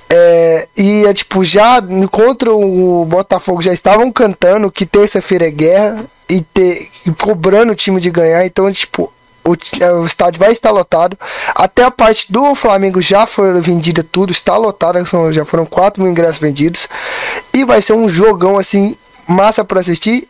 [0.10, 6.06] É, e é tipo, já contra o Botafogo já estavam cantando que terça-feira é guerra
[6.30, 8.46] e, ter, cobrando o time de ganhar.
[8.46, 9.12] Então, tipo,
[9.44, 11.18] o, é, o, estádio vai estar lotado.
[11.56, 16.12] Até a parte do Flamengo já foi vendida tudo, está lotada, já foram 4 mil
[16.12, 16.88] ingressos vendidos.
[17.54, 18.96] E vai ser um jogão assim,
[19.28, 20.28] massa para assistir.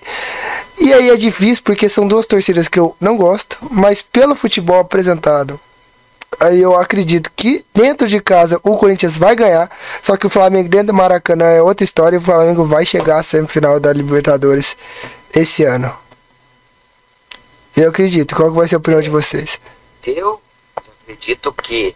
[0.80, 4.80] E aí é difícil porque são duas torcidas que eu não gosto, mas pelo futebol
[4.80, 5.60] apresentado,
[6.40, 9.70] aí eu acredito que dentro de casa o Corinthians vai ganhar.
[10.02, 12.20] Só que o Flamengo dentro do Maracanã é outra história.
[12.20, 14.78] O Flamengo vai chegar à semifinal da Libertadores
[15.36, 15.94] esse ano.
[17.76, 18.36] Eu acredito.
[18.36, 19.60] Qual vai ser a opinião de vocês?
[20.06, 20.40] Eu
[20.76, 21.96] acredito que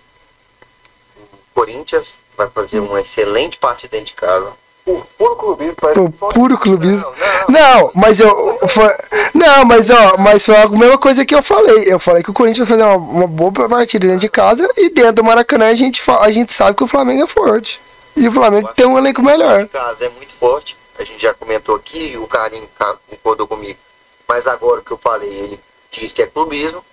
[1.22, 4.54] o Corinthians vai fazer uma excelente partida dentro de casa.
[4.88, 5.76] O puro clubismo.
[5.98, 7.12] O puro clubismo.
[7.50, 7.82] Não, não.
[7.82, 8.58] não, mas eu.
[8.70, 8.96] Foi,
[9.34, 11.84] não, mas ó, mas foi a mesma coisa que eu falei.
[11.86, 14.90] Eu falei que o Corinthians vai fazer uma, uma boa partida dentro de casa e
[14.90, 17.82] dentro do Maracanã a gente, a gente sabe que o Flamengo é forte.
[18.16, 19.64] E o Flamengo tem um elenco melhor.
[19.64, 20.78] O casa é muito forte.
[20.98, 22.70] A gente já comentou aqui, o Carlinhos
[23.10, 23.78] concordou comigo.
[24.26, 25.60] Mas agora que eu falei, ele
[25.92, 26.84] diz que é clubismo.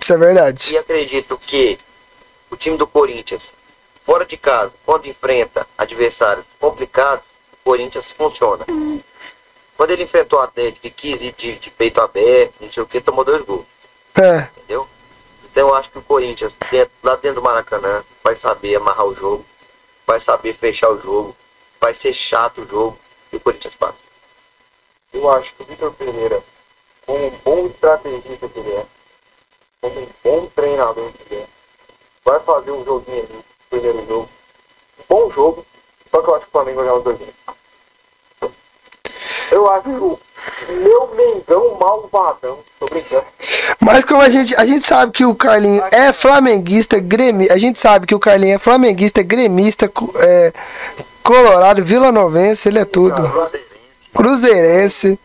[0.00, 0.72] Isso é verdade.
[0.72, 1.78] E acredito que
[2.50, 3.52] o time do Corinthians,
[4.04, 7.24] fora de casa, quando enfrenta adversários complicados,
[7.66, 8.64] Corinthians funciona.
[9.76, 12.86] Quando ele enfrentou o Atlético e quis ir de, de, peito aberto, não sei o
[12.86, 13.66] que, tomou dois gols.
[14.14, 14.48] É.
[14.56, 14.86] Entendeu?
[15.44, 19.14] Então eu acho que o Corinthians, dentro, lá dentro do Maracanã, vai saber amarrar o
[19.16, 19.44] jogo,
[20.06, 21.36] vai saber fechar o jogo,
[21.80, 22.96] vai ser chato o jogo
[23.32, 23.98] e o Corinthians passa.
[25.12, 26.40] Eu acho que o Vitor Pereira
[27.04, 28.86] como um bom estrategista que ele é,
[29.80, 31.46] como um bom treinador que ele é,
[32.24, 34.30] vai fazer um joguinho ali, primeiro jogo,
[35.00, 35.66] um bom jogo,
[36.12, 37.18] só que eu acho que o Flamengo vai ganhar os dois
[39.66, 40.18] Eu acho
[40.68, 43.24] meu Mengão malvadão, tô brincando.
[43.80, 47.76] Mas como a gente, a gente sabe que o Carlinho é flamenguista, gremi, a gente
[47.76, 49.90] sabe que o Carlinho é flamenguista, gremista,
[50.20, 50.52] é,
[51.20, 53.22] colorado, vilanovense, ele é tudo.
[54.14, 55.18] Cruzeirense.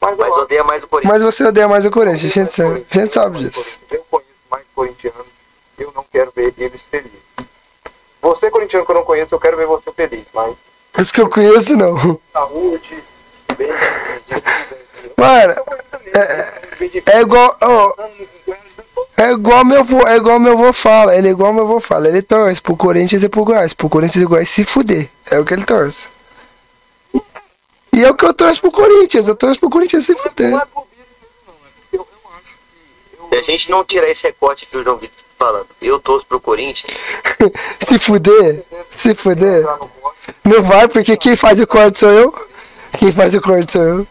[0.00, 1.12] Mas, mas odeia mais o Corinthians.
[1.12, 3.78] Mas você odeia mais o Corinthians, a gente, sabe, a gente sabe disso.
[3.90, 5.26] Eu conheço mais corintianos,
[5.82, 7.18] eu não quero ver eles felizes.
[8.20, 10.54] Você, corintiano que eu não conheço, eu quero ver você feliz, mas.
[10.98, 12.20] Os que eu conheço, não.
[12.32, 13.02] Saúde,
[13.56, 13.68] bem.
[15.16, 15.54] Mano,
[16.14, 16.54] é,
[17.12, 17.56] é igual.
[17.62, 17.94] Oh,
[19.16, 22.08] é igual meu vô, é igual meu vô fala, ele é igual meu vô fala,
[22.08, 25.44] ele torce pro Corinthians e pro Goiás, pro Corinthians e Goiás se fuder, é o
[25.44, 26.06] que ele torce.
[27.92, 29.28] E é o que eu torço pro Corinthians.
[29.28, 30.48] Eu torço pro Corinthians se fuder.
[30.48, 30.86] É não.
[31.92, 33.28] É.
[33.28, 36.38] Se a gente não tirar esse recorte que o João Vitor falando, eu torço pro
[36.38, 36.94] Corinthians.
[37.88, 39.64] se fuder, se fuder.
[40.44, 42.48] Não vai, porque quem faz o corte sou eu.
[42.98, 43.96] Quem faz o corte sou eu.
[43.96, 44.04] Não,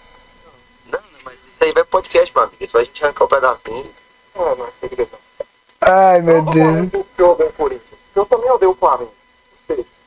[0.91, 2.57] não, mas isso aí vai podcast, meu amigo.
[2.59, 3.85] Isso vai a gente arrancar o pedacinho.
[4.35, 5.17] É, mas tem que deixar.
[5.81, 7.05] Ai, meu Deus.
[7.15, 7.99] Eu odeio o Corinthians.
[8.15, 9.13] Eu também odeio o Flamengo.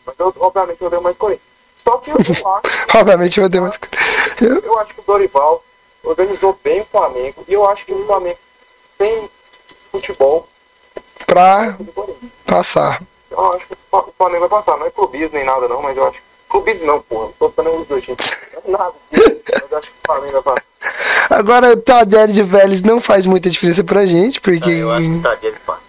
[0.04, 1.46] Mas eu, obviamente, eu odeio mais o Corinthians.
[1.84, 2.98] Só que eu acho.
[2.98, 3.78] Obviamente eu odeio mais.
[4.40, 4.58] Eu...
[4.58, 5.62] eu acho que o Dorival
[6.02, 7.44] organizou bem o Flamengo.
[7.46, 8.38] E eu acho que o Flamengo
[8.98, 9.30] tem
[9.92, 10.48] futebol
[11.26, 11.76] pra
[12.46, 13.02] passar.
[13.30, 14.78] Eu acho que o Flamengo vai passar.
[14.78, 16.20] Não é clubismo nem nada, não, mas eu acho.
[16.48, 17.26] Clubismo não, porra.
[17.26, 18.18] Não tô falando os dois times.
[18.66, 18.94] Não é nada.
[19.12, 20.64] mas eu acho que o Flamengo vai passar.
[21.30, 24.70] Agora, o Tadele de Vélez não faz muita diferença pra gente, porque.
[24.70, 25.82] Ah, eu acho que o Tadele passa.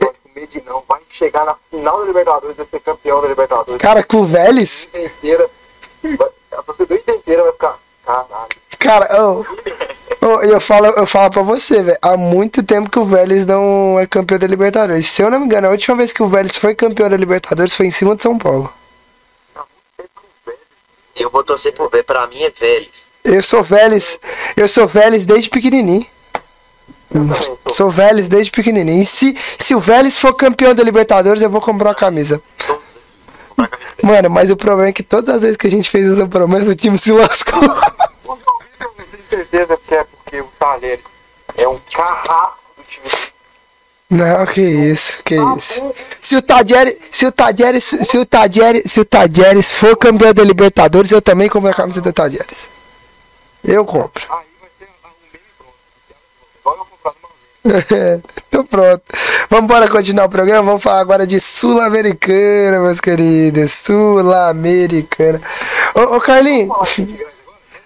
[0.00, 3.28] Eu acho que o Medinão vai chegar na final da Libertadores, vai ser campeão da
[3.28, 3.80] Libertadores.
[3.80, 4.88] Cara, com o Vélez?
[4.94, 5.50] Inteira,
[6.52, 7.78] a torcida inteira vai ficar.
[8.04, 8.48] Caralho.
[8.78, 9.44] Cara, oh,
[10.24, 11.98] oh, eu, falo, eu falo pra você, velho.
[12.00, 15.10] Há muito tempo que o Vélez não é campeão da Libertadores.
[15.10, 17.74] Se eu não me engano, a última vez que o Vélez foi campeão da Libertadores
[17.74, 18.72] foi em cima de São Paulo.
[21.16, 22.90] Eu vou torcer por ver, pra mim é Vélez.
[23.22, 24.18] Eu sou Vélez,
[24.56, 26.06] eu sou Vélez desde pequenininho.
[27.68, 29.02] Sou Vélez desde pequenininho.
[29.02, 32.42] E se, se o Vélez for campeão da Libertadores, eu vou comprar uma camisa.
[34.02, 36.68] Mano, mas o problema é que todas as vezes que a gente fez essa promessa,
[36.68, 37.62] o time se lascou.
[37.62, 41.04] Eu tenho certeza que é porque o Talheres
[41.56, 43.04] é um carrasco do time.
[44.10, 45.94] Não, que isso, que isso.
[46.20, 50.42] Se o Tadieres, se o Tadieres, se o Tadieres, se o Tadieres for campeão da
[50.42, 52.68] Libertadores, eu também compro a camisa do Tadieres.
[53.64, 54.22] Eu compro.
[56.66, 57.18] Um pronto.
[58.48, 59.02] então pronto.
[59.48, 60.62] Vamos embora continuar o programa.
[60.62, 63.72] Vamos falar agora de Sul-Americana, meus queridos.
[63.72, 65.40] Sul-Americana.
[65.94, 66.76] Ô, ô Carlinhos.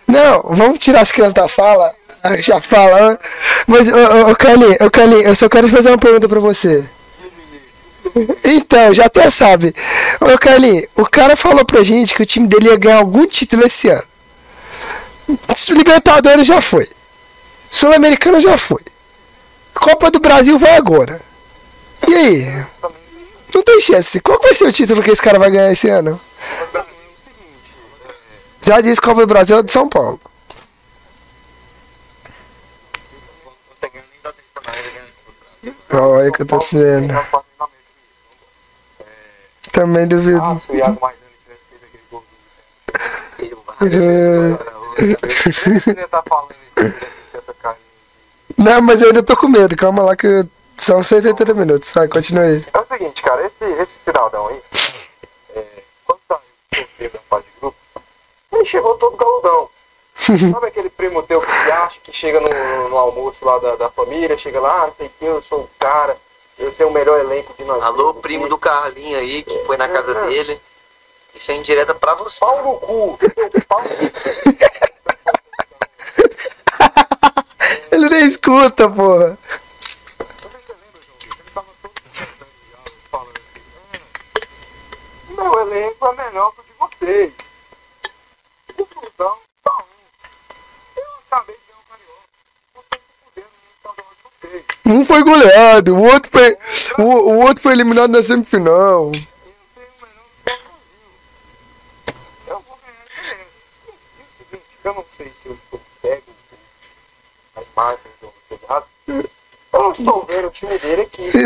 [0.07, 1.95] Não, vamos tirar as crianças da sala.
[2.40, 3.19] Já fala.
[3.66, 6.85] Mas, ô, ô, ô, Carlinhos, eu só quero fazer uma pergunta pra você.
[8.45, 9.74] Então, já até sabe.
[10.20, 13.66] Ô Carlinhos, o cara falou pra gente que o time dele ia ganhar algum título
[13.66, 14.05] esse ano.
[15.70, 16.89] Libertadores já foi.
[17.70, 18.82] Sul-Americano já foi.
[19.74, 21.20] Copa do Brasil vai agora.
[22.09, 22.65] E aí?
[23.55, 24.20] Não tem chance.
[24.20, 26.19] Qual vai ser o título que esse cara vai ganhar esse ano?
[28.62, 30.20] Já disse Copa do Brasil é de São Paulo.
[35.93, 37.15] Olha que eu tô dizendo.
[39.73, 40.40] Também duvido.
[40.43, 41.01] Ah, o Iago
[47.61, 47.81] carne.
[48.57, 49.77] Não, mas eu ainda tô com medo.
[49.77, 50.45] Calma lá que
[50.77, 51.90] são 180 minutos.
[51.93, 52.65] Vai, continua aí.
[52.73, 54.61] É o seguinte, cara, esse, esse cidadão aí,
[55.55, 55.65] é,
[56.05, 57.77] quando saiu da fase de grupo,
[58.53, 59.70] ele chegou todo galudão.
[60.53, 64.36] Sabe aquele primo teu que acha que chega no, no almoço lá da, da família,
[64.36, 66.16] chega lá, ah, não sei o que, eu sou o cara,
[66.59, 67.82] eu tenho o melhor elenco de nós.
[67.82, 68.51] Alô, três primo aqui.
[68.51, 70.61] do Carlinho aí, que foi na casa dele.
[71.35, 72.40] Isso é indireta pra você.
[72.40, 73.19] Pau no cu!
[73.69, 74.05] Pau no cu.
[77.93, 79.39] Ele nem escuta, porra.
[85.28, 87.32] O meu elenco é melhor que o de vocês.
[88.77, 89.39] Conclusão,
[94.87, 95.05] um.
[95.05, 96.57] Foi goleado, o outro foi,
[96.99, 99.13] o, o outro foi eliminado na semifinal.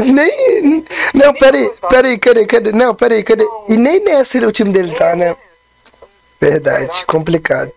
[0.05, 0.85] Nem.
[1.15, 2.73] Não, peraí, peraí, cadê, cadê?
[2.73, 3.47] Não, peraí, cadê?
[3.69, 5.37] E nem nessa o time dele tá, né?
[6.41, 7.73] Verdade, complicado.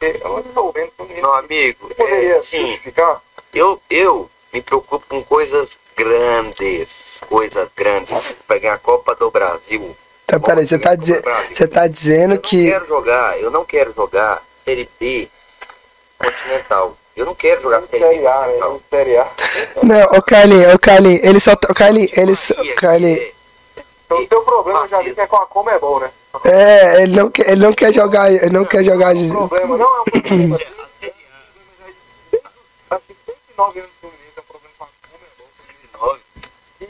[0.00, 3.20] Eu não estou vendo o Meu amigo, Poderia é, sim, justificar?
[3.52, 6.88] eu, eu me preocupo com coisas grandes.
[7.28, 8.36] Coisas grandes.
[8.46, 9.96] Pra ganhar a Copa do Brasil.
[10.24, 11.20] Então, peraí, você tá, dize,
[11.52, 12.70] você tá Eu dizendo não que.
[12.70, 15.28] quero jogar, eu não quero jogar Série B
[16.18, 16.96] continental.
[17.16, 18.22] Eu não quero jogar Série B
[18.90, 19.30] Série A, né?
[19.80, 19.84] A.
[19.84, 21.56] Não, o Carlinhos, o Carlinhos, ele só.
[21.56, 22.52] tá- O Carlinhos, ele só.
[22.54, 23.32] Aqui, Carlinhos.
[24.06, 26.10] Então o seu problema eu já vi que é com a Comebol, né?
[26.44, 29.14] É, ele não quer, ele não quer jogar, ele não quer jogar.
[29.14, 30.58] O problema não é um problema.
[32.90, 36.16] Acho que 109 anos do Fluminense é um problema com a.
[36.80, 36.86] E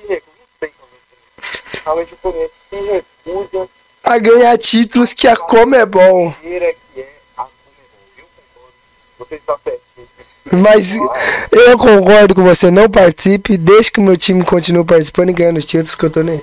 [1.86, 3.68] não o Fluminense se recusa
[4.04, 6.32] A ganhar títulos que a Comebol.
[6.32, 7.50] carreira que é a Comebol.
[8.18, 8.74] Eu concordo.
[9.18, 10.08] Você está certinho.
[10.50, 10.96] Mas
[11.52, 15.58] eu concordo com você, não participe, deixe que o meu time continue participando e ganhando
[15.58, 16.42] os títulos que eu tô nem.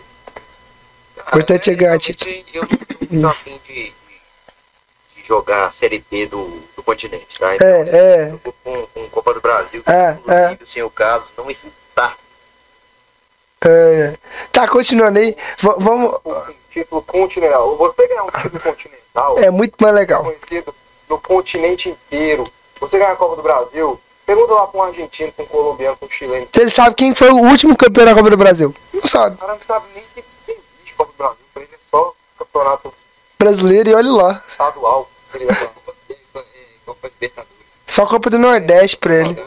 [1.27, 2.31] Importante é ganhar título.
[2.53, 2.64] Eu
[3.11, 3.93] não afim de, de,
[5.27, 7.56] jogar a Série B do, do continente, tá?
[7.56, 7.81] Então, É,
[8.30, 8.34] é.
[8.64, 12.14] com, com Copa do Brasil, É, inclusive o senhor Carlos não está.
[13.64, 14.14] é.
[14.52, 15.35] Tá, continuando aí.
[15.57, 16.15] V- vamos.
[16.26, 17.76] Um título continental.
[17.77, 20.23] Você ganhar um título continental, É muito mais legal.
[20.23, 20.76] conhecido
[21.10, 22.45] no continente inteiro.
[22.80, 26.07] Você ganhar a Copa do Brasil, pergunta lá pra um argentino, pra um colombiano, pra
[26.07, 26.47] um chileno.
[26.53, 28.76] Você sabe quem foi o último campeão da Copa do Brasil?
[28.93, 29.35] Não sabe.
[29.35, 30.23] O cara não sabe nem que
[30.97, 31.45] Copa do Brasil.
[31.53, 32.93] Pra ele é só campeonato
[33.38, 34.43] Brasileiro e olha lá.
[34.47, 35.09] estadual.
[36.85, 37.55] Copa Libertadores.
[37.88, 39.43] Só Copa do Nordeste pra ele.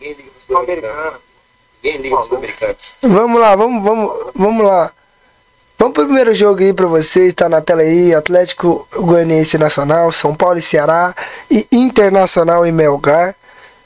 [0.00, 1.16] Ninguém liga pro Sul-Americano.
[1.82, 2.76] Ninguém liga pro Sul-Americano.
[3.02, 4.92] Vamos lá, vamos, vamos, vamos lá.
[5.76, 10.34] Vamos pro primeiro jogo aí pra vocês, tá na tela aí, Atlético Goianiense Nacional, São
[10.34, 11.14] Paulo e Ceará
[11.50, 13.34] e Internacional e Melgar,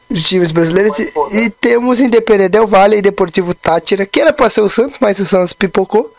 [0.08, 0.98] os times brasileiros.
[0.98, 4.98] E, e temos Independente Del Vale e Deportivo Tátira, que era pra ser o Santos,
[5.00, 6.14] mas o Santos pipocou.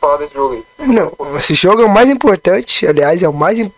[0.00, 0.86] Falar desse jogo aí.
[0.86, 3.72] Não, esse jogo é o mais importante, aliás, é o mais im-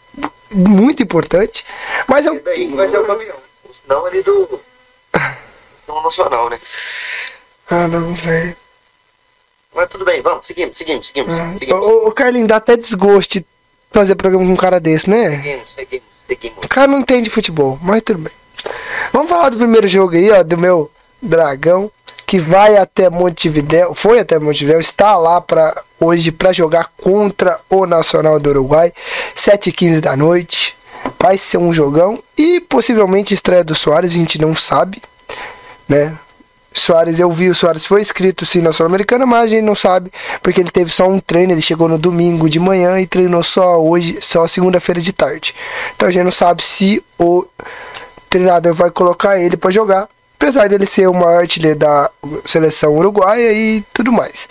[0.52, 1.64] muito importante,
[2.06, 3.36] mas é daí que vai ser o campeão.
[3.82, 4.60] Senão ele do.
[5.86, 6.58] Do Nacional, né?
[7.70, 8.56] Ah, não, velho.
[9.74, 11.32] Mas tudo bem, vamos, seguimos, seguimos, seguimos.
[11.38, 13.46] Ah, Seguimos, Ô, ô, Carlinhos, dá até desgosto de
[13.92, 15.36] fazer programa com um cara desse, né?
[15.36, 16.58] seguimos, seguimos, seguimos.
[16.64, 18.32] O cara não entende futebol, mas tudo bem.
[19.12, 20.90] Vamos falar do primeiro jogo aí, ó, do meu
[21.22, 21.90] dragão,
[22.30, 27.86] que vai até Montevidéu, foi até Montevidéu, está lá para hoje para jogar contra o
[27.86, 28.92] Nacional do Uruguai,
[29.34, 30.76] 7h15 da noite.
[31.18, 35.02] Vai ser um jogão e possivelmente estreia do Soares, a gente não sabe,
[35.88, 36.16] né?
[36.72, 40.12] Soares, eu vi o Soares foi inscrito sim na Sul-Americana, mas a gente não sabe,
[40.40, 43.82] porque ele teve só um treino, ele chegou no domingo de manhã e treinou só
[43.82, 45.52] hoje, só segunda-feira de tarde.
[45.96, 47.44] Então a gente não sabe se o
[48.28, 50.08] treinador vai colocar ele pra jogar.
[50.40, 52.10] Apesar dele ser o maior artilheiro da
[52.46, 54.48] seleção uruguaia e tudo mais.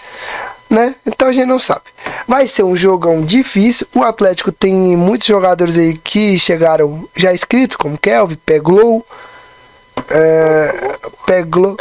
[0.70, 0.94] Né?
[1.04, 1.82] Então a gente não sabe.
[2.28, 3.88] Vai ser um jogão difícil.
[3.96, 9.04] O Atlético tem muitos jogadores aí que chegaram já inscritos, como Kelvin, Peglow,
[10.12, 10.76] é,
[11.26, 11.76] Peglo,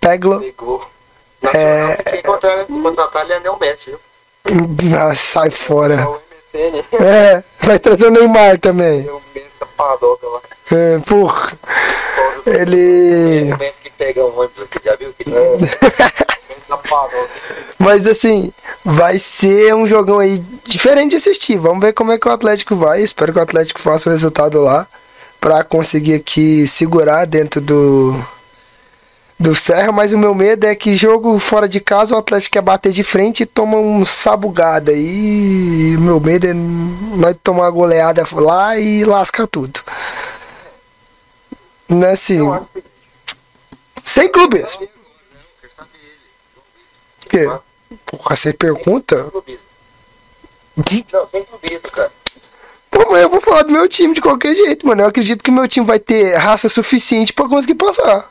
[0.00, 0.40] Peglo.
[0.40, 0.88] Pegou.
[1.52, 2.22] É.
[2.22, 4.96] Contratar, contratar é Messi, viu?
[4.96, 6.08] Ah, sai fora.
[6.08, 6.20] O
[6.54, 9.10] MSN, É, vai trazer o Neymar também.
[9.76, 10.40] padoca lá.
[10.70, 11.58] É, porra.
[12.48, 13.52] Ele.
[16.88, 17.28] Padoca.
[17.78, 18.52] Mas assim,
[18.84, 21.56] vai ser um jogão aí diferente de assistir.
[21.56, 23.02] Vamos ver como é que o Atlético vai.
[23.02, 24.86] Espero que o Atlético faça o resultado lá.
[25.40, 28.14] Pra conseguir aqui segurar dentro do.
[29.40, 32.60] Do Serra, mas o meu medo é que jogo fora de casa o Atlético quer
[32.60, 34.90] bater de frente e toma um sabugada.
[34.92, 39.78] E o meu medo é nós tomar uma goleada lá e lascar tudo.
[41.88, 42.50] É assim.
[42.52, 42.82] Acho que
[44.04, 44.74] Sem clubes.
[47.24, 47.46] O quê?
[48.06, 49.24] Porra, você pergunta?
[49.24, 49.60] Clubismo.
[51.12, 52.12] Não, sem clubismo, cara.
[52.90, 55.02] Pô, mas eu vou falar do meu time de qualquer jeito, mano.
[55.02, 58.30] Eu acredito que meu time vai ter raça suficiente pra conseguir passar.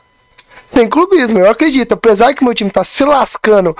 [0.66, 1.92] Sem clubismo, eu acredito.
[1.92, 3.76] Apesar que meu time tá se lascando.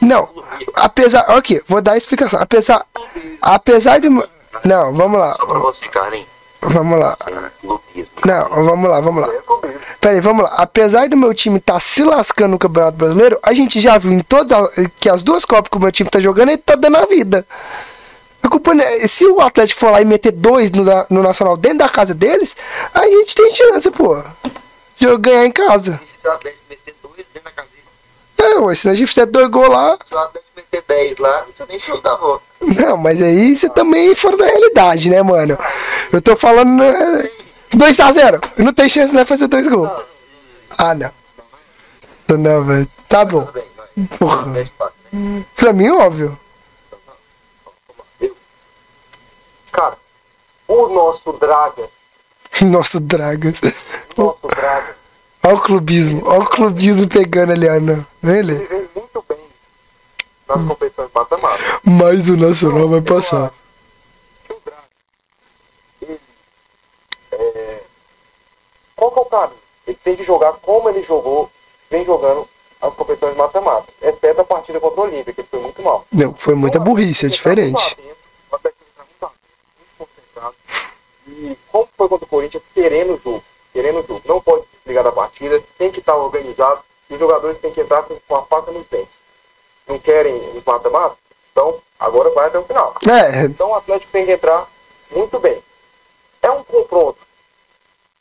[0.00, 1.26] Não, apesar.
[1.36, 2.40] Ok, vou dar a explicação.
[2.40, 2.84] Apesar.
[3.40, 4.08] Apesar de.
[4.08, 4.28] meu-
[4.64, 5.36] Não, vamos lá.
[5.36, 6.24] Só pra você, Karen.
[6.68, 7.16] Vamos lá.
[8.24, 9.32] Não, vamos lá, vamos lá.
[9.32, 9.80] é clubismo.
[10.00, 10.54] Pera aí, vamos lá.
[10.56, 14.20] Apesar do meu time tá se lascando no Campeonato Brasileiro, a gente já viu em
[14.20, 14.68] todas a-
[14.98, 17.46] que as duas Copas que o meu time tá jogando, ele tá dando a vida.
[18.42, 21.56] A culpa não é- se o Atlético for lá e meter dois no, no Nacional
[21.56, 22.56] dentro da casa deles,
[22.94, 24.20] a gente tem chance, pô.
[24.96, 26.00] De ganhar em casa.
[26.22, 26.65] Se o Atlético meter
[28.58, 29.98] Ué, se a gente fizer dois gols lá.
[30.08, 32.76] se o Atlético meter dez lá, não precisa nem.
[32.86, 35.56] Não, mas aí você também é fora da realidade, né, mano?
[36.12, 36.68] Eu tô falando.
[36.70, 37.30] né,
[37.74, 38.42] 2x0.
[38.58, 39.90] Não tem chance de fazer dois gols.
[40.78, 41.10] Ah, não.
[42.02, 42.88] Isso Não, velho.
[43.08, 43.48] Tá bom.
[44.18, 44.46] Porra.
[44.46, 44.68] Né?
[45.54, 46.38] Pra mim, óbvio.
[49.72, 49.96] Cara,
[50.66, 51.90] o nosso Dragas,
[52.62, 53.54] Nossa, Dragas.
[54.16, 54.94] nosso Dragas,
[55.44, 56.22] Olha o clubismo.
[56.26, 58.06] Olha o clubismo pegando ali, Ana.
[58.26, 58.54] Ele?
[58.54, 59.38] ele vem muito bem
[60.48, 61.80] nas competições mata-mata.
[61.84, 63.52] Mas o Nacional vai passar.
[64.48, 64.84] o Dragas,
[66.02, 66.20] ele,
[67.32, 67.80] é,
[68.94, 69.60] qual que é o caminho?
[69.86, 71.50] Ele tem que jogar como ele jogou,
[71.90, 72.48] vem jogando
[72.80, 76.04] as competições mata-mata, exceto a partida contra o Olímpia, que foi muito mal.
[76.12, 77.96] Não, foi muita burrice, é diferente.
[78.50, 79.30] Tá
[79.78, 80.54] muito concentrado.
[81.28, 84.22] E como foi contra o Corinthians, querendo o jogo, querendo o jogo.
[84.26, 87.80] Não pode se desligar da partida, tem que estar organizado e os jogadores têm que
[87.80, 89.14] entrar com, com a faca nos dentes.
[89.86, 91.16] Não querem os mata-mata?
[91.52, 92.94] Então, agora vai até o final.
[93.08, 94.66] É, Então o Atlético tem que entrar
[95.10, 95.62] muito bem.
[96.42, 97.18] É um confronto.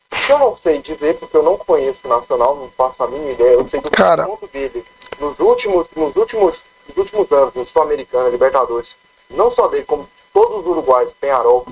[0.09, 3.31] que Eu não sei dizer, porque eu não conheço o Nacional, não faço a mínima
[3.31, 3.53] ideia.
[3.53, 4.23] Eu sei do Cara.
[4.25, 4.85] confronto dele
[5.19, 6.57] nos últimos, nos últimos,
[6.87, 8.95] nos últimos anos, no Sul-Americano, Libertadores.
[9.29, 11.65] Não só dele, como todos os uruguaios, Penharol,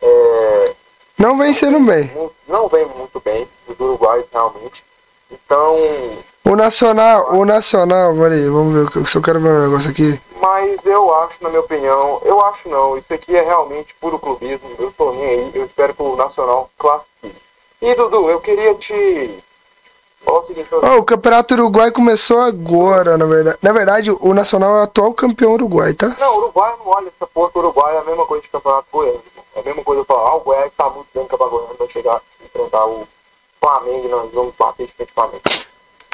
[0.00, 0.74] é,
[1.18, 2.06] não vem sendo bem.
[2.14, 4.84] mu- não vem muito bem, os uruguaios realmente.
[5.30, 5.76] Então,
[6.44, 10.20] O Nacional, o Nacional, peraí, vamos ver, eu só quero ver um negócio aqui.
[10.40, 12.98] Mas eu acho, na minha opinião, eu acho não.
[12.98, 14.68] Isso aqui é realmente puro clubismo.
[14.78, 15.50] Eu tô nem aí.
[15.54, 17.36] Eu espero que o Nacional classifique.
[17.80, 19.38] E Dudu, eu queria te.
[20.26, 23.58] O seguinte, eu- Ó, o Campeonato Uruguai começou agora, na verdade.
[23.62, 26.14] Na verdade, o Nacional é o atual campeão uruguai, tá?
[26.18, 27.50] Não, o Uruguai não olha essa porra.
[27.54, 29.22] O Uruguai é a mesma coisa de campeonato goiano.
[29.54, 31.88] É a mesma coisa eu falar, ah, o Goiás tá muito bem, o Goiano vai
[31.88, 33.06] chegar e enfrentar o
[33.60, 35.42] Flamengo nós vamos bater de frente Flamengo.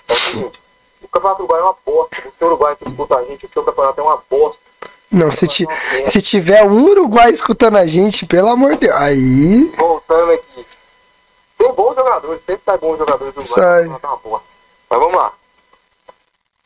[0.09, 2.17] É o Campeonato Uruguai é uma bosta.
[2.29, 4.59] O seu Uruguai que disputa a gente, o seu campeonato é uma bosta.
[5.11, 5.67] Não, se, ti-
[6.11, 8.95] se tiver um Uruguai escutando a gente, pelo amor de Deus.
[8.97, 9.65] Aí.
[9.77, 10.67] voltando aqui.
[11.57, 13.81] Tem bons jogadores, sempre sai bons jogadores do Sai.
[13.83, 14.43] Uruguai, tá uma porra.
[14.91, 15.33] Mas vamos lá.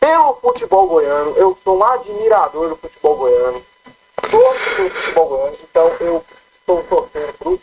[0.01, 3.63] Pelo futebol goiano, eu sou um admirador do futebol goiano.
[4.31, 6.25] Gosto do futebol goiano, então eu
[6.61, 7.61] estou torcendo pro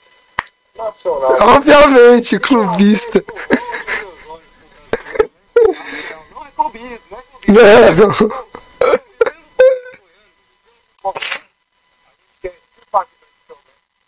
[0.77, 1.35] Nacional.
[1.57, 3.21] Obviamente, clubista.
[6.31, 8.27] Não é clubismo, não é clubismo.
[8.27, 8.59] Não.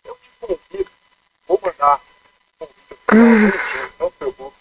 [0.04, 0.92] Eu te convido,
[1.48, 2.02] vou mandar
[2.60, 2.68] um
[4.00, 4.58] não se preocupe,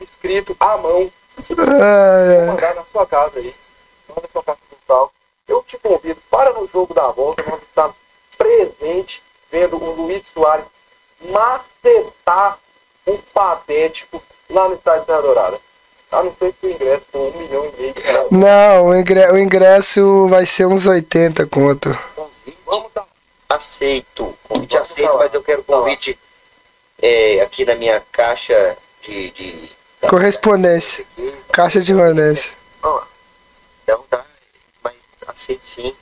[0.00, 1.10] escrito à mão,
[1.48, 3.54] vou mandar na sua casa aí,
[4.08, 5.12] manda na sua casa postal.
[5.46, 7.96] Eu te convido para no jogo da volta, nós estamos
[8.36, 10.66] presente vendo o Luiz Soares
[11.20, 12.58] macetar
[13.06, 15.67] um patético lá no estádio Serra Dourada.
[16.10, 18.26] A não ser que o ingresso for um milhão e meio de reais.
[18.30, 21.96] Não, o ingre- o ingresso vai ser uns 80 conto.
[22.64, 23.06] Vamos dar
[23.48, 24.34] aceito.
[24.48, 25.18] Convite Vamos aceito, falar.
[25.24, 26.18] mas eu quero convite
[27.02, 29.30] é, aqui na minha caixa de.
[29.30, 29.70] de
[30.08, 31.04] Correspondência.
[31.12, 32.52] aqui, Caixa de correspondência.
[33.82, 34.24] então tá,
[34.82, 34.94] mas
[35.26, 35.94] assim sim.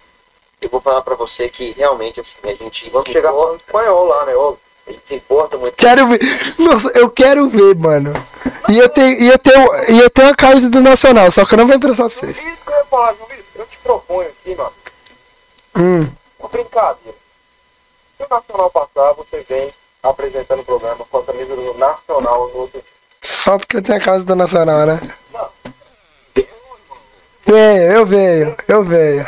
[0.60, 4.04] Eu vou falar pra você que realmente assim, a gente Vamos chegar importa, falando espanhol
[4.06, 4.34] lá, né?
[4.36, 4.54] Ó,
[4.86, 5.74] a gente se importa muito.
[5.74, 6.20] Quero ver.
[6.58, 8.12] Nossa, eu quero ver, mano.
[8.68, 11.54] E eu tenho, e eu tenho, e eu tenho a camisa do Nacional, só que
[11.54, 12.38] eu não vou emprestar pra vocês.
[12.38, 13.36] Isso que eu ia falar, Vitor.
[13.54, 14.72] Eu te proponho aqui, mano,
[15.76, 16.08] Hum.
[16.38, 17.16] uma brincadeira.
[18.16, 19.72] Se o Nacional passar, você vem
[20.02, 22.82] apresentando o programa com a camisa do Nacional no outro.
[23.22, 25.00] Só porque eu tenho a camisa do Nacional, né?
[25.32, 25.48] Não.
[27.54, 29.26] É, eu venho, eu venho.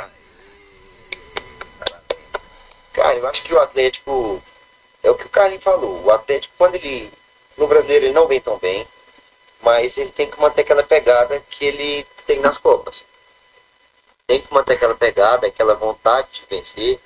[2.93, 4.43] Cara, eu acho que o Atlético.
[5.09, 6.05] É o que o Carlinhos falou.
[6.05, 7.10] O Atlético, quando ele.
[7.56, 8.86] No brasileiro ele não vem tão bem.
[9.62, 13.05] Mas ele tem que manter aquela pegada que ele tem nas Copas.
[14.26, 17.01] Tem que manter aquela pegada, aquela vontade de vencer,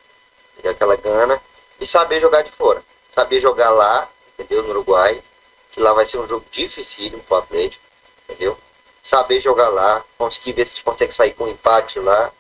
[0.68, 1.40] aquela gana.
[1.80, 2.82] E saber jogar de fora.
[3.14, 4.64] Saber jogar lá, entendeu?
[4.64, 5.22] No Uruguai.
[5.70, 7.84] Que lá vai ser um jogo dificílimo pro Atlético.
[8.28, 8.58] Entendeu?
[9.00, 12.32] Saber jogar lá, conseguir ver se consegue sair com um empate lá.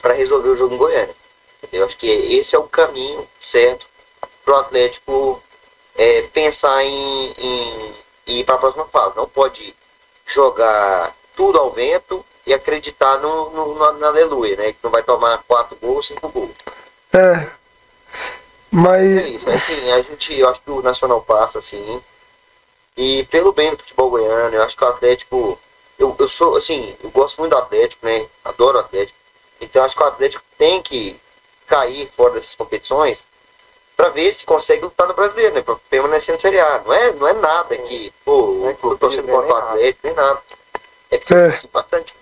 [0.00, 1.16] para resolver o jogo em Goiânia.
[1.72, 3.84] Eu acho que esse é o caminho certo
[4.48, 5.42] para o Atlético
[5.94, 7.94] é, pensar em, em-
[8.26, 9.14] em ir para a próxima fase.
[9.16, 9.74] Não pode
[10.26, 14.72] jogar tudo ao vento e acreditar no, no, na, na aleluia, né?
[14.72, 16.50] Que não vai tomar quatro gols, cinco gols.
[17.12, 17.18] É.
[17.18, 17.50] É
[18.70, 19.26] Mas.
[19.26, 22.02] isso, assim, a gente, eu acho que o Nacional passa, assim.
[22.96, 25.58] E pelo bem do futebol goiano, eu acho que o Atlético.
[25.98, 28.26] Eu, eu sou, assim, eu gosto muito do Atlético, né?
[28.44, 29.18] Adoro o Atlético.
[29.60, 31.20] Então eu acho que o Atlético tem que
[31.66, 33.27] cair fora dessas competições
[33.98, 35.60] para ver se consegue lutar no brasileiro, né?
[35.60, 36.80] Pra permanecer no Série A.
[36.86, 39.58] Não é, não é nada que, pô, é eu tô torcendo clubismo, contra o nem
[39.58, 39.72] nada.
[39.74, 40.38] Atlético, nem nada.
[41.10, 41.60] É porque É.
[41.72, 42.14] bastante.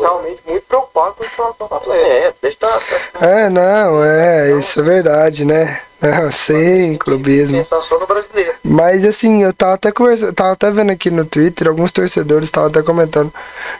[0.00, 2.06] realmente muito preocupado com a situação do Atlético.
[2.10, 2.80] É, deixa tá,
[3.18, 5.80] tá É, não, é, isso é verdade, né?
[6.00, 7.64] Não, sem clubismo.
[7.64, 8.54] só no brasileiro.
[8.62, 12.68] Mas assim, eu tava até conversando, tava até vendo aqui no Twitter, alguns torcedores estavam
[12.68, 13.32] até comentando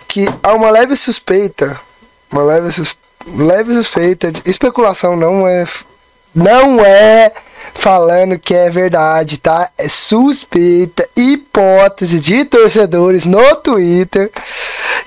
[0.09, 1.79] que há uma leve suspeita,
[2.33, 2.97] uma leve, sus,
[3.27, 5.65] leve suspeita, de, especulação não é,
[6.35, 7.33] não é
[7.75, 9.71] falando que é verdade, tá?
[9.77, 14.31] É suspeita, hipótese de torcedores no Twitter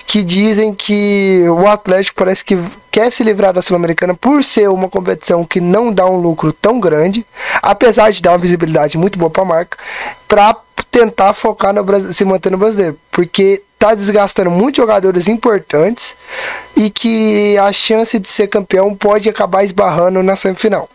[0.06, 2.58] que dizem que o Atlético parece que
[2.90, 6.80] quer se livrar da Sul-Americana por ser uma competição que não dá um lucro tão
[6.80, 7.26] grande,
[7.60, 9.78] apesar de dar uma visibilidade muito boa para a marca,
[10.26, 10.56] para
[10.90, 16.14] tentar focar no Brasil, se manter no brasileiro, porque tá desgastando muitos jogadores importantes
[16.76, 20.88] e que a chance de ser campeão pode acabar esbarrando na semifinal.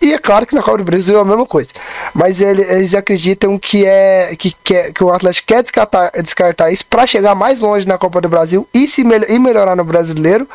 [0.00, 1.70] E é claro que na Copa do Brasil é a mesma coisa.
[2.14, 6.86] Mas ele- eles acreditam que é que, quer- que o Atlético quer descartar, descartar isso
[6.86, 10.48] para chegar mais longe na Copa do Brasil e, se mel- e melhorar no brasileiro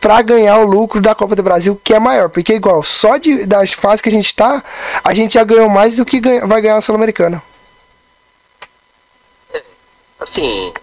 [0.00, 2.28] para ganhar o lucro da Copa do Brasil, que é maior.
[2.28, 4.62] Porque, igual, só de, das fases que a gente tá,
[5.02, 7.42] a gente já ganhou mais do que ganha- vai ganhar a Sul-Americana.
[10.18, 10.74] Assim,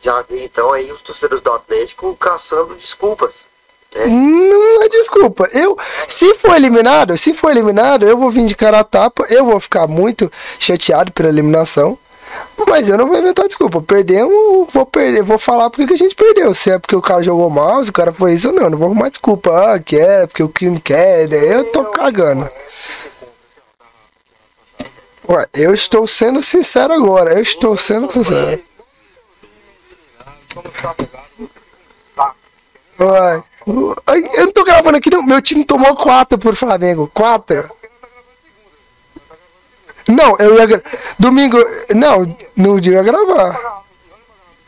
[0.00, 3.47] já vi então aí os torcedores do Atlético caçando desculpas.
[3.94, 4.06] Né?
[4.06, 5.48] Não é desculpa.
[5.52, 9.44] Eu, se for eliminado, se for eliminado, eu vou vir de cara a tapa, eu
[9.44, 11.98] vou ficar muito chateado pela eliminação.
[12.68, 13.80] Mas eu não vou inventar desculpa.
[13.80, 16.52] Perdemos, vou perder, vou falar porque que a gente perdeu.
[16.52, 18.68] Se é porque o cara jogou mal, se o cara foi isso não.
[18.68, 19.74] Não vou arrumar desculpa.
[19.74, 21.26] Ah, que é, porque o time quer.
[21.28, 22.50] daí Eu tô cagando.
[25.28, 27.34] Ué, eu estou sendo sincero agora.
[27.34, 28.60] Eu estou sendo sincero.
[33.00, 33.42] Ué.
[33.68, 35.22] Eu não tô gravando aqui, não.
[35.22, 37.10] Meu time tomou 4 por Flamengo.
[37.12, 37.70] 4.
[40.08, 40.66] Não, eu ia.
[40.66, 40.82] gra-
[41.18, 41.58] Domingo.
[41.94, 43.82] Não, no dia eu ia gravar.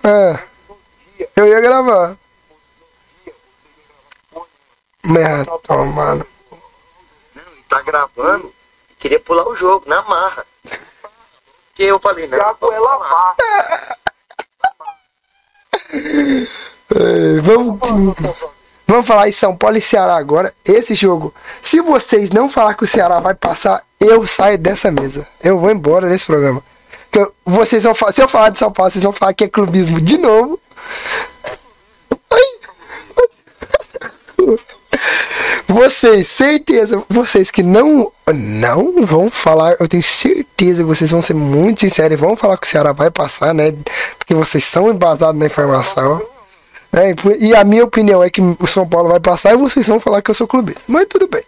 [0.05, 0.39] É.
[1.35, 2.17] Eu ia gravar.
[5.03, 5.51] Merda,
[5.95, 6.27] mano.
[7.69, 8.53] Tá gravando,
[8.99, 10.45] queria pular o jogo, na marra.
[11.75, 12.37] Que eu falei, não.
[12.39, 13.37] Thiago é lavar.
[17.43, 17.79] Vamos,
[18.91, 20.53] vamos falar em São Paulo e Ceará agora.
[20.65, 25.27] Esse jogo, se vocês não falar que o Ceará vai passar, eu saio dessa mesa.
[25.43, 26.63] Eu vou embora desse programa.
[27.13, 30.01] Eu- vocês vão se eu falar de São Paulo, vocês vão falar que é clubismo
[30.01, 30.59] de novo.
[35.69, 41.35] Vocês, certeza, vocês que não não vão falar, eu tenho certeza que vocês vão ser
[41.35, 43.73] muito sinceros e vão falar que o Ceará vai passar, né?
[44.19, 46.21] Porque vocês são embasados na informação.
[46.93, 47.15] Né?
[47.39, 50.23] E a minha opinião é que o São Paulo vai passar e vocês vão falar
[50.23, 50.81] que eu sou clubista.
[50.89, 51.45] Mas tudo bem.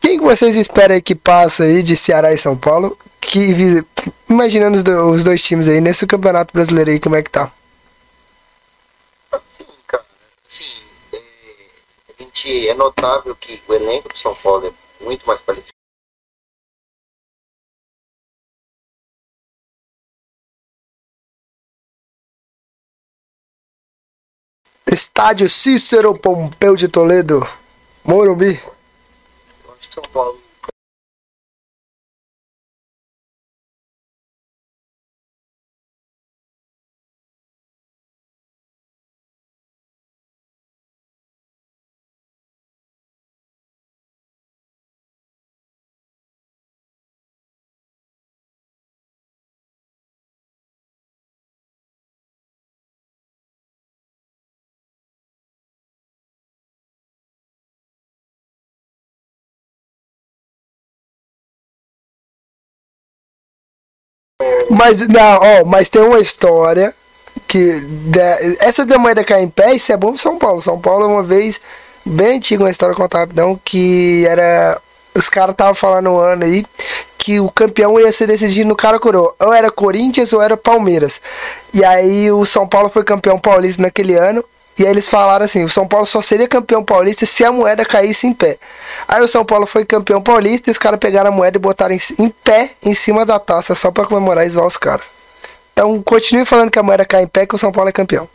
[0.00, 2.96] Quem que vocês esperam aí que passa aí de Ceará e São Paulo?
[3.20, 3.84] Que
[4.30, 7.50] imaginando os, do- os dois times aí nesse campeonato brasileiro aí, como é que tá?
[9.32, 10.04] Assim, cara,
[10.48, 10.64] assim,
[11.12, 11.18] é,
[12.18, 15.75] a gente é notável que o elenco do São Paulo é muito mais qualificado
[24.88, 27.46] Estádio Cícero Pompeu de Toledo,
[28.04, 28.60] Morumbi.
[29.92, 30.35] São Paulo.
[64.70, 66.94] Mas, não, ó, mas tem uma história
[67.46, 67.80] que.
[67.80, 70.60] de- essa da moeda cair em pé, isso é bom pro São Paulo.
[70.62, 71.60] São Paulo, uma vez,
[72.04, 74.80] bem antiga, uma história contar rapidão, que era.
[75.14, 76.66] Os caras estavam falando um ano aí
[77.16, 79.34] que o campeão ia ser decidido no cara coroa.
[79.40, 81.20] Ou era Corinthians ou era Palmeiras.
[81.72, 84.44] E aí o São Paulo foi campeão paulista naquele ano.
[84.78, 87.84] E aí eles falaram assim, o São Paulo só seria campeão paulista se a moeda
[87.84, 88.58] caísse em pé.
[89.08, 91.94] Aí o São Paulo foi campeão paulista e os caras pegaram a moeda e botaram
[91.94, 95.06] em, em pé em cima da taça só pra comemorar e zoar os caras.
[95.72, 98.28] Então continue falando que a moeda cai em pé que o São Paulo é campeão.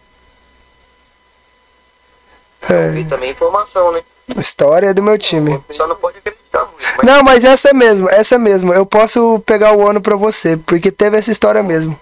[3.00, 4.02] E também informação, né?
[4.38, 5.62] História do meu time.
[5.72, 6.84] Só não pode acreditar muito.
[6.98, 8.74] Mas Não, mas essa é mesmo, essa é mesmo.
[8.74, 12.00] Eu posso pegar o ano pra você, porque teve essa história mesmo.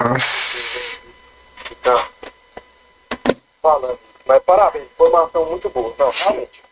[0.00, 0.71] Nossa.
[1.84, 2.04] Não.
[3.60, 3.98] Falando.
[4.26, 5.92] Mas parabéns, formação muito boa.
[5.98, 6.62] Não, realmente.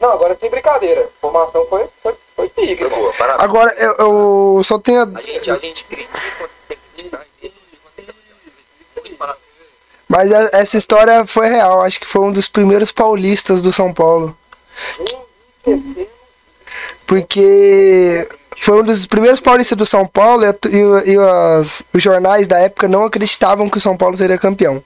[0.00, 1.08] Não, agora sem brincadeira.
[1.20, 3.42] Formação foi, foi, foi pica, foi boa, parabéns.
[3.44, 3.94] Agora eu,
[4.56, 5.00] eu só tenho.
[5.02, 6.50] a- A gente, a gente critica.
[10.08, 11.80] Mas a- essa história foi real.
[11.82, 14.36] Acho que foi um dos primeiros paulistas do São Paulo.
[17.06, 18.28] Porque
[18.60, 23.04] foi um dos primeiros paulistas do São Paulo e, e os jornais da época não
[23.04, 24.82] acreditavam que o São Paulo seria campeão.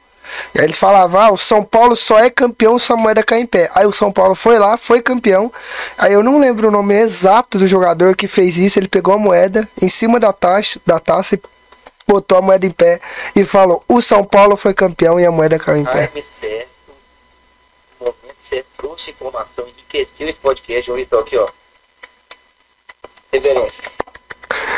[0.54, 3.42] E aí eles falavam, ah, o São Paulo só é campeão se a moeda cair
[3.42, 3.70] em pé.
[3.74, 5.52] Aí o São Paulo foi lá, foi campeão.
[5.96, 8.78] Aí eu não lembro o nome exato do jogador que fez isso.
[8.78, 11.40] Ele pegou a moeda em cima da taça, da taça e
[12.06, 13.00] botou a moeda em pé
[13.34, 16.10] e falou: o São Paulo foi campeão e a moeda caiu em pé.
[18.48, 20.90] Certo, trouxe informação, enriqueceu esse podcast.
[20.90, 21.48] Ô, Vitor, aqui, ó.
[23.32, 23.84] Reverência.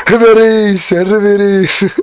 [0.07, 1.95] Reverência, reverência.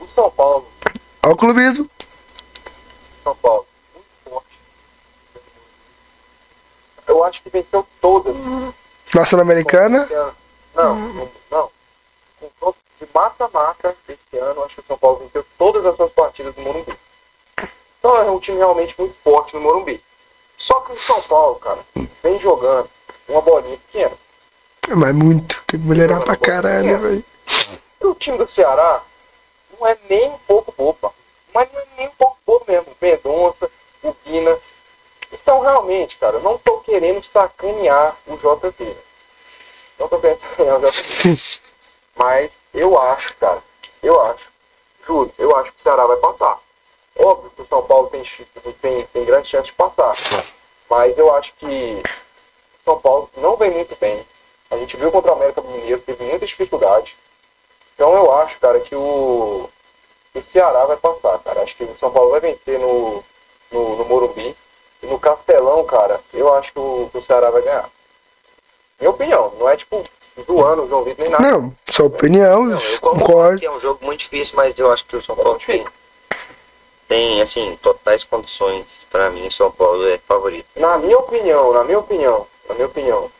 [0.00, 0.66] O São Paulo,
[1.22, 1.90] Olha o clubismo.
[3.22, 4.58] São Paulo, muito forte.
[7.06, 8.34] Eu acho que venceu todas.
[9.14, 10.06] Na Sul-Americana.
[10.74, 11.70] Não, não, não.
[12.40, 16.54] Confronto de mata-mata esse ano, acho que o São Paulo venceu todas as suas partidas
[16.56, 16.94] no Morumbi.
[17.98, 20.02] Então é um time realmente muito forte no Morumbi.
[20.64, 21.80] Só que o São Paulo, cara,
[22.22, 22.88] vem jogando
[23.28, 24.12] uma bolinha pequena.
[24.88, 25.62] Mas muito.
[25.66, 27.24] Tem que melhorar pra caralho, velho.
[28.00, 29.02] E o time do Ceará
[29.78, 31.14] não é nem um pouco bobo,
[31.52, 32.86] mas não é nem um pouco bobo mesmo.
[32.98, 33.70] Mendonça,
[34.02, 34.58] o Guina.
[35.30, 38.96] Então, realmente, cara, eu não tô querendo sacanear o né?
[39.98, 41.60] Não tô querendo sacanear o JP.
[42.16, 43.62] mas eu acho, cara,
[44.02, 44.44] eu acho,
[45.06, 46.58] juro, eu acho que o Ceará vai passar.
[47.16, 48.24] Óbvio que o São Paulo tem,
[48.80, 50.14] tem, tem grande chance de passar.
[50.88, 54.24] Mas eu acho que o São Paulo não vem muito bem.
[54.70, 57.16] A gente viu contra o América Mineiro, teve muita dificuldade.
[57.94, 59.68] Então eu acho, cara, que o,
[60.32, 61.62] que o Ceará vai passar, cara.
[61.62, 63.22] Acho que o São Paulo vai vencer no,
[63.70, 64.56] no, no Morumbi.
[65.02, 67.88] E no Castelão, cara, eu acho que o, que o Ceará vai ganhar.
[68.98, 70.02] Minha opinião, não é tipo
[70.46, 71.44] zoando o João Vitor nem nada.
[71.50, 73.60] Não, sua opinião, Não, eu concordo concordo.
[73.60, 75.84] que é um jogo muito difícil, mas eu acho que o São Paulo tem,
[77.08, 78.84] tem assim, totais condições.
[79.10, 80.66] Pra mim, São Paulo é favorito.
[80.76, 83.30] Na minha opinião, na minha opinião, na minha opinião,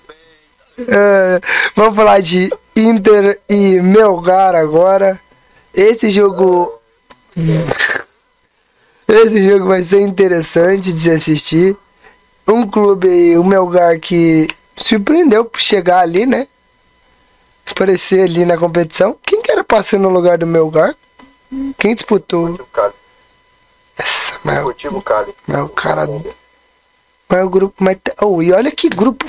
[0.89, 1.39] É,
[1.77, 5.21] vamos falar de Inter e Melgar agora.
[5.73, 6.81] Esse jogo.
[9.13, 11.77] Esse jogo vai ser interessante de se assistir.
[12.49, 16.49] Um clube aí, o Melgar, que surpreendeu por chegar ali, né?
[17.71, 19.15] Aparecer ali na competição.
[19.23, 20.97] Quem que era pra ser no lugar do Melgar?
[21.77, 22.59] Quem disputou?
[23.99, 25.35] Essa, mas, Motivo Cali.
[25.47, 26.09] mas o cara.
[27.29, 27.75] Mas o grupo.
[27.85, 29.27] Mas, oh, e olha que grupo.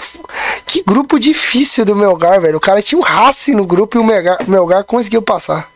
[0.65, 2.55] Que grupo difícil do Melgar, velho.
[2.55, 5.69] O cara tinha um Racing no grupo e o Melgar, o Melgar conseguiu passar.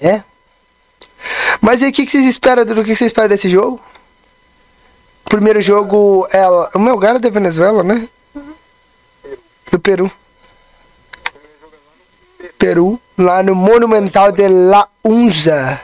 [0.00, 0.22] É.
[1.60, 3.80] Mas e o que, que vocês esperam do que vocês esperam desse jogo?
[5.24, 6.46] Primeiro jogo é.
[6.74, 8.08] O Melgar é da Venezuela, né?
[9.70, 10.10] Do Peru.
[12.58, 15.80] Peru, lá no Monumental de La Unza.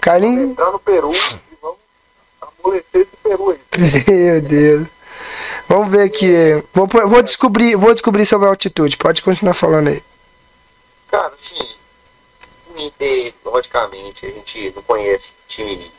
[0.00, 0.52] Carlinhos?
[0.52, 1.78] Entrar no Peru e vamos
[2.40, 3.58] amolecer esse Peru aí.
[4.08, 4.88] Meu Deus.
[5.68, 6.32] Vamos ver aqui.
[6.72, 8.96] Vou, vou descobrir, vou descobrir sobre a altitude.
[8.96, 10.02] Pode continuar falando aí.
[11.10, 11.77] Cara, assim,
[12.78, 15.90] o Inter, logicamente, a gente não conhece time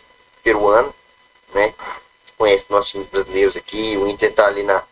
[0.42, 0.94] peruano,
[1.54, 1.74] né?
[2.38, 3.98] Conhece nossos times brasileiros aqui.
[3.98, 4.84] O Inter tá ali na,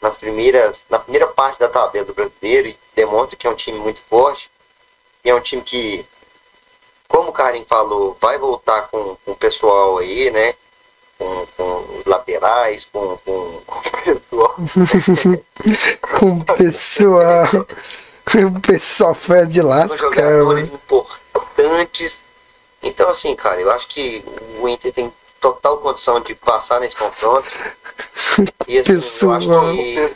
[0.00, 3.78] nas primeiras, na primeira parte da tabela do brasileiro e demonstra que é um time
[3.78, 4.50] muito forte.
[5.24, 6.04] E é um time que,
[7.06, 10.54] como o Karen falou, vai voltar com, com o pessoal aí, né?
[11.16, 14.56] Com, com os laterais, com, com, com o pessoal.
[16.18, 17.66] Com o pessoal.
[18.56, 20.74] O pessoal foi de com lasca, jogadores mano.
[20.74, 22.16] importantes.
[22.82, 24.24] Então, assim, cara, eu acho que
[24.60, 27.48] o Inter tem total condição de passar nesse confronto.
[28.66, 29.42] E assim, Pessoal.
[29.42, 30.08] eu acho que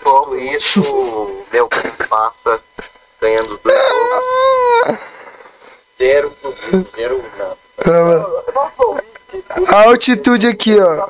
[0.57, 1.69] isso, o meu
[2.09, 2.59] passa
[3.21, 4.99] ganhando dois jogos.
[5.99, 7.59] Zero clube, zero nada.
[9.69, 11.09] A altitude aqui, ó.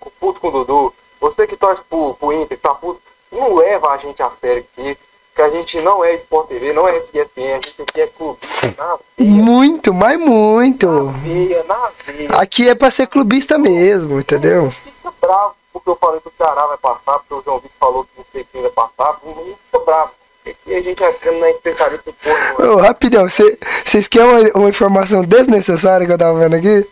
[0.00, 3.00] com- puto com o Dudu, você que torce pro, pro Inter, que tá puto,
[3.30, 4.98] não leva a gente a sério aqui,
[5.34, 8.38] que a gente não é Sport TV, não é ESPN, a gente aqui é clube,
[8.76, 10.88] na veia, Muito, mas muito.
[10.88, 12.28] na veia, na veia.
[12.30, 14.70] Aqui é pra ser clubista mesmo, entendeu?
[14.72, 18.04] Fica bravo porque eu falei que o Ceará vai passar, porque o João Vitor falou
[18.04, 20.10] que não sei quem vai passar, não fica bravo.
[20.50, 25.22] Aqui a gente não é especialista em porra, Ô, rapidão, vocês querem uma, uma informação
[25.22, 26.86] desnecessária que eu tava vendo aqui?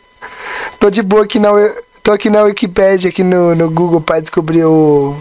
[0.79, 1.51] Tô de boa aqui na,
[2.03, 5.17] tô aqui na Wikipedia, aqui no, no Google, pra descobrir o,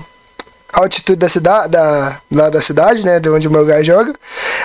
[0.73, 4.13] a altitude da cidade, da, lá da cidade, né, de onde o meu lugar joga.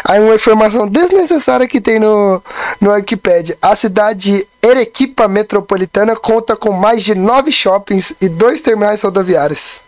[0.04, 2.42] Aí uma informação desnecessária que tem no,
[2.80, 3.56] no Wikipedia.
[3.62, 9.80] A cidade de Erequipa Metropolitana conta com mais de nove shoppings e dois terminais rodoviários.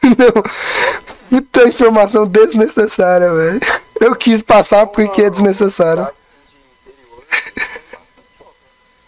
[0.04, 1.17] Não.
[1.28, 3.60] Puta informação desnecessária, velho.
[4.00, 6.08] Eu quis passar porque é desnecessário.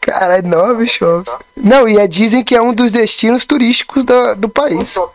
[0.01, 1.30] Caralho, nove shopping.
[1.56, 4.94] Não, e é, dizem que é um dos destinos turísticos do, do país.
[4.94, 5.10] Não,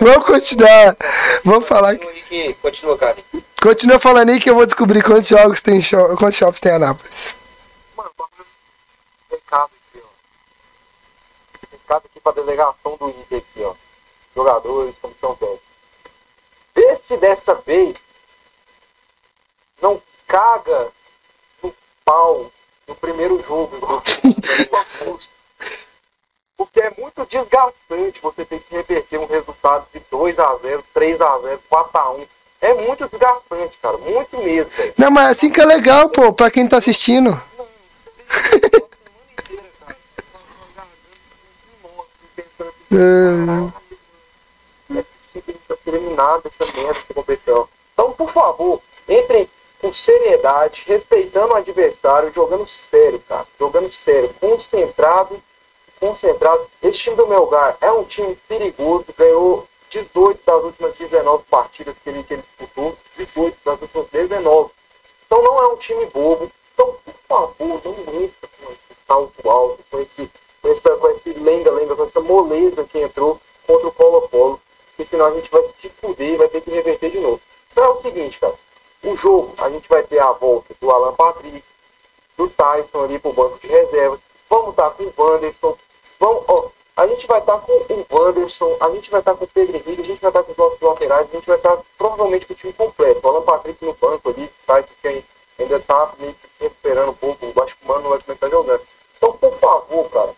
[0.00, 0.96] vamos não, continuar.
[1.44, 1.96] Vamos falar.
[1.96, 3.16] Que continua, cara.
[3.60, 5.80] Continua falando aí que eu vou descobrir quantos jogos tem
[6.18, 7.34] quantos shoppings tem em Anápolis.
[7.96, 8.10] Mano,
[9.30, 9.70] recado.
[12.24, 13.74] Aqui pra delegação do Inter aqui, ó.
[14.34, 15.62] Jogadores, comissão técnica.
[16.74, 17.94] Vê se dessa vez
[19.80, 20.88] não caga
[21.62, 21.72] no
[22.04, 22.50] pau
[22.88, 24.02] no primeiro jogo.
[26.56, 32.28] Porque é muito desgastante você ter que reverter um resultado de 2x0, 3x0, 4x1.
[32.60, 33.98] É muito desgastante, cara.
[33.98, 34.94] Muito mesmo, velho.
[34.96, 37.38] Não, mas assim que é legal, pô, pra quem tá assistindo.
[45.84, 47.68] Terminado essa merda de competição.
[47.92, 49.48] Então, por favor, entrem
[49.80, 53.46] com seriedade, respeitando o adversário, jogando sério, cara.
[53.58, 55.42] Jogando sério, concentrado,
[56.00, 56.66] concentrado.
[56.82, 62.10] Esse time do Melgar é um time perigoso, ganhou 18 das últimas 19 partidas que
[62.10, 64.70] ele, que ele disputou, 18 das últimas 19.
[65.26, 66.50] Então não é um time bobo.
[66.72, 70.30] Então, por favor, não entra com esse salto alto, com esse,
[70.70, 75.34] essa, com esse lenga-lenga, com essa moleza que entrou contra o Colo-Colo, porque senão a
[75.34, 77.40] gente vai se fuder e vai ter que reverter de novo.
[77.72, 78.54] Então é o seguinte, cara,
[79.02, 81.62] o jogo, a gente vai ter a volta do Alan Patrick,
[82.36, 84.18] do Tyson ali pro banco de reserva,
[84.48, 85.76] vamos estar com o Wanderson,
[86.18, 89.48] vamos, ó, a gente vai estar com o Wanderson, a gente vai estar com o
[89.48, 92.46] Pedro Henrique, a gente vai estar com os nossos laterais, a gente vai estar provavelmente
[92.46, 93.20] com o time completo.
[93.22, 95.24] O Alan Patrick no banco ali, Tyson que
[95.58, 98.82] ainda tá meio que recuperando um pouco, acho que o Mano vai começar jogando.
[99.16, 100.34] Então, por favor, cara,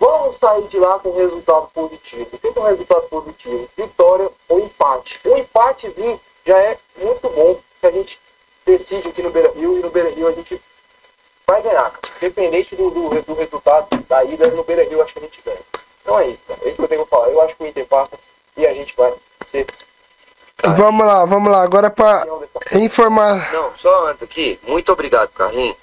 [0.00, 2.26] vamos sair de lá com resultado positivo.
[2.32, 3.68] O que é um resultado positivo?
[3.76, 5.20] Vitória ou empate.
[5.26, 8.18] Um empatezinho já é muito bom que a gente
[8.64, 10.60] decide aqui no Beira Rio e no Beira Rio a gente
[11.46, 11.92] vai ganhar.
[12.16, 15.58] Independente do, do, do resultado da ida no Beira Rio, acho que a gente ganha.
[16.02, 16.60] Então é isso, cara.
[16.62, 17.28] É isso que eu tenho que falar.
[17.28, 18.12] Eu acho que o Inter passa
[18.56, 19.14] e a gente vai
[19.50, 19.66] ser.
[20.62, 21.62] Vamos lá, vamos lá.
[21.62, 22.26] Agora para
[22.72, 23.52] informar.
[23.52, 25.76] Não, só antes aqui, muito obrigado, Carlinhos.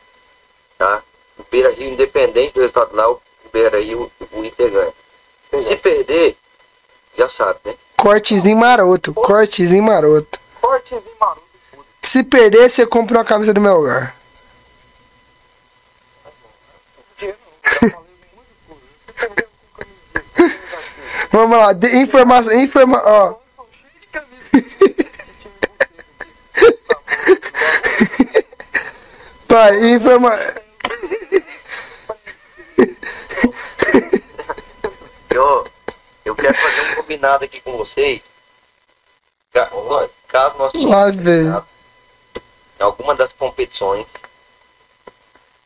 [0.78, 1.04] Tá?
[1.38, 3.22] O Beira Rio, independente do resultado lá, o
[3.52, 4.94] Beira Rio, o Inter ganha.
[5.64, 6.36] Se perder,
[7.18, 7.76] já sabe, né?
[7.96, 10.40] Cortezinho maroto, cortezinho maroto.
[10.62, 11.44] Cortezinho maroto.
[12.02, 14.16] Se perder, você compra uma camisa do meu lugar.
[21.32, 23.36] Vamos lá, de, informação, informa, ó.
[29.48, 30.38] Pai, informa.
[35.38, 35.68] Eu,
[36.26, 38.22] eu quero fazer um combinado aqui com vocês.
[39.54, 39.70] Ca-
[40.28, 40.72] Caso nós
[42.80, 44.06] em alguma das competições,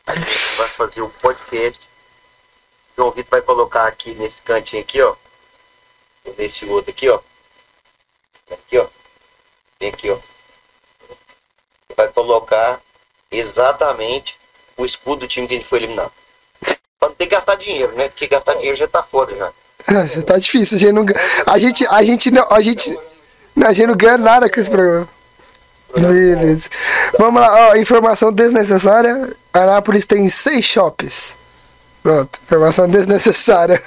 [0.06, 1.80] a gente vai fazer o podcast.
[2.92, 5.16] O João Vitor vai colocar aqui nesse cantinho aqui, ó.
[6.38, 7.20] Nesse outro aqui, ó.
[8.52, 8.88] Aqui, ó.
[9.80, 10.18] Tem aqui, ó.
[11.96, 12.82] Vai colocar
[13.32, 14.38] exatamente
[14.78, 16.12] o escudo do time que gente foi eliminado.
[17.00, 18.10] Pra não ter que gastar dinheiro, né?
[18.10, 19.52] Porque gastar dinheiro já tá fora já.
[20.26, 21.06] Tá difícil, a gente não,
[21.46, 23.00] a gente, a gente não, a gente,
[23.56, 25.08] não, a gente não ganha nada com esse programa.
[25.96, 26.70] Beleza.
[27.18, 29.36] Vamos lá, ó, informação desnecessária.
[29.54, 31.34] Anápolis tem seis shops.
[32.02, 33.82] Pronto, informação desnecessária.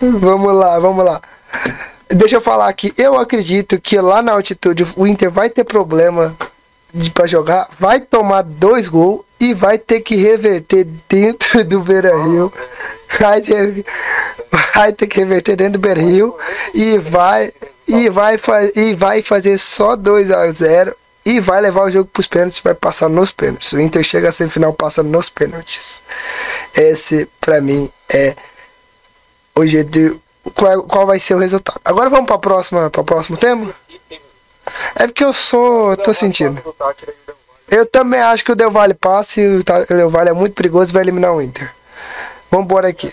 [0.00, 1.20] Vamos lá, vamos lá.
[2.08, 6.36] Deixa eu falar aqui, eu acredito que lá na altitude o Inter vai ter problema
[6.92, 12.16] de para jogar, vai tomar dois gols e vai ter que reverter dentro do Beira
[12.24, 12.52] Rio.
[13.18, 13.84] Vai ter,
[14.74, 16.36] vai ter que reverter dentro do Beira Rio
[16.74, 17.52] e vai
[17.86, 18.38] e vai
[18.74, 20.94] e vai fazer só 2 a 0
[21.24, 23.72] e vai levar o jogo para os pênaltis, vai passar nos pênaltis.
[23.72, 26.02] O Inter chega à semifinal passa nos pênaltis.
[26.74, 28.34] Esse para mim é
[29.54, 30.16] o jeito de-
[30.54, 31.80] qual, qual vai ser o resultado.
[31.84, 33.74] Agora vamos para para o próximo tema?
[34.94, 36.62] É porque eu sou, tô sentindo.
[37.70, 40.90] Eu também acho que o Del Valle passa e o Del Valle é muito perigoso
[40.90, 41.70] e vai eliminar o Inter.
[42.50, 43.12] Vambora aqui.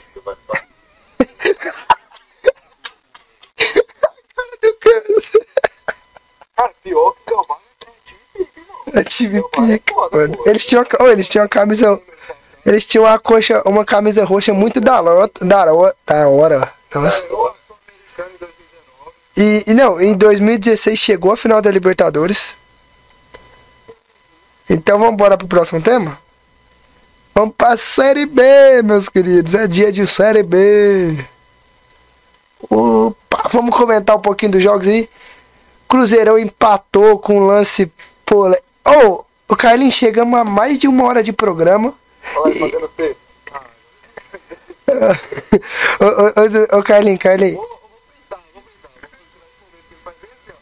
[6.56, 7.66] Cara, pior que o Del Valle
[8.94, 10.38] É time pica, mano.
[10.46, 12.00] Eles tinham, oh, eles tinham uma camisa.
[12.66, 15.30] Eles tinham uma coxa, uma camisa roxa muito da hora.
[15.42, 15.96] Da hora.
[16.06, 16.74] Da hora.
[16.94, 17.26] Nossa.
[19.36, 22.56] E, e não, em 2016 chegou a final da Libertadores.
[24.70, 26.18] Então vamos embora pro próximo tema?
[27.34, 28.42] Vamos pra Série B,
[28.84, 29.54] meus queridos.
[29.54, 31.18] É dia de Série B.
[32.70, 35.10] Opa, vamos comentar um pouquinho dos jogos aí.
[35.88, 37.92] Cruzeirão empatou com um lance
[38.26, 38.58] pole.
[38.84, 41.94] Oh, o Carlinhos chegamos a mais de uma hora de programa.
[42.38, 42.54] Olha,
[42.98, 43.16] quê?
[46.00, 47.60] Ô, ô, ô, ô, Carlinhos, Carlinhos.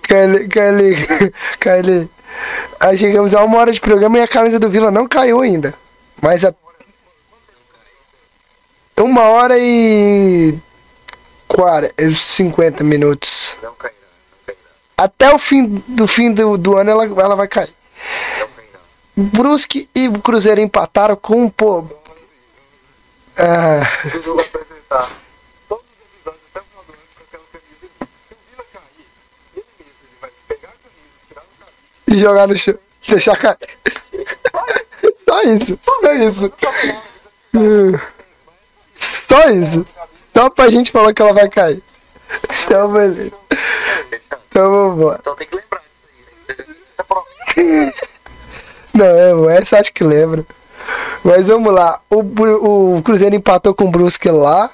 [0.07, 2.09] Carlinhos, Carlinhos, Carlinhos.
[2.79, 5.73] Aí chegamos a uma hora de programa e a camisa do Vila não caiu ainda.
[6.21, 6.53] Mas a.
[8.99, 10.55] Uma hora e.
[11.47, 13.55] 40, 50 minutos.
[13.63, 13.95] Não cairá,
[14.31, 14.59] não cairá,
[14.97, 17.73] Até o fim do fim do, do ano ela, ela vai cair.
[19.15, 21.85] Brusque e Cruzeiro empataram com um pô.
[23.38, 25.09] Ah, O jogo vai apresentar
[25.69, 27.88] todos os episódios até o final do ano com aquela camisa.
[28.27, 29.05] Se o Vila cair,
[29.55, 31.77] ele mesmo ele vai pegar a camisa, tirar o cabelo.
[32.07, 32.75] E jogar no chão.
[33.07, 33.57] Deixar cair.
[35.25, 35.79] Só isso.
[35.84, 36.51] Só isso.
[38.97, 39.85] Só isso.
[40.35, 41.81] Só pra gente falar que ela vai cair.
[42.63, 43.31] Então, beleza.
[44.49, 45.17] Então vamos embora.
[45.21, 45.81] Então tem que lembrar
[46.55, 47.65] disso aí.
[47.65, 47.91] né?
[48.93, 50.45] Não, é, essa acho que lembra.
[51.23, 52.01] Mas vamos lá.
[52.09, 54.71] O, o Cruzeiro empatou com o Brusque lá.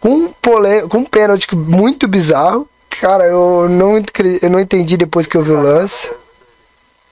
[0.00, 2.66] Com um, pole, com um pênalti muito bizarro.
[2.88, 3.96] Cara, eu não,
[4.42, 6.10] eu não entendi depois que eu vi o lance.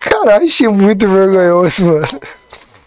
[0.01, 2.07] Caralho, achei muito vergonhoso, mano.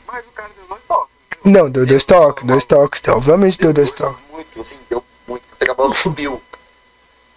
[0.07, 1.37] Mas o cara deu dois toques.
[1.43, 4.23] Não, deu dois toques, dois toques, obviamente deu dois toques.
[4.31, 5.43] Muito, assim, deu muito.
[5.53, 6.41] Até que a bola subiu.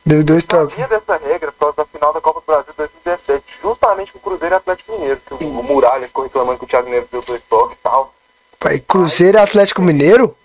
[0.06, 0.76] Deu dois toques.
[0.76, 4.20] Sabia dessa regra por causa da final da Copa do Brasil 2017, justamente com o
[4.20, 7.22] Cruzeiro e Atlético Mineiro, que o, o Muralha ficou reclamando que o Thiago Neves deu
[7.22, 8.14] dois toques e tal.
[8.60, 10.36] Pai, Cruzeiro e Atlético Mineiro?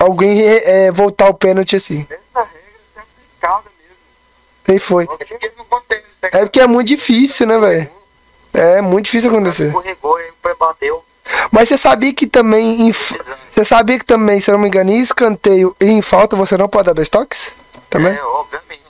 [0.00, 1.98] Alguém é, é, voltar o pênalti assim.
[1.98, 3.96] visto essa regra ser aplicada mesmo.
[4.70, 5.08] Quem foi?
[6.22, 6.60] É porque?
[6.60, 7.90] É muito difícil, né, velho?
[8.54, 9.72] É muito difícil acontecer.
[9.74, 9.74] E.
[11.50, 12.82] Mas você sabia que também.
[12.82, 12.92] Em...
[12.92, 16.56] Você sabia que também, se eu não me engano, em escanteio e em falta você
[16.56, 17.50] não pode dar dois toques?
[17.88, 18.14] Também?
[18.14, 18.82] É, obviamente.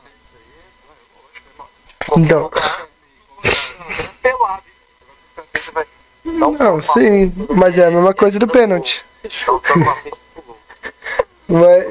[2.07, 2.35] Qualquer
[6.62, 6.82] Não.
[6.82, 7.32] sim.
[7.57, 9.02] Mas é a mesma coisa do pênalti.
[11.48, 11.85] Mas,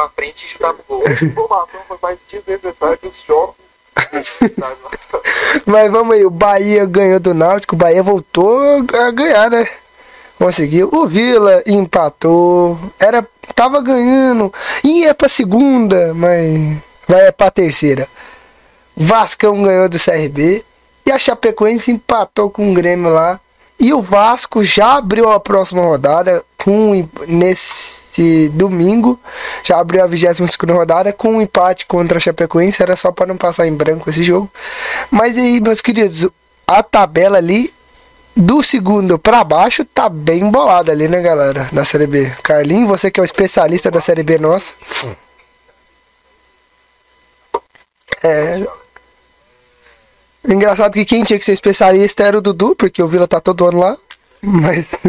[0.00, 1.02] pra frente e chutar pro gol.
[1.86, 3.60] Foi mais que os shopping.
[5.66, 8.58] mas vamos aí, o Bahia ganhou do Náutico, o Bahia voltou
[8.94, 9.68] a ganhar, né?
[10.38, 10.88] Conseguiu.
[10.90, 12.78] O Vila empatou.
[12.98, 14.52] Era, tava ganhando.
[14.82, 18.08] Ia pra segunda, mas vai pra terceira.
[18.96, 20.64] Vascão ganhou do CRB.
[21.04, 23.38] E a Chapecoense empatou com o Grêmio lá.
[23.78, 29.18] E o Vasco já abriu a próxima rodada com nesse domingo.
[29.64, 32.82] Já abriu a 22 rodada com um empate contra a Chapecoense.
[32.82, 34.50] Era só para não passar em branco esse jogo.
[35.10, 36.28] Mas aí, meus queridos,
[36.66, 37.72] a tabela ali
[38.36, 41.68] do segundo para baixo tá bem bolada ali, né, galera?
[41.72, 42.32] Na Série B.
[42.42, 44.72] Carlinhos, você que é o especialista da Série B nossa.
[48.22, 48.64] É.
[50.46, 53.66] Engraçado que quem tinha que ser especialista era o Dudu, porque o Vila tá todo
[53.66, 53.96] ano lá.
[54.42, 54.86] Mas.
[55.02, 55.06] é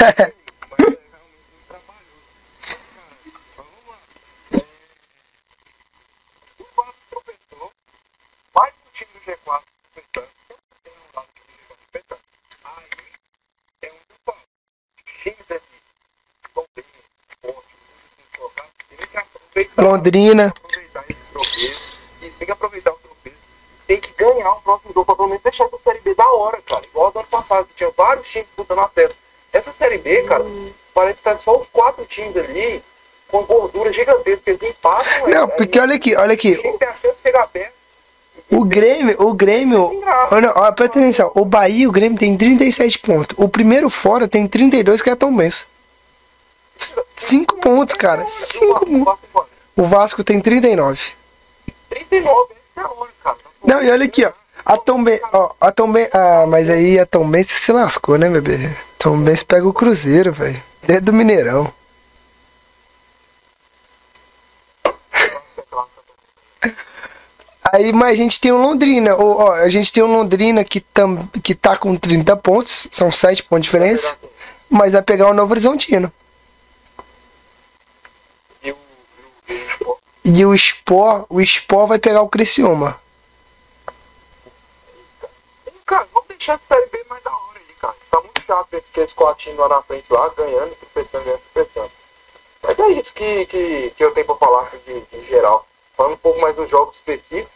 [19.76, 20.52] Londrina.
[22.20, 22.98] tem que aproveitar o.
[23.86, 26.60] Tem que ganhar o próximo jogo pra pelo menos deixar essa Série B da hora,
[26.62, 26.84] cara.
[26.86, 29.16] Igual do ano passado, tinha vários times disputando acesso.
[29.52, 30.44] Essa Série B, cara,
[30.94, 32.82] parece que tá só os quatro times ali
[33.28, 34.42] com gordura gigantesca.
[34.46, 35.28] Eles empatam.
[35.28, 36.58] Não, é, porque olha aqui, olha aqui.
[38.50, 40.02] O Grêmio, o Grêmio.
[40.30, 41.32] Olha, olha, presta atenção.
[41.34, 43.36] O Bahia e o Grêmio tem 37 pontos.
[43.38, 45.66] O primeiro fora tem 32, que é Tom Benz.
[47.16, 48.26] 5 pontos, cara.
[48.28, 49.18] 5 pontos.
[49.76, 51.12] O Vasco tem 39.
[51.88, 53.36] 39, esse é hora, cara.
[53.64, 54.32] Não, e olha aqui, ó.
[54.64, 58.16] A Tom Ben, ó, a Tom Ben, ah, mas aí a Tom Ben se lascou,
[58.16, 58.70] né, bebê?
[59.02, 60.62] Tom Ben pega o Cruzeiro, velho.
[60.80, 61.74] Dentro do Mineirão.
[67.64, 69.16] Aí, mas a gente tem o Londrina.
[69.16, 72.86] Ó, a gente tem o Londrina que, tam, que tá com 30 pontos.
[72.92, 74.16] São 7 pontos de diferença.
[74.70, 76.12] Mas vai pegar o Novo Horizontino.
[80.24, 83.00] E o, Sport, o Sport vai pegar o Criciúma.
[85.84, 87.96] Cara, vamos deixar essa série B mais da hora aí, cara.
[88.92, 91.90] Que esse quartinho lá na frente lá, ganhando, tropeçando, ganhando, tropeçando.
[92.62, 95.66] Mas é isso que, que, que eu tenho pra falar de, de geral.
[95.96, 97.50] Falando um pouco mais dos jogos específicos.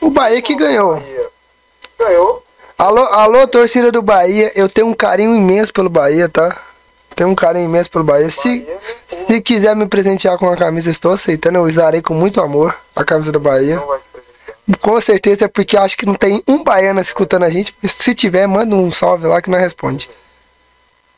[0.00, 0.94] O Bahia que ganhou.
[0.94, 1.30] Bahia
[1.98, 2.42] Ganhou.
[2.76, 4.50] Alô, alô, torcida do Bahia.
[4.56, 6.60] Eu tenho um carinho imenso pelo Bahia, tá?
[7.14, 8.28] Tenho um carinho imenso pelo Bahia.
[8.30, 8.80] Se, Bahia, né?
[9.06, 11.58] se quiser me presentear com a camisa, estou aceitando.
[11.58, 13.76] Eu usarei com muito amor a camisa do Bahia.
[13.76, 14.00] Não vai.
[14.80, 17.74] Com certeza é porque acho que não tem um baiano escutando a gente.
[17.88, 20.08] Se tiver, manda um salve lá que nós responde.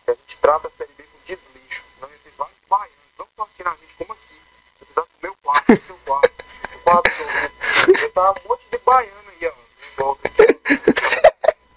[0.07, 1.83] A gente trata a série B com deslixo.
[2.01, 2.95] Não existe vários baianos.
[3.19, 4.23] Não só aqui na gente, como aqui.
[4.81, 6.45] Você tá no meu quarto, no seu quarto.
[7.87, 9.51] Do Você tá um monte de baiano aí, ó.
[9.51, 10.31] Em volta.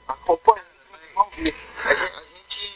[0.08, 0.68] Acompanhando.
[1.16, 1.56] Vamos ver.
[1.86, 2.74] A gente,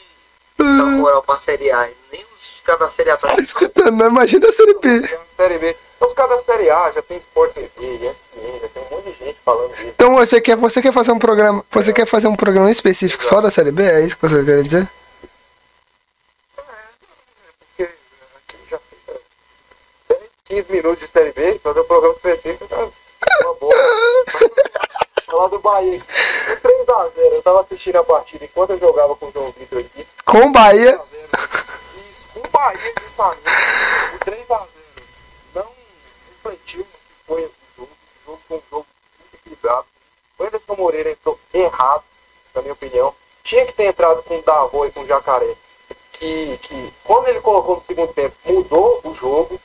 [0.58, 1.90] dá moral pra Série A.
[2.12, 5.02] Nem os caras da Série A Tá escutando, não imagina a Série B.
[5.38, 5.78] Série B.
[6.02, 9.12] Então, os caras da Série A já tem Sport TV, ESPN, já tem um monte
[9.12, 9.88] de gente falando disso.
[9.90, 11.64] Então você quer, você quer fazer um programa.
[11.70, 13.84] Você quer fazer um programa específico só da Série B?
[13.84, 14.90] É isso que você quer dizer?
[17.60, 18.80] Porque aqui já
[20.08, 22.78] tem 15 minutos de Série B, fazer um programa específico tá
[23.44, 23.76] uma boa.
[25.28, 26.02] Falar do Bahia.
[26.02, 30.08] O 3x0, eu tava assistindo a partida enquanto eu jogava com o João Vitor aqui.
[30.26, 30.98] Com o Bahia.
[30.98, 31.66] 3x0.
[32.38, 33.42] E o Bahia, justamente,
[34.16, 34.81] o 3x0 não
[36.52, 36.86] no que
[37.26, 37.92] foi esse jogo.
[37.92, 38.88] O jogo foi um jogo
[39.20, 39.86] muito equilibrado.
[40.38, 42.04] O Anderson Moreira entrou errado.
[42.54, 43.16] na minha opinião.
[43.44, 45.56] Tinha que ter entrado com o Davô e com o Jacaré.
[46.14, 49.60] Que, que quando ele colocou no segundo tempo, mudou o jogo.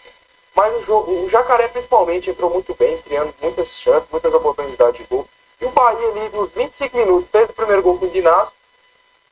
[0.54, 5.04] Mas o, jogo, o Jacaré principalmente entrou muito bem, criando muitas chances, muitas oportunidades de
[5.04, 5.28] gol.
[5.60, 8.52] E o Bahia ali, nos 25 minutos, fez o primeiro gol com o Ginásio.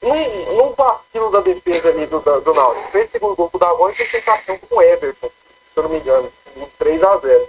[0.03, 2.91] Num, num vacilo da defesa ali do, do, do Náutico.
[2.91, 5.83] Fez o segundo gol com o Davô e fez sensação com o Everton, se eu
[5.85, 6.31] não me engano.
[6.57, 7.49] Um 3 a 0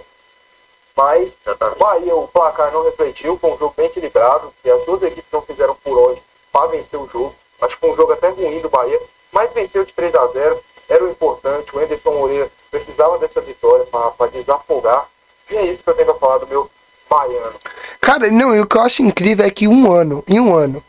[0.96, 5.02] Mas o Bahia, o placar não refletiu, foi um jogo bem equilibrado, e as duas
[5.02, 6.22] equipes não fizeram por onde
[6.52, 7.34] para vencer o jogo.
[7.60, 9.00] Acho que foi um jogo até ruim do Bahia,
[9.32, 11.74] mas venceu de 3 a 0 era o importante.
[11.74, 15.06] O Anderson Moreira precisava dessa vitória para desafogar.
[15.50, 16.70] E é isso que eu tenho a falar do meu
[17.08, 17.54] baiano.
[18.00, 20.82] Cara, não, e o que eu acho incrível é que um ano, em um ano,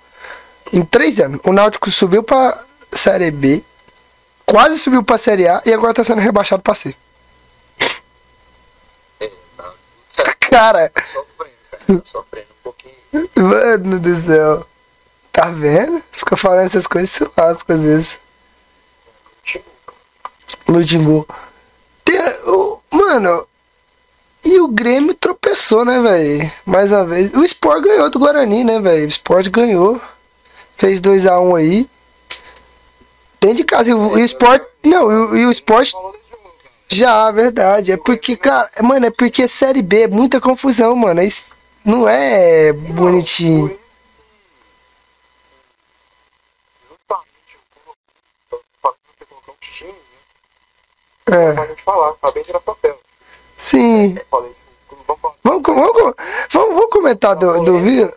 [0.72, 3.64] em três anos, o Náutico subiu pra Série B,
[4.46, 6.96] quase subiu pra Série A e agora tá sendo rebaixado pra C.
[10.50, 12.02] Cara, Sofrendo, cara.
[12.06, 12.96] Sofrendo um pouquinho.
[13.36, 14.68] mano do céu.
[15.32, 16.02] Tá vendo?
[16.12, 18.18] Fica falando essas coisas, se lasca às vezes.
[20.68, 21.28] Lutimbu.
[22.04, 23.48] Tem, o- mano,
[24.44, 26.52] e o Grêmio tropeçou, né, velho?
[26.66, 27.34] Mais uma vez.
[27.34, 29.06] O Sport ganhou do Guarani, né, velho?
[29.06, 30.02] O Sport ganhou.
[30.76, 31.90] Fez 2x1 aí.
[33.42, 33.90] Dentro de casa.
[33.90, 34.64] E o, o Sport.
[34.84, 35.92] Não, e o, e o Sport.
[36.90, 37.92] Já, verdade.
[37.92, 38.70] É porque, cara.
[38.82, 41.22] Mano, é porque Série B é muita confusão, mano.
[41.22, 43.78] Isso não é bonitinho.
[51.30, 51.54] É,
[53.58, 54.18] sim.
[54.32, 54.56] Vamos.
[55.44, 56.16] Vamos, vamos,
[56.52, 58.14] vamos, comentar do, do Vila?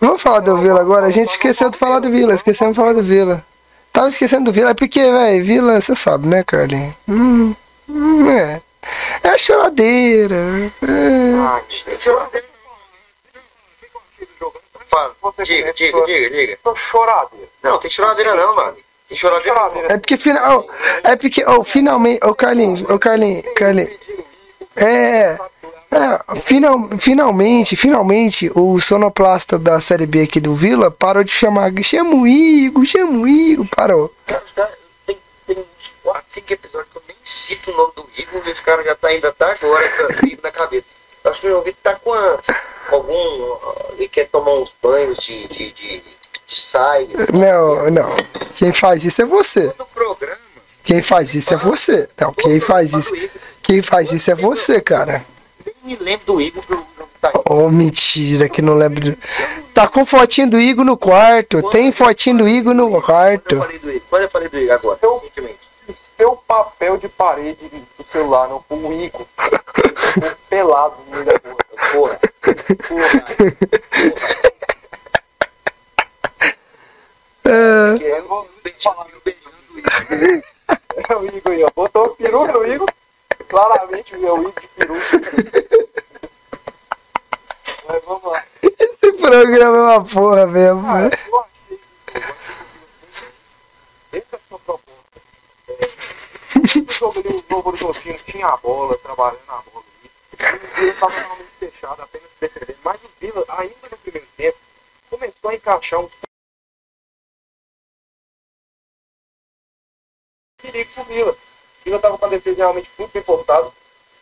[0.00, 1.06] Vamos falar do Vila agora.
[1.06, 2.34] A gente esqueceu de falar do Vila.
[2.34, 3.44] Esquecemos de falar do Vila.
[3.92, 4.70] Tava esquecendo do Vila.
[4.70, 6.94] É porque, velho, Vila, você sabe, né, Carlinhos?
[7.08, 7.54] Hum,
[7.88, 8.60] hum, é.
[9.22, 10.34] É a choradeira.
[10.82, 11.34] É.
[11.38, 11.60] Ah,
[12.32, 12.44] ver.
[14.88, 15.14] Fala,
[15.44, 16.58] diga, diga, diga, diga.
[16.62, 17.48] Tô choradeira.
[17.62, 18.76] Não, tem choradeira não, mano.
[19.08, 19.56] Tem choradeira.
[19.56, 19.92] Choradeira.
[19.92, 20.66] É porque final.
[21.02, 22.24] É porque, oh, finalmente.
[22.24, 23.94] Ô, Carlinhos, ô, Carlinhos, Carlinhos.
[24.76, 25.38] É.
[25.94, 31.70] É, final, finalmente, finalmente, o sonoplasta da Série B aqui do Vila parou de chamar.
[31.82, 34.14] Chama o Igor, chama o Igor, parou.
[34.26, 34.74] Cara, os caras
[35.06, 38.52] tem, tem uns 4, 5 episódios que eu nem cito o nome do Igor e
[38.52, 39.86] os caras já tá, ainda tá agora
[40.18, 40.86] com Igor na cabeça.
[41.24, 42.38] Acho que o meu ouvido tá com a-
[42.90, 43.56] algum.
[43.98, 46.02] Ele quer tomar uns banhos de, de, de,
[46.46, 47.06] de saia.
[47.32, 48.16] Não, não.
[48.56, 49.72] Quem faz isso é você.
[50.82, 52.08] Quem faz isso é você.
[52.18, 53.12] Não, quem faz isso.
[53.62, 55.24] Quem faz isso é você, cara.
[55.82, 57.32] Me lembro do Igor aí.
[57.48, 59.16] Oh, mentira, que não lembro.
[59.74, 61.62] Tá com fotinho do Igor no quarto.
[61.70, 63.58] Tem fotinho do Igor no Quando eu quarto.
[63.58, 64.02] falei do Igor?
[64.10, 64.98] Quando eu falei do Igor agora?
[65.02, 65.58] Eu- recentemente?
[66.16, 67.68] Seu papel de parede
[67.98, 69.26] do celular não foi um Igor.
[70.48, 71.56] Pelado no meio da rua.
[71.92, 72.20] Porra.
[72.88, 73.24] Porra.
[77.44, 80.42] É, Que eu vou Beijando, beijando o Igor.
[81.08, 81.70] É o Igor aí, ó.
[81.74, 82.88] Botou o peru no Igor.
[83.52, 84.94] Claramente o Igor de peru.
[87.86, 88.42] Mas vamos lá.
[88.62, 90.86] esse programa é uma porra mesmo.
[90.88, 91.10] Ah, né?
[91.28, 91.78] eu achei.
[94.10, 95.20] Essa é a sua proposta.
[96.88, 100.10] O jogo ali, o Novo Horizontino tinha a bola, trabalhando a bola ali.
[100.32, 100.36] O
[100.74, 102.78] Vila estava realmente fechado, apenas defendendo.
[102.82, 104.58] Mas o Vila, ainda no primeiro tempo,
[105.10, 106.08] começou a encaixar um
[110.56, 111.36] perigo pro Vila.
[111.84, 113.68] Vila estava com a defesa realmente muito bem postada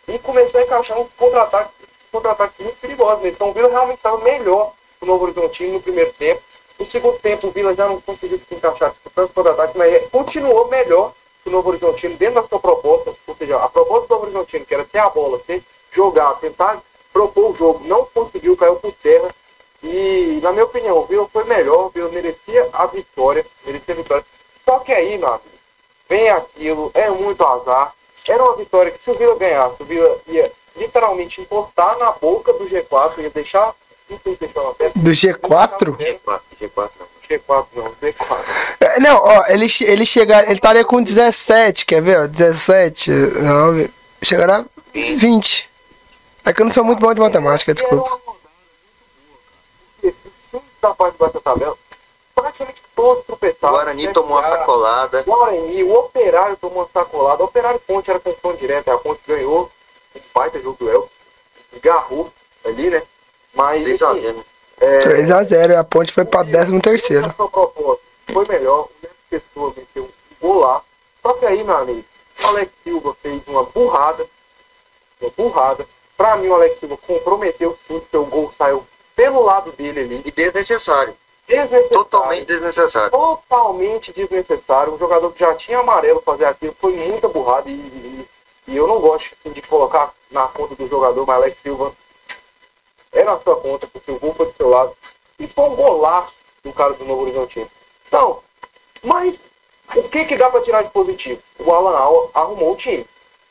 [0.09, 1.71] e começou a encaixar um contra-ataque
[2.11, 3.27] contra-ataque muito perigoso.
[3.27, 6.43] Então o Vila realmente estava melhor o Novo Horizontino no primeiro tempo.
[6.79, 10.69] No segundo tempo, o Vila já não conseguiu se encaixar com tanto contra-ataque, mas continuou
[10.69, 11.13] melhor
[11.43, 13.15] que o Novo Horizontino dentro da sua proposta.
[13.27, 15.63] Ou seja, a proposta do Novo Horizontino, que era ter a bola, ter,
[15.93, 16.81] jogar, tentar
[17.13, 19.29] propor o jogo, não conseguiu, caiu por terra.
[19.83, 23.97] E, na minha opinião, o Vila foi melhor, o Vila merecia a vitória, merecia a
[23.97, 24.25] vitória.
[24.65, 25.41] Só que aí, amigo,
[26.11, 27.95] vem aquilo, é muito azar.
[28.29, 32.53] Era uma vitória que se o Vila ganhasse, o Vila ia literalmente encostar na boca
[32.53, 33.73] do G4, ia deixar.
[34.77, 34.99] Testa.
[34.99, 35.97] Do G4?
[35.97, 37.07] G4, G4 não.
[37.31, 38.45] G4 não, G4.
[38.81, 42.19] É, Não, ó, ele, ele chegar, ele estaria com 17, quer ver?
[42.19, 45.71] ó, 17, 9, chegará a 20.
[46.45, 48.19] É que eu não sou muito bom de matemática, desculpa.
[50.83, 51.77] da parte de da tabela,
[52.35, 53.75] praticamente todos O tropeçaram.
[53.75, 54.13] Guarani né?
[54.13, 55.23] tomou uma sacolada.
[55.23, 57.43] Guarani, o Operário tomou uma sacolada.
[57.43, 58.91] O Operário Ponte era confronto direto.
[58.91, 59.71] A Ponte ganhou.
[60.15, 61.11] Um baita jogo do Elvis.
[61.81, 62.31] Garrou
[62.65, 63.03] ali, né?
[63.55, 63.83] Mas.
[63.83, 64.45] 3 a enfim, 0
[64.81, 67.27] é, 3x0, a ponte foi pra 13 terceiro.
[67.27, 68.03] a sua proposta
[68.33, 68.85] foi melhor.
[68.85, 70.83] O Neto Pessoa meteu um gol lá.
[71.23, 72.05] Só que aí, meu amigo,
[72.43, 74.27] o Alex Silva fez uma burrada.
[75.21, 75.87] Uma burrada.
[76.17, 80.23] Pra mim, o Alex Silva comprometeu sim, porque o gol saiu pelo lado dele ali.
[80.25, 81.15] E desnecessário.
[81.51, 81.89] Desnecessário.
[81.89, 83.11] Totalmente desnecessário.
[83.11, 84.95] Totalmente desnecessário.
[84.95, 88.29] Um jogador que já tinha amarelo fazer aquilo foi muita burrada e, e,
[88.69, 91.93] e eu não gosto assim, de colocar na conta do jogador, mas Alex Silva
[93.13, 94.97] é na sua conta, porque o gol foi do seu lado.
[95.41, 97.69] E foi um golaço do cara do Novo Horizontino.
[98.07, 98.41] Então,
[99.03, 99.41] mas
[99.97, 101.43] o que, que dá para tirar de positivo?
[101.59, 103.05] O Alan Al arrumou o time.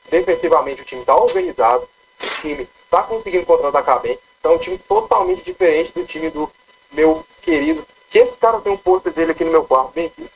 [0.09, 1.87] Defensivamente o time está organizado,
[2.23, 4.17] o time está conseguindo contra-atacar bem.
[4.39, 6.49] Então é um time totalmente diferente do time do
[6.91, 7.85] meu querido.
[8.09, 10.29] Que esse cara tem um pôster dele aqui no meu quarto, bem aqui.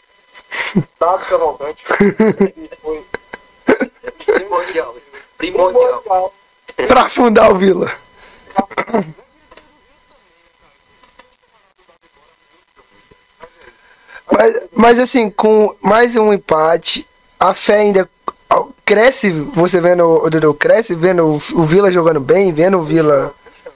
[0.99, 1.83] Dado Cavalcante.
[1.85, 3.03] Foi
[4.33, 4.35] Primordial.
[4.35, 4.95] Primordial.
[5.37, 6.33] primordial.
[6.87, 7.91] Pra afundar o Vila.
[14.31, 17.07] Mas, mas assim, com mais um empate,
[17.39, 18.09] a fé ainda
[18.85, 23.33] cresce, você vendo o Dudu cresce, vendo o, o Vila jogando bem, vendo o Vila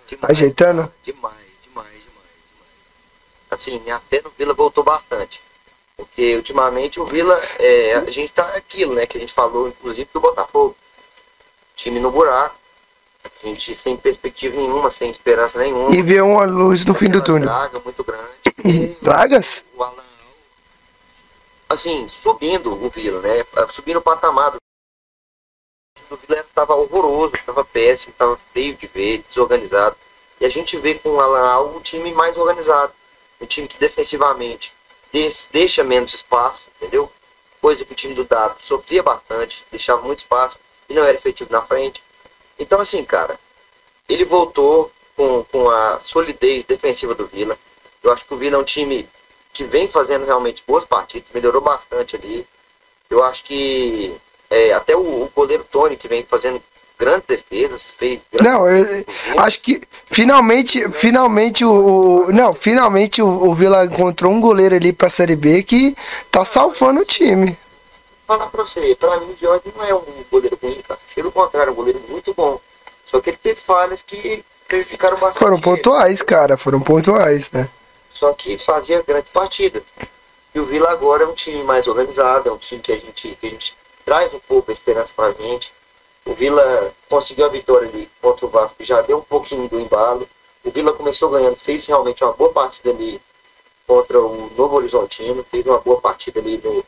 [0.07, 0.91] Demais, Ajeitando?
[1.03, 1.36] demais.
[3.58, 5.42] Assim, minha fé no Vila voltou bastante.
[5.96, 9.08] Porque ultimamente o Vila, é, a gente tá aquilo, né?
[9.08, 10.76] Que a gente falou, inclusive, do Botafogo.
[11.76, 12.56] Time no buraco.
[13.24, 15.94] A gente sem perspectiva nenhuma, sem esperança nenhuma.
[15.94, 17.50] e vê uma luz no fim do túnel.
[17.50, 18.96] Draga muito grande.
[19.02, 19.66] Dragas?
[19.76, 20.04] o Alan,
[21.68, 23.44] assim, subindo o Vila, né?
[23.74, 24.58] Subindo o patamar do
[26.10, 29.96] o Vila estava horroroso, estava péssimo, estava feio de ver, desorganizado.
[30.40, 32.94] E a gente vê com o Alan Al um time mais organizado,
[33.39, 34.73] um time que defensivamente
[35.51, 37.11] deixa menos espaço, entendeu?
[37.61, 40.57] Coisa que o time do Dado sofria bastante, deixava muito espaço
[40.89, 42.03] e não era efetivo na frente.
[42.59, 43.39] Então, assim, cara,
[44.07, 47.57] ele voltou com, com a solidez defensiva do Vila.
[48.03, 49.09] Eu acho que o Vila é um time
[49.51, 52.47] que vem fazendo realmente boas partidas, melhorou bastante ali.
[53.09, 54.15] Eu acho que
[54.49, 56.61] é, até o, o goleiro Tony, que vem fazendo
[56.98, 59.06] grandes defesas, fez grandes Não, eu,
[59.38, 64.91] acho que finalmente, finalmente o, o- não, finalmente o, o Vila encontrou um goleiro ali
[64.91, 65.95] pra Série B que
[66.32, 67.57] tá salvando o time.
[68.26, 70.99] falar pra você, pra mim o Jorge não é um goleiro ruim, cara.
[71.15, 72.60] Pelo contrário, é um goleiro muito bom.
[73.06, 75.40] Só que ele teve falhas que prejudicaram bastante.
[75.40, 77.69] Foram pontuais, cara, foram pontuais, né?
[78.14, 79.84] Só que fazia grandes partidas.
[80.53, 83.38] E o Vila agora é um time mais organizado, é um time que a gente,
[83.40, 83.76] que a gente
[84.06, 85.72] traz um pouco a esperança pra gente.
[86.28, 90.28] O Vila conseguiu a vitória ali contra o Vasco, já deu um pouquinho do embalo.
[90.62, 93.22] O Vila começou ganhando, fez realmente uma boa partida ali
[93.88, 96.84] contra o Novo Horizontino, fez uma boa partida ali no,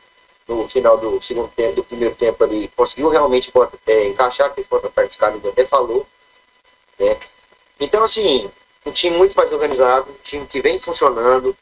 [0.46, 3.50] no final do segundo tempo, do primeiro tempo ali, conseguiu realmente
[3.86, 6.06] é, encaixar aqueles contra-ataques que o até falou.
[6.98, 7.16] Né?
[7.80, 8.50] Então, assim,
[8.84, 11.56] um time muito mais organizado, um time que vem funcionando,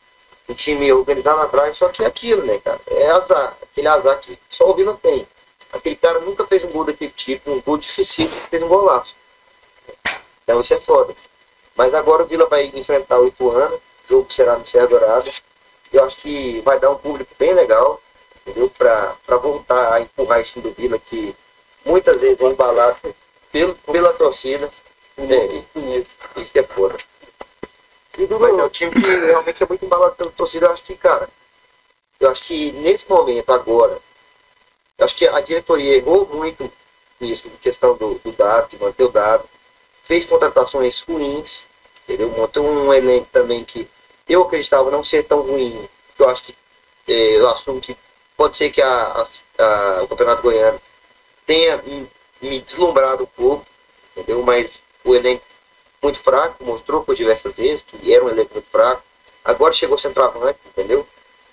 [0.49, 2.81] um time organizado atrás, só que é aquilo, né, cara?
[2.89, 5.25] É azar, aquele azar que só o Vila tem.
[5.73, 9.15] Aquele cara nunca fez um gol daquele tipo, um gol difícil, fez um golaço.
[10.43, 11.15] Então isso é foda.
[11.77, 15.31] Mas agora o Vila vai enfrentar o Ituano, o jogo será no Serra Dourada.
[15.93, 18.01] Eu acho que vai dar um público bem legal,
[18.40, 18.70] entendeu?
[18.70, 21.35] Pra, pra voltar a empurrar esse time do Vila, que
[21.85, 22.97] muitas vezes é embalado
[23.53, 24.70] pelo, pela torcida.
[25.19, 25.62] É,
[26.40, 26.97] isso é foda.
[28.16, 30.66] E do Mas é um time que realmente é muito embalado pela torcida.
[30.66, 31.28] Eu acho que, cara,
[32.19, 34.01] eu acho que nesse momento agora,
[35.01, 36.70] acho que a diretoria errou muito
[37.20, 39.45] nisso, questão do, do dado, de manter o dado.
[40.05, 41.66] Fez contratações ruins,
[42.05, 42.31] entendeu?
[42.31, 43.89] Montou um elenco também que
[44.29, 45.89] eu acreditava não ser tão ruim.
[46.19, 46.55] Eu acho que
[47.07, 47.97] eh, eu assumo que
[48.37, 48.89] pode ser que a,
[49.59, 50.81] a- a- o Campeonato Goiano
[51.47, 52.07] tenha me,
[52.41, 53.66] me deslumbrado um pouco,
[54.16, 54.43] entendeu?
[54.43, 54.70] Mas
[55.05, 55.45] o elenco
[56.03, 59.03] muito fraco, mostrou por diversas vezes que era um elenco muito fraco.
[59.45, 61.07] Agora chegou o centroavante, entendeu?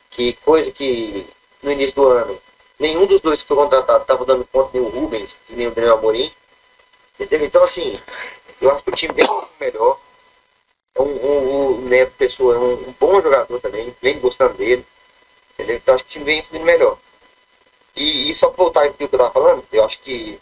[0.09, 1.25] Que coisa que
[1.63, 2.39] no início do ano
[2.79, 5.97] nenhum dos dois que foi contratado estava dando conta, nem o Rubens nem o Daniel
[5.97, 6.31] Amorim.
[7.19, 7.45] Entendeu?
[7.45, 7.99] Então, assim,
[8.61, 9.99] eu acho que o time vem muito melhor.
[10.95, 14.85] É um, um, o Neto Pessoa é um, um bom jogador também, vem gostando dele.
[15.53, 15.77] Entendeu?
[15.77, 16.97] Então, acho que o time vem fluindo melhor.
[17.95, 20.39] E, e só para voltar aqui o que eu estava falando, eu acho que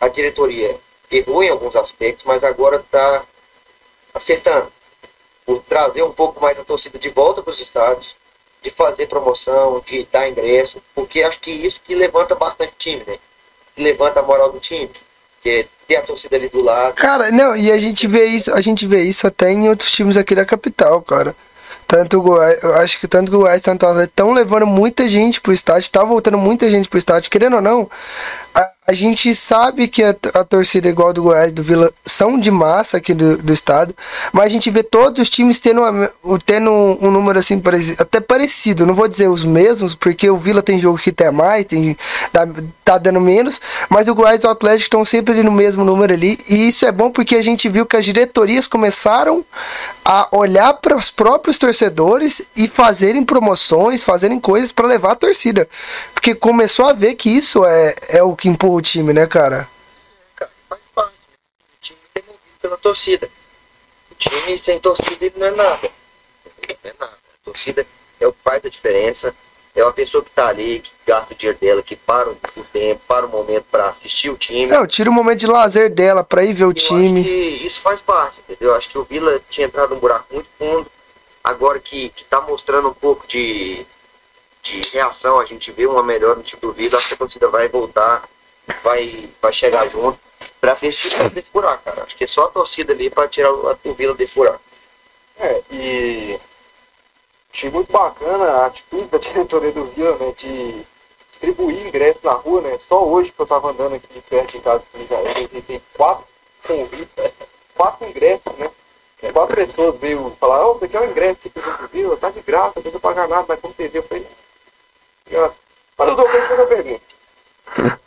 [0.00, 0.78] a diretoria
[1.10, 3.24] errou em alguns aspectos, mas agora está
[4.12, 4.72] acertando.
[5.46, 8.16] Por trazer um pouco mais a torcida de volta para os estádios,
[8.64, 13.18] de fazer promoção, de dar ingresso, porque acho que isso que levanta bastante time, né?
[13.76, 14.90] Que levanta a moral do time.
[15.42, 16.94] Que é ter a torcida ali do lado.
[16.94, 20.16] Cara, não, e a gente vê isso, a gente vê isso até em outros times
[20.16, 21.36] aqui da capital, cara.
[21.86, 25.06] Tanto o Goiás, eu acho que tanto o Goiás quanto o Atlético estão levando muita
[25.06, 27.90] gente pro estádio, tá voltando muita gente pro estádio, querendo ou não,
[28.54, 32.50] a, a gente sabe que a, a torcida igual do Goiás do Vila são de
[32.50, 33.94] massa aqui do, do estado,
[34.30, 36.12] mas a gente vê todos os times tendo, uma,
[36.44, 37.62] tendo um, um número assim
[37.98, 38.84] até parecido.
[38.84, 41.96] Não vou dizer os mesmos, porque o Vila tem jogo que tem mais, tem,
[42.30, 42.46] dá,
[42.84, 43.58] tá dando menos,
[43.88, 46.38] mas o Goiás e o Atlético estão sempre no mesmo número ali.
[46.46, 49.44] E isso é bom porque a gente viu que as diretorias começaram
[50.04, 55.66] a olhar para os próprios torcedores e fazerem promoções, fazerem coisas para levar a torcida.
[56.24, 59.68] Porque começou a ver que isso é, é o que empurra o time, né, cara?
[60.34, 61.12] Cara, faz parte.
[61.12, 63.28] O time é movido pela torcida.
[64.10, 65.82] O time sem torcida ele não é nada.
[65.82, 67.12] Não é nada.
[67.12, 67.86] A torcida
[68.18, 69.34] é o que faz a diferença.
[69.74, 72.36] É uma pessoa que tá ali, que gasta o dinheiro dela, que para o
[72.72, 74.68] tempo, para o momento para assistir o time.
[74.68, 77.20] Não, tira o momento de lazer dela pra ir ver o Eu time.
[77.66, 78.70] isso faz parte, entendeu?
[78.70, 80.90] Eu acho que o Vila tinha entrado num buraco muito fundo.
[81.42, 83.86] Agora que, que tá mostrando um pouco de,
[84.64, 87.48] de reação, a gente vê uma melhora no time do Vila, acho que a torcida
[87.48, 88.26] vai voltar,
[88.82, 90.18] vai, vai chegar junto
[90.58, 92.02] pra ver se desse buraco, cara.
[92.02, 94.60] Acho que é só a torcida ali pra tirar o Vila desse buraco.
[95.38, 96.40] É, e
[97.52, 100.82] achei muito bacana a atitude da diretoria do Vila, né, de
[101.30, 104.60] distribuir ingressos na rua, né, só hoje que eu tava andando aqui de perto de
[104.60, 106.24] casa, já tem quatro
[106.66, 107.32] convites,
[107.74, 108.70] quatro ingressos, né,
[109.32, 112.82] quatro pessoas veio falar, ô, você quer um ingresso do Vila, tá de graça, não
[112.82, 114.26] precisa pagar nada, vai TV, eu falei.
[115.30, 117.04] Mas eu dou uma pergunta.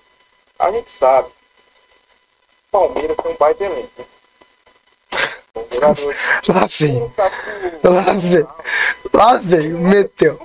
[0.60, 1.30] A gente sabe,
[2.72, 4.06] Palmeiras tem um baita elenco, né?
[5.80, 7.14] Lá vem,
[7.84, 8.48] lá vem,
[9.14, 10.40] lá vem, meteu.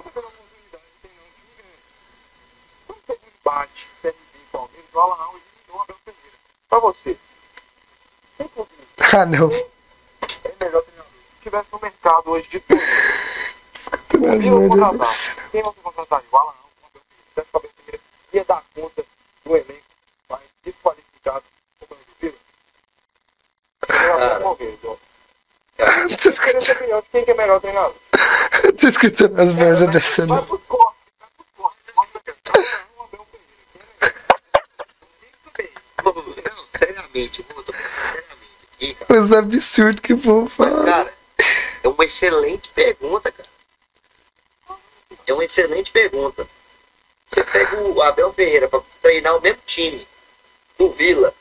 [3.41, 6.37] empate, CRB e Palmeiras, o Alan Alves eliminou o Abel Ferreira.
[6.69, 7.17] Pra você,
[9.17, 9.51] Ah, não.
[9.51, 11.13] é melhor treinador?
[11.37, 12.81] Se tivesse no mercado hoje de tudo.
[15.51, 16.29] Quem você contrataria?
[16.31, 16.53] O Alan
[17.37, 18.01] Alves, o Abel Ferreira, o Abel Ferreira
[18.33, 19.05] ia dar conta
[19.45, 19.83] do elenco
[20.29, 21.45] mais desqualificado
[22.21, 22.35] Vila?
[26.73, 27.95] Opinião de quem que é melhor treinador.
[28.13, 30.27] escutando- Tô escutando as merdas dessa.
[30.27, 31.03] Vai pros cortes,
[31.97, 32.07] vai
[36.45, 39.07] é seriamente, eu tô seriamente aqui, cara.
[40.01, 40.85] Que o povo Mas, fala.
[40.85, 41.15] cara,
[41.83, 43.49] é uma excelente pergunta, cara.
[45.27, 46.47] É uma excelente pergunta.
[47.33, 50.07] Você pega o Abel Ferreira pra treinar o mesmo time
[50.79, 51.33] do Vila.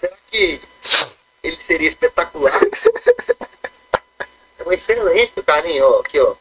[0.00, 0.60] Será que
[1.42, 2.52] ele seria espetacular?
[4.58, 6.00] É uma excelente, carinho, ó.
[6.00, 6.34] Aqui, ó.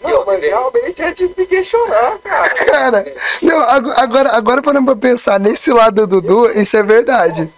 [0.00, 2.54] Não, mas realmente é de se questionar, cara.
[2.66, 7.50] Cara, não, ago- agora, agora parando pra pensar, nesse lado do Dudu, isso é verdade.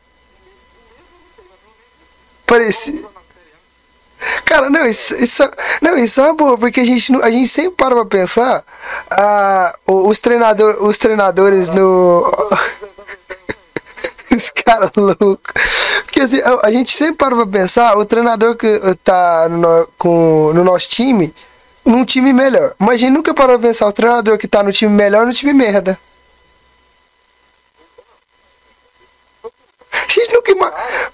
[2.56, 3.04] Parecia.
[4.46, 5.44] Cara, não, isso, isso,
[5.82, 8.64] não, isso é uma boa, porque a gente, a gente sempre para pra pensar
[9.12, 12.24] ah, os, treinador, os treinadores no.
[14.36, 15.54] Os caras loucos.
[16.04, 20.52] Porque assim, a, a gente sempre para pra pensar, o treinador que tá no, com,
[20.54, 21.34] no nosso time,
[21.86, 22.74] num time melhor.
[22.78, 25.32] Mas a gente nunca parou pra pensar o treinador que tá no time melhor no
[25.32, 25.98] time merda.
[29.94, 30.46] A gente nunca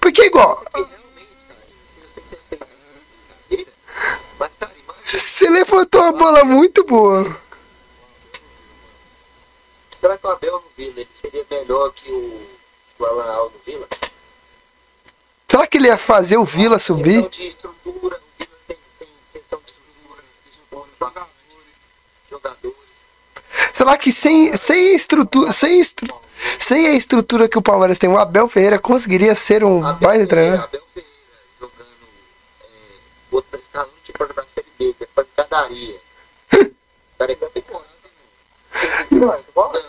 [0.00, 0.90] Porque igual, Mas, cara,
[3.48, 3.66] imagina,
[5.04, 7.36] você levantou uma bola muito boa.
[10.00, 12.46] será que o Abel no Vila ele seria melhor que o,
[12.98, 13.86] o Alan no Vila?
[15.48, 17.28] Será que ele ia fazer o Vila subir?
[17.28, 20.22] De estrutura, o Vila tem, tem questão de estrutura,
[20.98, 21.28] jogadores,
[22.30, 22.76] jogadores.
[23.72, 26.20] Será que sem, sem a estrutura, sem, estru-
[26.58, 30.26] sem a estrutura que o Palmeiras tem, o Abel Ferreira conseguiria ser um Abel baita
[30.26, 30.64] treinador?
[30.64, 31.12] Abel Ferreira
[31.60, 31.86] jogando
[32.62, 32.66] é,
[33.30, 33.61] outro
[34.18, 35.96] Série B, que pancadaria.
[39.10, 39.82] Vai, bora.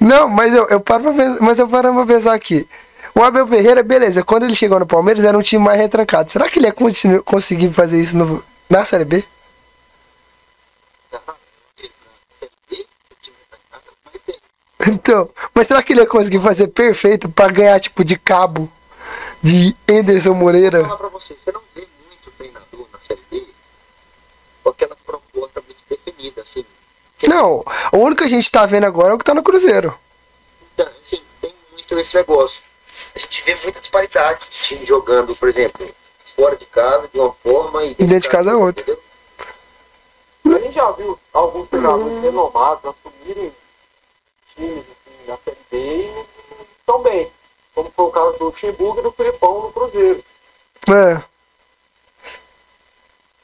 [0.00, 2.66] Não, mas eu, eu paro pra pensar, mas eu paro pra pensar aqui.
[3.14, 6.30] O Abel Ferreira, beleza, quando ele chegou no Palmeiras era um time mais retrancado.
[6.30, 9.24] Será que ele ia continu- conseguir fazer isso no- na Série B?
[14.88, 18.70] Então, mas será que ele ia conseguir fazer perfeito pra ganhar tipo de cabo
[19.42, 20.82] de Anderson Vou Moreira?
[20.84, 23.46] falar pra você, você não vê muito treinador na Série B
[24.62, 26.64] com aquela proposta muito definida, assim.
[27.15, 29.42] Que- Não, o único que a gente tá vendo agora é o que tá no
[29.42, 29.98] Cruzeiro.
[30.74, 32.60] Então, assim, tem muito esse negócio.
[33.14, 35.86] A gente vê muita disparidade de time jogando, por exemplo,
[36.36, 38.84] fora de casa de uma forma e dentro de casa é outra.
[38.84, 39.02] entendeu?
[40.56, 43.52] A gente já viu alguns treinadores renomados assumirem
[44.54, 46.24] times assim, na Série B e
[46.78, 47.30] estão bem.
[47.74, 50.24] Como foi o caso do Luxemburgo e do Filipão no Cruzeiro.
[50.88, 51.22] É.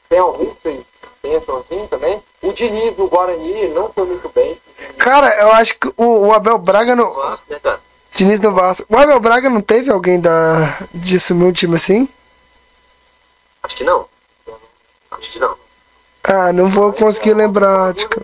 [0.09, 0.85] Tem algum que vocês
[1.23, 2.21] pensam assim também?
[2.41, 4.59] O Diniz do Guarani não foi muito bem.
[4.97, 7.11] Cara, eu acho que o, o Abel Braga no.
[7.13, 7.79] Vasco, né, cara?
[8.11, 8.85] Diniz no Vasco.
[8.89, 12.07] O Abel Braga não teve alguém da, de assumir um time assim?
[13.63, 14.05] Acho que não.
[15.11, 15.55] Acho que não.
[16.25, 17.93] Ah, não vou conseguir lembrar.
[17.93, 18.21] Tipo...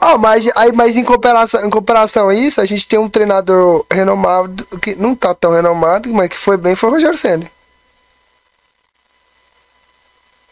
[0.00, 3.84] Ah, mas, aí, mas em, comparação, em comparação a isso, a gente tem um treinador
[3.90, 7.50] renomado, que não tá tão renomado, mas que foi bem, foi o Rogério Senna.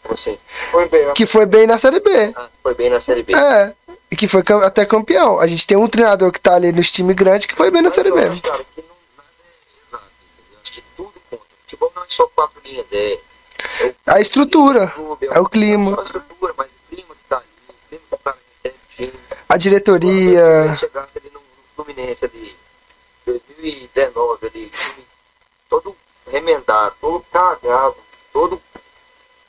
[0.13, 0.37] assim?
[0.71, 2.33] Foi bem, Que foi bem na Série B.
[2.35, 3.33] Ah, foi bem na Série B.
[3.33, 3.73] É.
[4.09, 5.39] E que foi até campeão.
[5.39, 7.87] A gente tem um treinador que tá ali nos times grandes que foi bem na
[7.87, 8.19] Mas Série B.
[8.21, 9.29] acho, cara, que não, nada
[9.93, 10.61] é?
[10.61, 11.43] Acho que tudo conta.
[11.61, 15.99] Futebol não é só quatro linhas, é, é o A estrutura, clube, é o clima.
[15.99, 18.95] A estrutura, mas o clima que tá ali, o clima que o cara recebe o
[18.95, 19.13] time.
[19.47, 20.73] a diretoria.
[20.73, 21.41] Se chegasse ali no,
[21.75, 22.55] Fluminense ali,
[23.25, 24.71] 2019 ali,
[25.69, 25.95] todo
[26.29, 27.95] remendado, todo cagado,
[28.33, 28.61] todo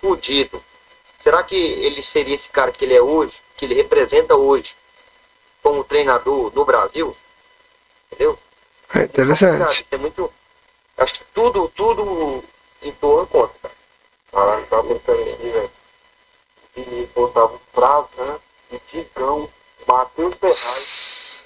[0.03, 0.63] fudido.
[1.23, 4.75] Será que ele seria esse cara que ele é hoje, que ele representa hoje,
[5.63, 7.17] como treinador no Brasil?
[8.11, 8.37] Entendeu?
[8.93, 9.87] É interessante.
[9.91, 10.31] É muito.
[10.99, 12.43] Acho que tudo, tudo
[12.83, 13.75] em torno conta, cara.
[14.33, 15.71] Caralho, tava pensando aqui, velho.
[16.77, 18.39] E botava o Prazo, né?
[18.73, 19.49] O Digão,
[19.87, 21.45] Matheus Ferraz,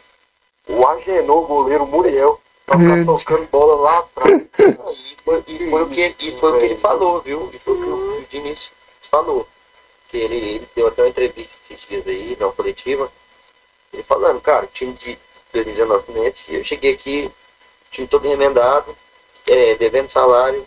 [0.68, 2.40] o Agenor, goleiro Muriel.
[2.64, 3.24] Tava Meu Deus.
[3.24, 4.42] tocando bola lá atrás.
[4.58, 7.50] E foi, e foi o que, e foi o que ele falou, viu?
[7.52, 8.05] E foi o que o
[8.40, 8.70] Diniz
[9.10, 9.46] falou.
[10.08, 13.10] Que ele, ele deu até uma entrevista esses dias aí, na coletiva.
[13.92, 15.18] Ele falando, cara, time de
[15.52, 17.30] 2019 Fluminense, eu cheguei aqui,
[17.90, 18.96] time todo remendado,
[19.48, 20.64] é, devendo salário,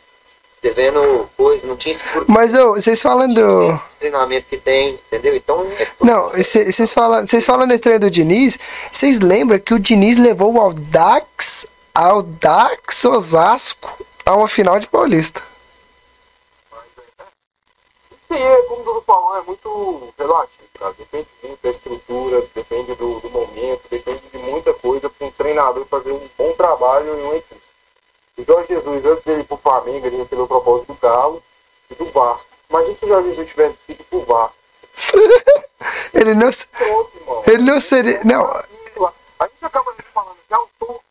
[0.61, 1.97] devendo coisa, não tinha
[2.27, 3.79] Mas ô, vocês falando do.
[3.99, 5.35] treinamento que tem, entendeu?
[5.35, 8.57] Então é Não, cê- vocês falam, vocês falam nesse treino do Diniz,
[8.91, 15.41] vocês lembram que o Diniz levou o Aldax, Aldax Osasco a uma final de Paulista.
[18.31, 20.93] Sim, é, como o Dudu falou, é muito relativo, cara.
[20.93, 25.83] Depende muito da estrutura, depende do, do momento, depende de muita coisa para um treinador
[25.85, 27.61] fazer um bom trabalho em uma equipe.
[28.37, 31.41] O Jorge Jesus, antes dele ir pro Flamengo, ele recebeu proposta do Galo
[31.89, 32.45] e do Vasco.
[32.69, 34.55] Imagina se o Jorge Jesus tivesse ido pro Vasco.
[36.13, 38.21] Ele não, Pronto, ele não seria.
[38.25, 41.03] Não, A gente acaba falando que é o Turco,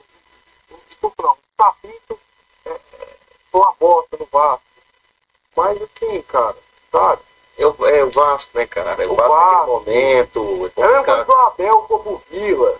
[0.71, 2.21] o Turco não, o Tapito
[2.67, 2.77] é,
[3.53, 4.63] uma bosta no Vasco.
[5.57, 6.57] Mas assim, cara,
[6.91, 7.21] sabe?
[7.59, 9.03] É o, é o Vasco, né, cara?
[9.03, 9.85] É o, O Vasco Vasco.
[9.87, 10.73] naquele momento.
[10.77, 12.75] É a o Abel foi pro Vila.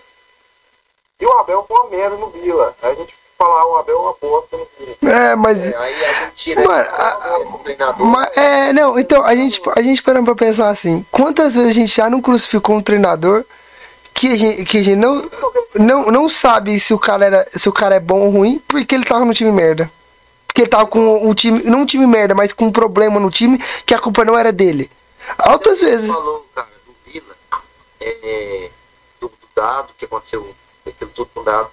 [1.19, 2.73] E o Abel foi uma merda no Vila.
[2.81, 4.95] Aí a gente falar o Abel é uma bosta no Vila.
[5.15, 5.67] é, mas.
[5.67, 8.05] É, aí a gente tira a- treinador.
[8.05, 11.73] Mas, é, não, então a gente, a gente parando pra pensar assim, quantas vezes a
[11.73, 13.43] gente já não crucificou um treinador
[14.13, 15.29] que a gente, que a gente não,
[15.75, 18.95] não, não sabe se o, cara era, se o cara é bom ou ruim porque
[18.95, 19.89] ele tava no time merda.
[20.49, 23.29] Porque ele tava com um time, não um time merda, mas com um problema no
[23.29, 24.89] time que a culpa não era dele.
[25.37, 26.07] Altas Você vezes.
[26.11, 27.35] falou, cara, do Vila,
[28.01, 28.69] é,
[29.21, 30.53] do, do dado, que aconteceu,
[30.85, 31.69] aquilo tudo com o dado.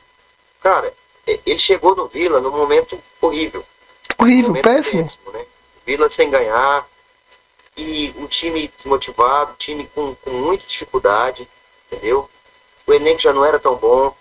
[0.63, 0.93] Cara,
[1.27, 3.65] é, ele chegou no Vila num momento horrível.
[4.19, 5.11] Horrível, momento péssimo.
[5.33, 5.45] né?
[5.87, 6.87] Vila sem ganhar
[7.77, 11.49] e o time desmotivado, time com, com muita dificuldade,
[11.91, 12.29] entendeu?
[12.87, 14.15] O elenco já não era tão bom.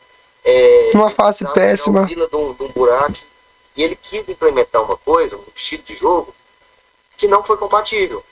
[0.44, 2.06] É, Uma fase péssima.
[2.06, 3.14] Vila de um, de um buraco.
[3.76, 6.34] E ele quis implementar uma coisa, um estilo de jogo,
[7.18, 8.24] que não foi compatível.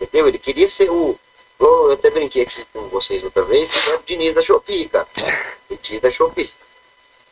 [0.00, 0.28] Entendeu?
[0.28, 1.18] Ele queria ser o.
[1.58, 5.06] Eu até brinquei aqui com vocês outra vez, que é o Diniz da Shopee, cara.
[5.68, 6.52] O Diniz da Shopee.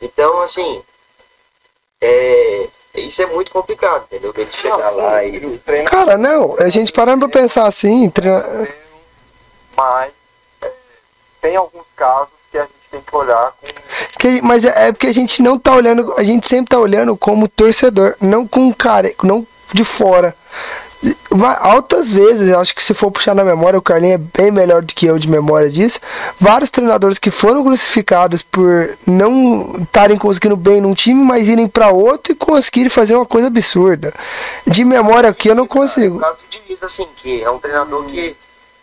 [0.01, 0.83] Então, assim,
[2.01, 4.33] é, isso é muito complicado, entendeu?
[4.35, 5.45] Ele chegar lá e.
[5.45, 8.67] o treino Cara, não, a gente parando pra pensar assim, treina-
[9.75, 10.11] mas
[10.61, 10.71] é,
[11.41, 12.34] tem alguns casos
[12.95, 13.67] tem que olhar com.
[14.19, 17.15] Que- mas é, é porque a gente não tá olhando, a gente sempre tá olhando
[17.17, 20.35] como torcedor, não com cara, não de fora.
[21.59, 24.81] Altas vezes, eu acho que se for puxar na memória, o Carlinho é bem melhor
[24.81, 25.99] do que eu de memória disso.
[26.39, 31.89] Vários treinadores que foram crucificados por não estarem conseguindo bem num time, mas irem pra
[31.89, 34.13] outro e conseguirem fazer uma coisa absurda.
[34.65, 36.19] De memória aqui eu não consigo.
[36.19, 38.35] caso Diniz, assim, que é um treinador que,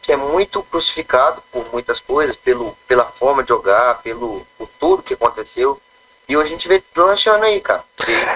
[0.03, 5.03] que é muito crucificado por muitas coisas, pelo, pela forma de jogar, pelo por tudo
[5.03, 5.81] que aconteceu.
[6.29, 7.85] E hoje a gente vê lanchando aí, cara.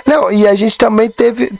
[0.04, 1.52] Não, e a gente também teve,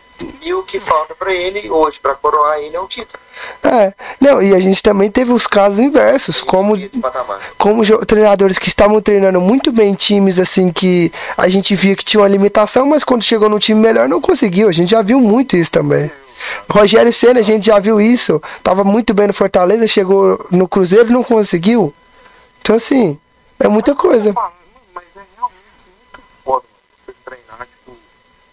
[0.42, 3.18] E o que falta pra ele hoje, pra coroar ele, é um título.
[3.62, 6.76] é, não, e a gente também teve os casos inversos, como
[7.56, 12.20] como treinadores que estavam treinando muito bem times assim que a gente via que tinha
[12.20, 14.68] uma limitação, mas quando chegou no time melhor não conseguiu.
[14.68, 16.10] A gente já viu muito isso também.
[16.70, 18.42] Rogério Senna, a gente já viu isso.
[18.62, 21.92] Tava muito bem no Fortaleza, chegou no Cruzeiro e não conseguiu.
[22.60, 23.18] Então assim,
[23.58, 24.32] é muita coisa.
[24.32, 26.64] Mas é realmente muito foda
[27.06, 27.96] você treinar, tipo.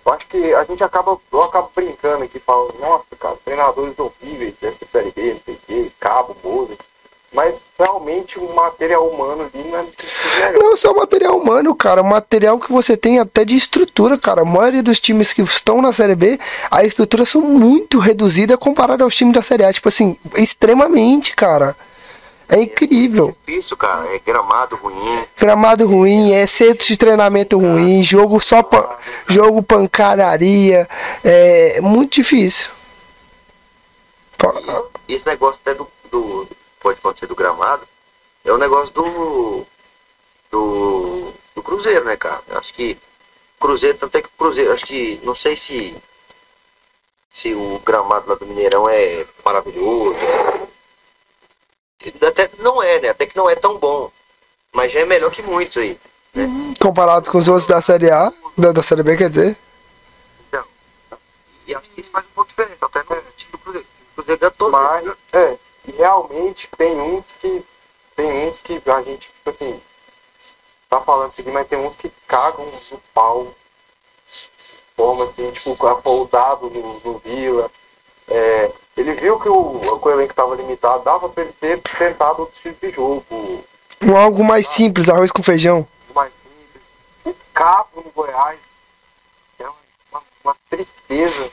[0.06, 4.54] Eu acho que a gente acaba, eu acabo brincando aqui, falando, nossa, cara, treinadores horríveis
[4.62, 6.78] dessa série B, não sei o quê, Cabo, Moza.
[7.34, 10.52] Mas realmente o material humano ali não é.
[10.54, 12.04] Não só material humano, cara.
[12.04, 14.42] Material que você tem até de estrutura, cara.
[14.42, 16.40] A maioria dos times que estão na Série B,
[16.70, 19.74] a estrutura são muito reduzida comparada aos times da Série A.
[19.74, 21.76] Tipo assim, extremamente, cara.
[22.48, 23.36] É incrível.
[23.48, 24.06] Difícil, cara.
[24.14, 25.24] É gramado ruim.
[25.36, 28.96] Gramado ruim, é centro de treinamento ruim, jogo só pan-
[29.28, 30.88] jogo pancadaria.
[31.24, 32.70] É muito difícil.
[35.08, 36.48] E esse negócio até do, do.
[36.84, 37.88] Pode acontecer do gramado.
[38.44, 39.66] É o negócio do.
[40.52, 41.34] Do.
[41.56, 42.42] Do Cruzeiro, né, cara?
[42.50, 43.00] Eu acho que.
[43.58, 45.22] Cruzeiro, tanto é que o Cruzeiro, acho que.
[45.24, 45.96] Não sei se.
[47.32, 50.20] Se o gramado lá do Mineirão é maravilhoso.
[52.28, 53.10] Até não é, né?
[53.10, 54.12] Até que não é tão bom.
[54.74, 55.98] Mas já é melhor que muitos aí.
[56.80, 59.58] Comparado com os outros da Série A, da, da Série B, quer dizer.
[60.48, 60.66] Então,
[61.66, 62.86] e acho que isso faz um pouco de diferença.
[62.86, 63.88] Até no time do Cruzeiro.
[64.12, 64.74] O Cruzeiro ganha todos.
[64.74, 67.66] Mas, é, e realmente tem uns que.
[68.16, 69.82] Tem uns que a gente, tipo assim,
[70.88, 73.48] tá falando isso aqui, mas tem uns que cagam no pau.
[74.96, 77.72] Forma assim, tipo, apoldado no, no Vila.
[78.28, 82.42] É, ele viu que o, que o elenco tava limitado, dava pra ele ter tentado
[82.42, 83.64] outro tipo de jogo.
[84.02, 85.88] Um algo mais simples, arroz com feijão.
[86.14, 86.84] mais simples.
[87.26, 88.60] O cabo no Goiás
[89.60, 89.76] é uma,
[90.12, 91.50] uma, uma tristeza.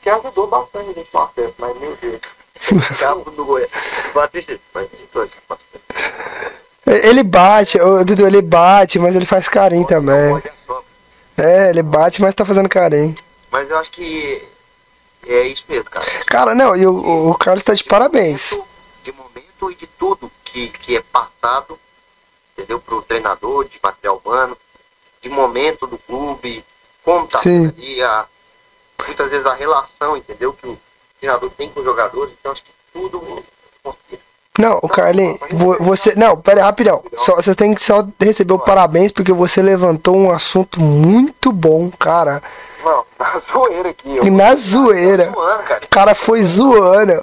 [0.00, 2.37] Que ajudou bastante a gente no acesso, mas meu Deus.
[3.36, 3.70] Do Goiás.
[4.14, 4.88] Mas.
[6.86, 10.32] Ele bate, ô, Dudu, ele bate, mas ele faz carinho também.
[10.32, 10.82] Olha só.
[11.36, 13.14] É, ele bate, mas tá fazendo carinho.
[13.50, 14.42] Mas eu acho que
[15.26, 16.06] é isso mesmo, cara.
[16.26, 18.50] Cara, não, e o, o- o Carlos tá de parabéns.
[19.04, 21.78] De momento e de tudo que, que é passado,
[22.56, 22.80] entendeu?
[22.80, 24.56] Pro treinador, de material humano,
[25.20, 26.64] de momento do clube,
[27.04, 28.24] como tá ali, a,
[29.06, 30.52] muitas vezes a relação, entendeu?
[30.54, 30.78] Que o
[31.20, 33.42] treinador tem com os jogadores, então acho que tudo.
[34.58, 36.14] Não, o Carlinhos, vo- você.
[36.16, 37.02] Não, pera aí, rapidão.
[37.16, 41.88] Só, você tem que só receber o parabéns porque você levantou um assunto muito bom,
[41.96, 42.42] cara.
[42.82, 44.08] Não, na zoeira aqui.
[44.10, 45.30] E Eu, na zoeira.
[45.32, 45.80] Zoando, cara.
[45.84, 47.22] O cara foi zoando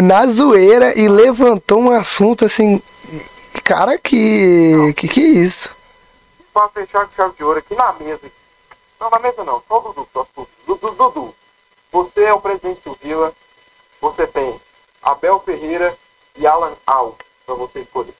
[0.00, 2.80] na zoeira e levantou um assunto assim.
[3.64, 4.92] Cara, que.
[4.96, 5.74] Que que é isso?
[6.54, 8.20] pra fechar com chave de ouro aqui na mesa.
[8.98, 10.48] Não, na mesa não, só o Dudu, só o Dudu.
[10.66, 11.34] Dudu, Dudu.
[11.96, 13.34] Você é o presidente do Vila,
[14.02, 14.60] você tem
[15.02, 15.96] Abel Ferreira
[16.36, 17.16] e Alan Al
[17.46, 18.14] pra você escolher.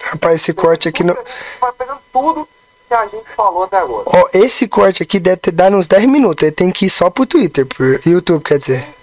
[0.00, 1.16] Rapaz, esse corte aqui não.
[1.58, 2.48] Vai pegando tudo
[2.86, 4.04] que a gente falou até agora.
[4.06, 6.44] Ó, esse corte aqui deve ter dado uns 10 minutos.
[6.44, 8.94] Ele tem que ir só pro Twitter, pro YouTube, quer dizer.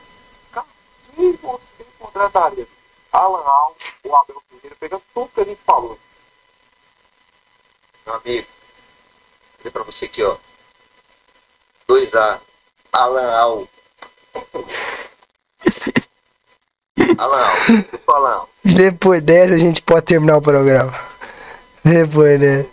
[0.53, 0.65] Cara,
[1.13, 2.65] quem você contrataria?
[3.11, 5.99] Alan Al ou Abel Ferreira, pegando tudo que a gente falou.
[8.05, 10.37] Meu amigo, vou dizer pra você aqui, ó.
[11.89, 12.39] 2A.
[12.93, 13.67] Alan Al.
[17.17, 17.55] Alan Al.
[17.69, 18.49] Eu sou Alan Al.
[18.63, 20.93] Depois dessa a gente pode terminar o programa.
[21.83, 22.65] Depois, né?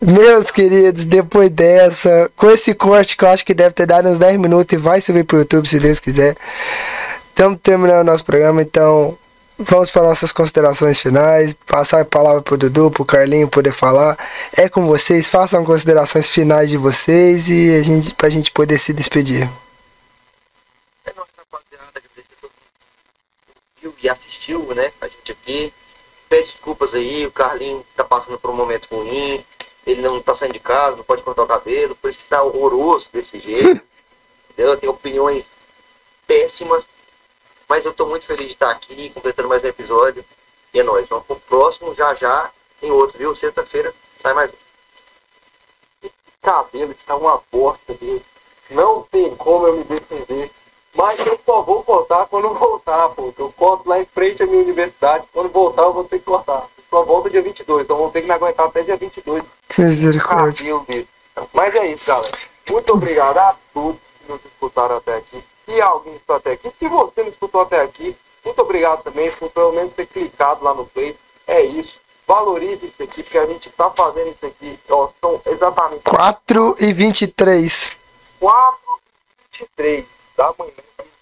[0.00, 4.18] Meus queridos, depois dessa, com esse corte que eu acho que deve ter dado uns
[4.18, 6.36] 10 minutos e vai subir pro YouTube se Deus quiser.
[7.28, 9.18] Estamos terminando o nosso programa, então
[9.58, 11.54] vamos para nossas considerações finais.
[11.66, 14.16] Passar a palavra pro Dudu, pro Carlinho poder falar.
[14.56, 18.94] É com vocês, façam considerações finais de vocês e a gente, pra gente poder se
[18.94, 19.50] despedir.
[21.04, 22.64] É nossa rapaziada, agradecer a todo mundo
[23.46, 24.92] que viu e assistiu, né?
[25.00, 25.72] A gente aqui.
[26.28, 29.44] Pede desculpas aí, o Carlinho tá passando por um momento ruim.
[29.84, 32.42] Ele não tá saindo de casa, não pode cortar o cabelo, por isso que tá
[32.42, 33.82] horroroso desse jeito.
[34.50, 34.76] Entendeu?
[34.76, 35.44] Tem opiniões
[36.26, 36.84] péssimas.
[37.68, 40.24] Mas eu tô muito feliz de estar aqui, completando mais um episódio.
[40.72, 41.08] E é nóis.
[41.08, 42.50] Vamos pro próximo, já já
[42.80, 43.34] tem outro, viu?
[43.34, 43.92] Sexta-feira
[44.22, 46.08] sai mais um.
[46.40, 48.24] cabelo está uma bosta dele.
[48.70, 50.50] Não tem como eu me defender.
[50.94, 53.32] Mas eu só vou cortar quando voltar, pô.
[53.36, 55.24] Eu corto lá em frente à minha universidade.
[55.32, 56.66] Quando voltar, eu vou ter que cortar.
[56.88, 59.44] Só volta dia 22, então vou ter que me aguentar até dia 22.
[59.78, 60.80] Misericórdia.
[61.52, 62.36] Mas é isso, galera.
[62.68, 65.42] Muito obrigado a todos que nos escutaram até aqui.
[65.64, 69.50] Se alguém escutou até aqui, se você não escutou até aqui, muito obrigado também por
[69.50, 71.16] pelo menos ter clicado lá no play.
[71.46, 72.00] É isso.
[72.26, 74.78] Valorize isso aqui, porque a gente tá fazendo isso aqui.
[74.88, 77.96] Ó, são exatamente 4 e 23.
[78.40, 78.78] 4
[79.54, 80.72] e 23 da manhã,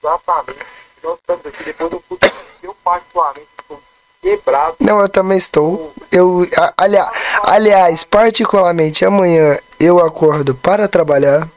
[0.00, 0.64] exatamente.
[1.02, 2.38] Nós estamos aqui depois do futebol.
[2.62, 3.80] Eu, particularmente, estou
[4.22, 4.76] quebrado.
[4.78, 5.92] Não, eu também estou.
[6.12, 7.10] Eu, a- alia-
[7.42, 11.48] aliás, particularmente amanhã eu acordo para trabalhar.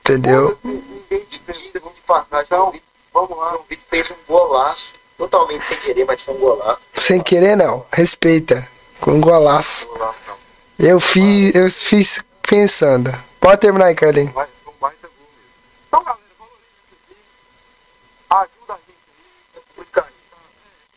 [0.00, 0.58] Entendeu?
[0.62, 0.82] Então,
[2.70, 3.54] Vitor- vamos lá.
[3.56, 4.92] o Vitor fez um golaço.
[5.16, 6.80] Totalmente sem querer, mas foi um golaço.
[6.94, 8.68] Sem querer não, respeita.
[9.00, 9.88] Com um golaço.
[10.78, 13.10] Eu fiz, eu fiz pensando.
[13.40, 14.34] Pode terminar aí, Carlinhos.
[14.34, 15.50] Vai, não vai ter gol mesmo.
[15.88, 17.16] Então, galera, valoriza isso aqui.
[18.28, 19.16] Ajuda a gente aí.
[19.54, 20.12] É muito carinho.
[20.30, 20.36] tá?
[20.36, 20.38] É,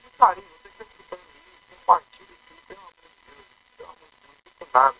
[0.01, 0.45] muito carinho.
[0.63, 1.31] Você que tá escutando aí,
[1.79, 2.53] compartilha aqui.
[2.67, 3.47] Pelo amor de Deus.
[3.77, 4.35] Pelo amor de Deus.
[4.43, 4.93] Não custa nada.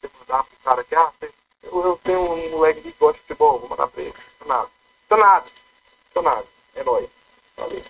[0.00, 1.10] Você mandar pro cara aqui, ah,
[1.62, 4.14] eu, eu tenho um moleque que gosta de futebol, vou mandar pra ele.
[4.46, 4.68] Nada.
[5.08, 5.44] Custa nada.
[6.04, 6.44] Custa nada.
[6.76, 7.06] É nóis.
[7.58, 7.82] Valeu.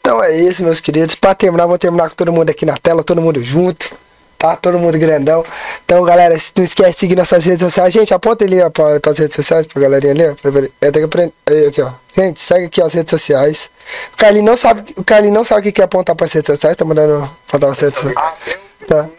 [0.00, 1.14] Então é isso, meus queridos.
[1.14, 3.94] Pra terminar, vou terminar com todo mundo aqui na tela, todo mundo junto.
[4.38, 4.56] Tá?
[4.56, 5.44] Todo mundo grandão.
[5.84, 7.92] Então, galera, não esquece de seguir nossas redes sociais.
[7.92, 10.34] Gente, aponta ali ó, pra, pras redes sociais, pra galerinha ali, ó.
[10.34, 10.50] Pra.
[10.50, 11.34] Eu tenho que aprender.
[11.46, 11.90] Aí, aqui, ó.
[12.16, 13.70] Gente, segue aqui ó, as redes sociais.
[14.14, 16.46] O Carlinhos não sabe, o Carlinhos não sabe o que que é apontar pras redes
[16.46, 18.16] sociais, tá mandando apontar pras redes sociais.
[18.16, 18.34] Ah,
[18.82, 19.10] um Tá.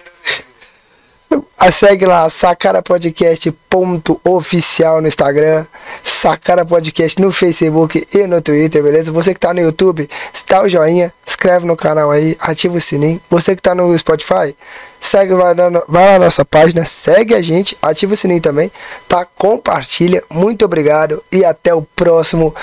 [1.58, 5.66] A segue lá, Sacara Podcast ponto oficial no Instagram,
[6.04, 9.12] Sacara Podcast no Facebook e no Twitter, beleza?
[9.12, 10.10] Você que tá no YouTube,
[10.48, 13.22] dá o joinha, inscreve no canal aí, ativa o sininho.
[13.30, 14.56] Você que tá no Spotify,
[15.00, 18.72] segue, vai, no- vai lá na nossa página, segue a gente, ativa o sininho também,
[19.08, 19.24] tá?
[19.38, 22.54] Compartilha, muito obrigado e até o próximo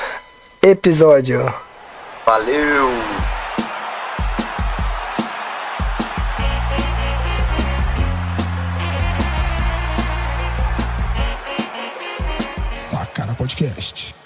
[0.60, 1.54] episódio.
[2.26, 3.37] Valeu!
[13.38, 14.17] Podcast.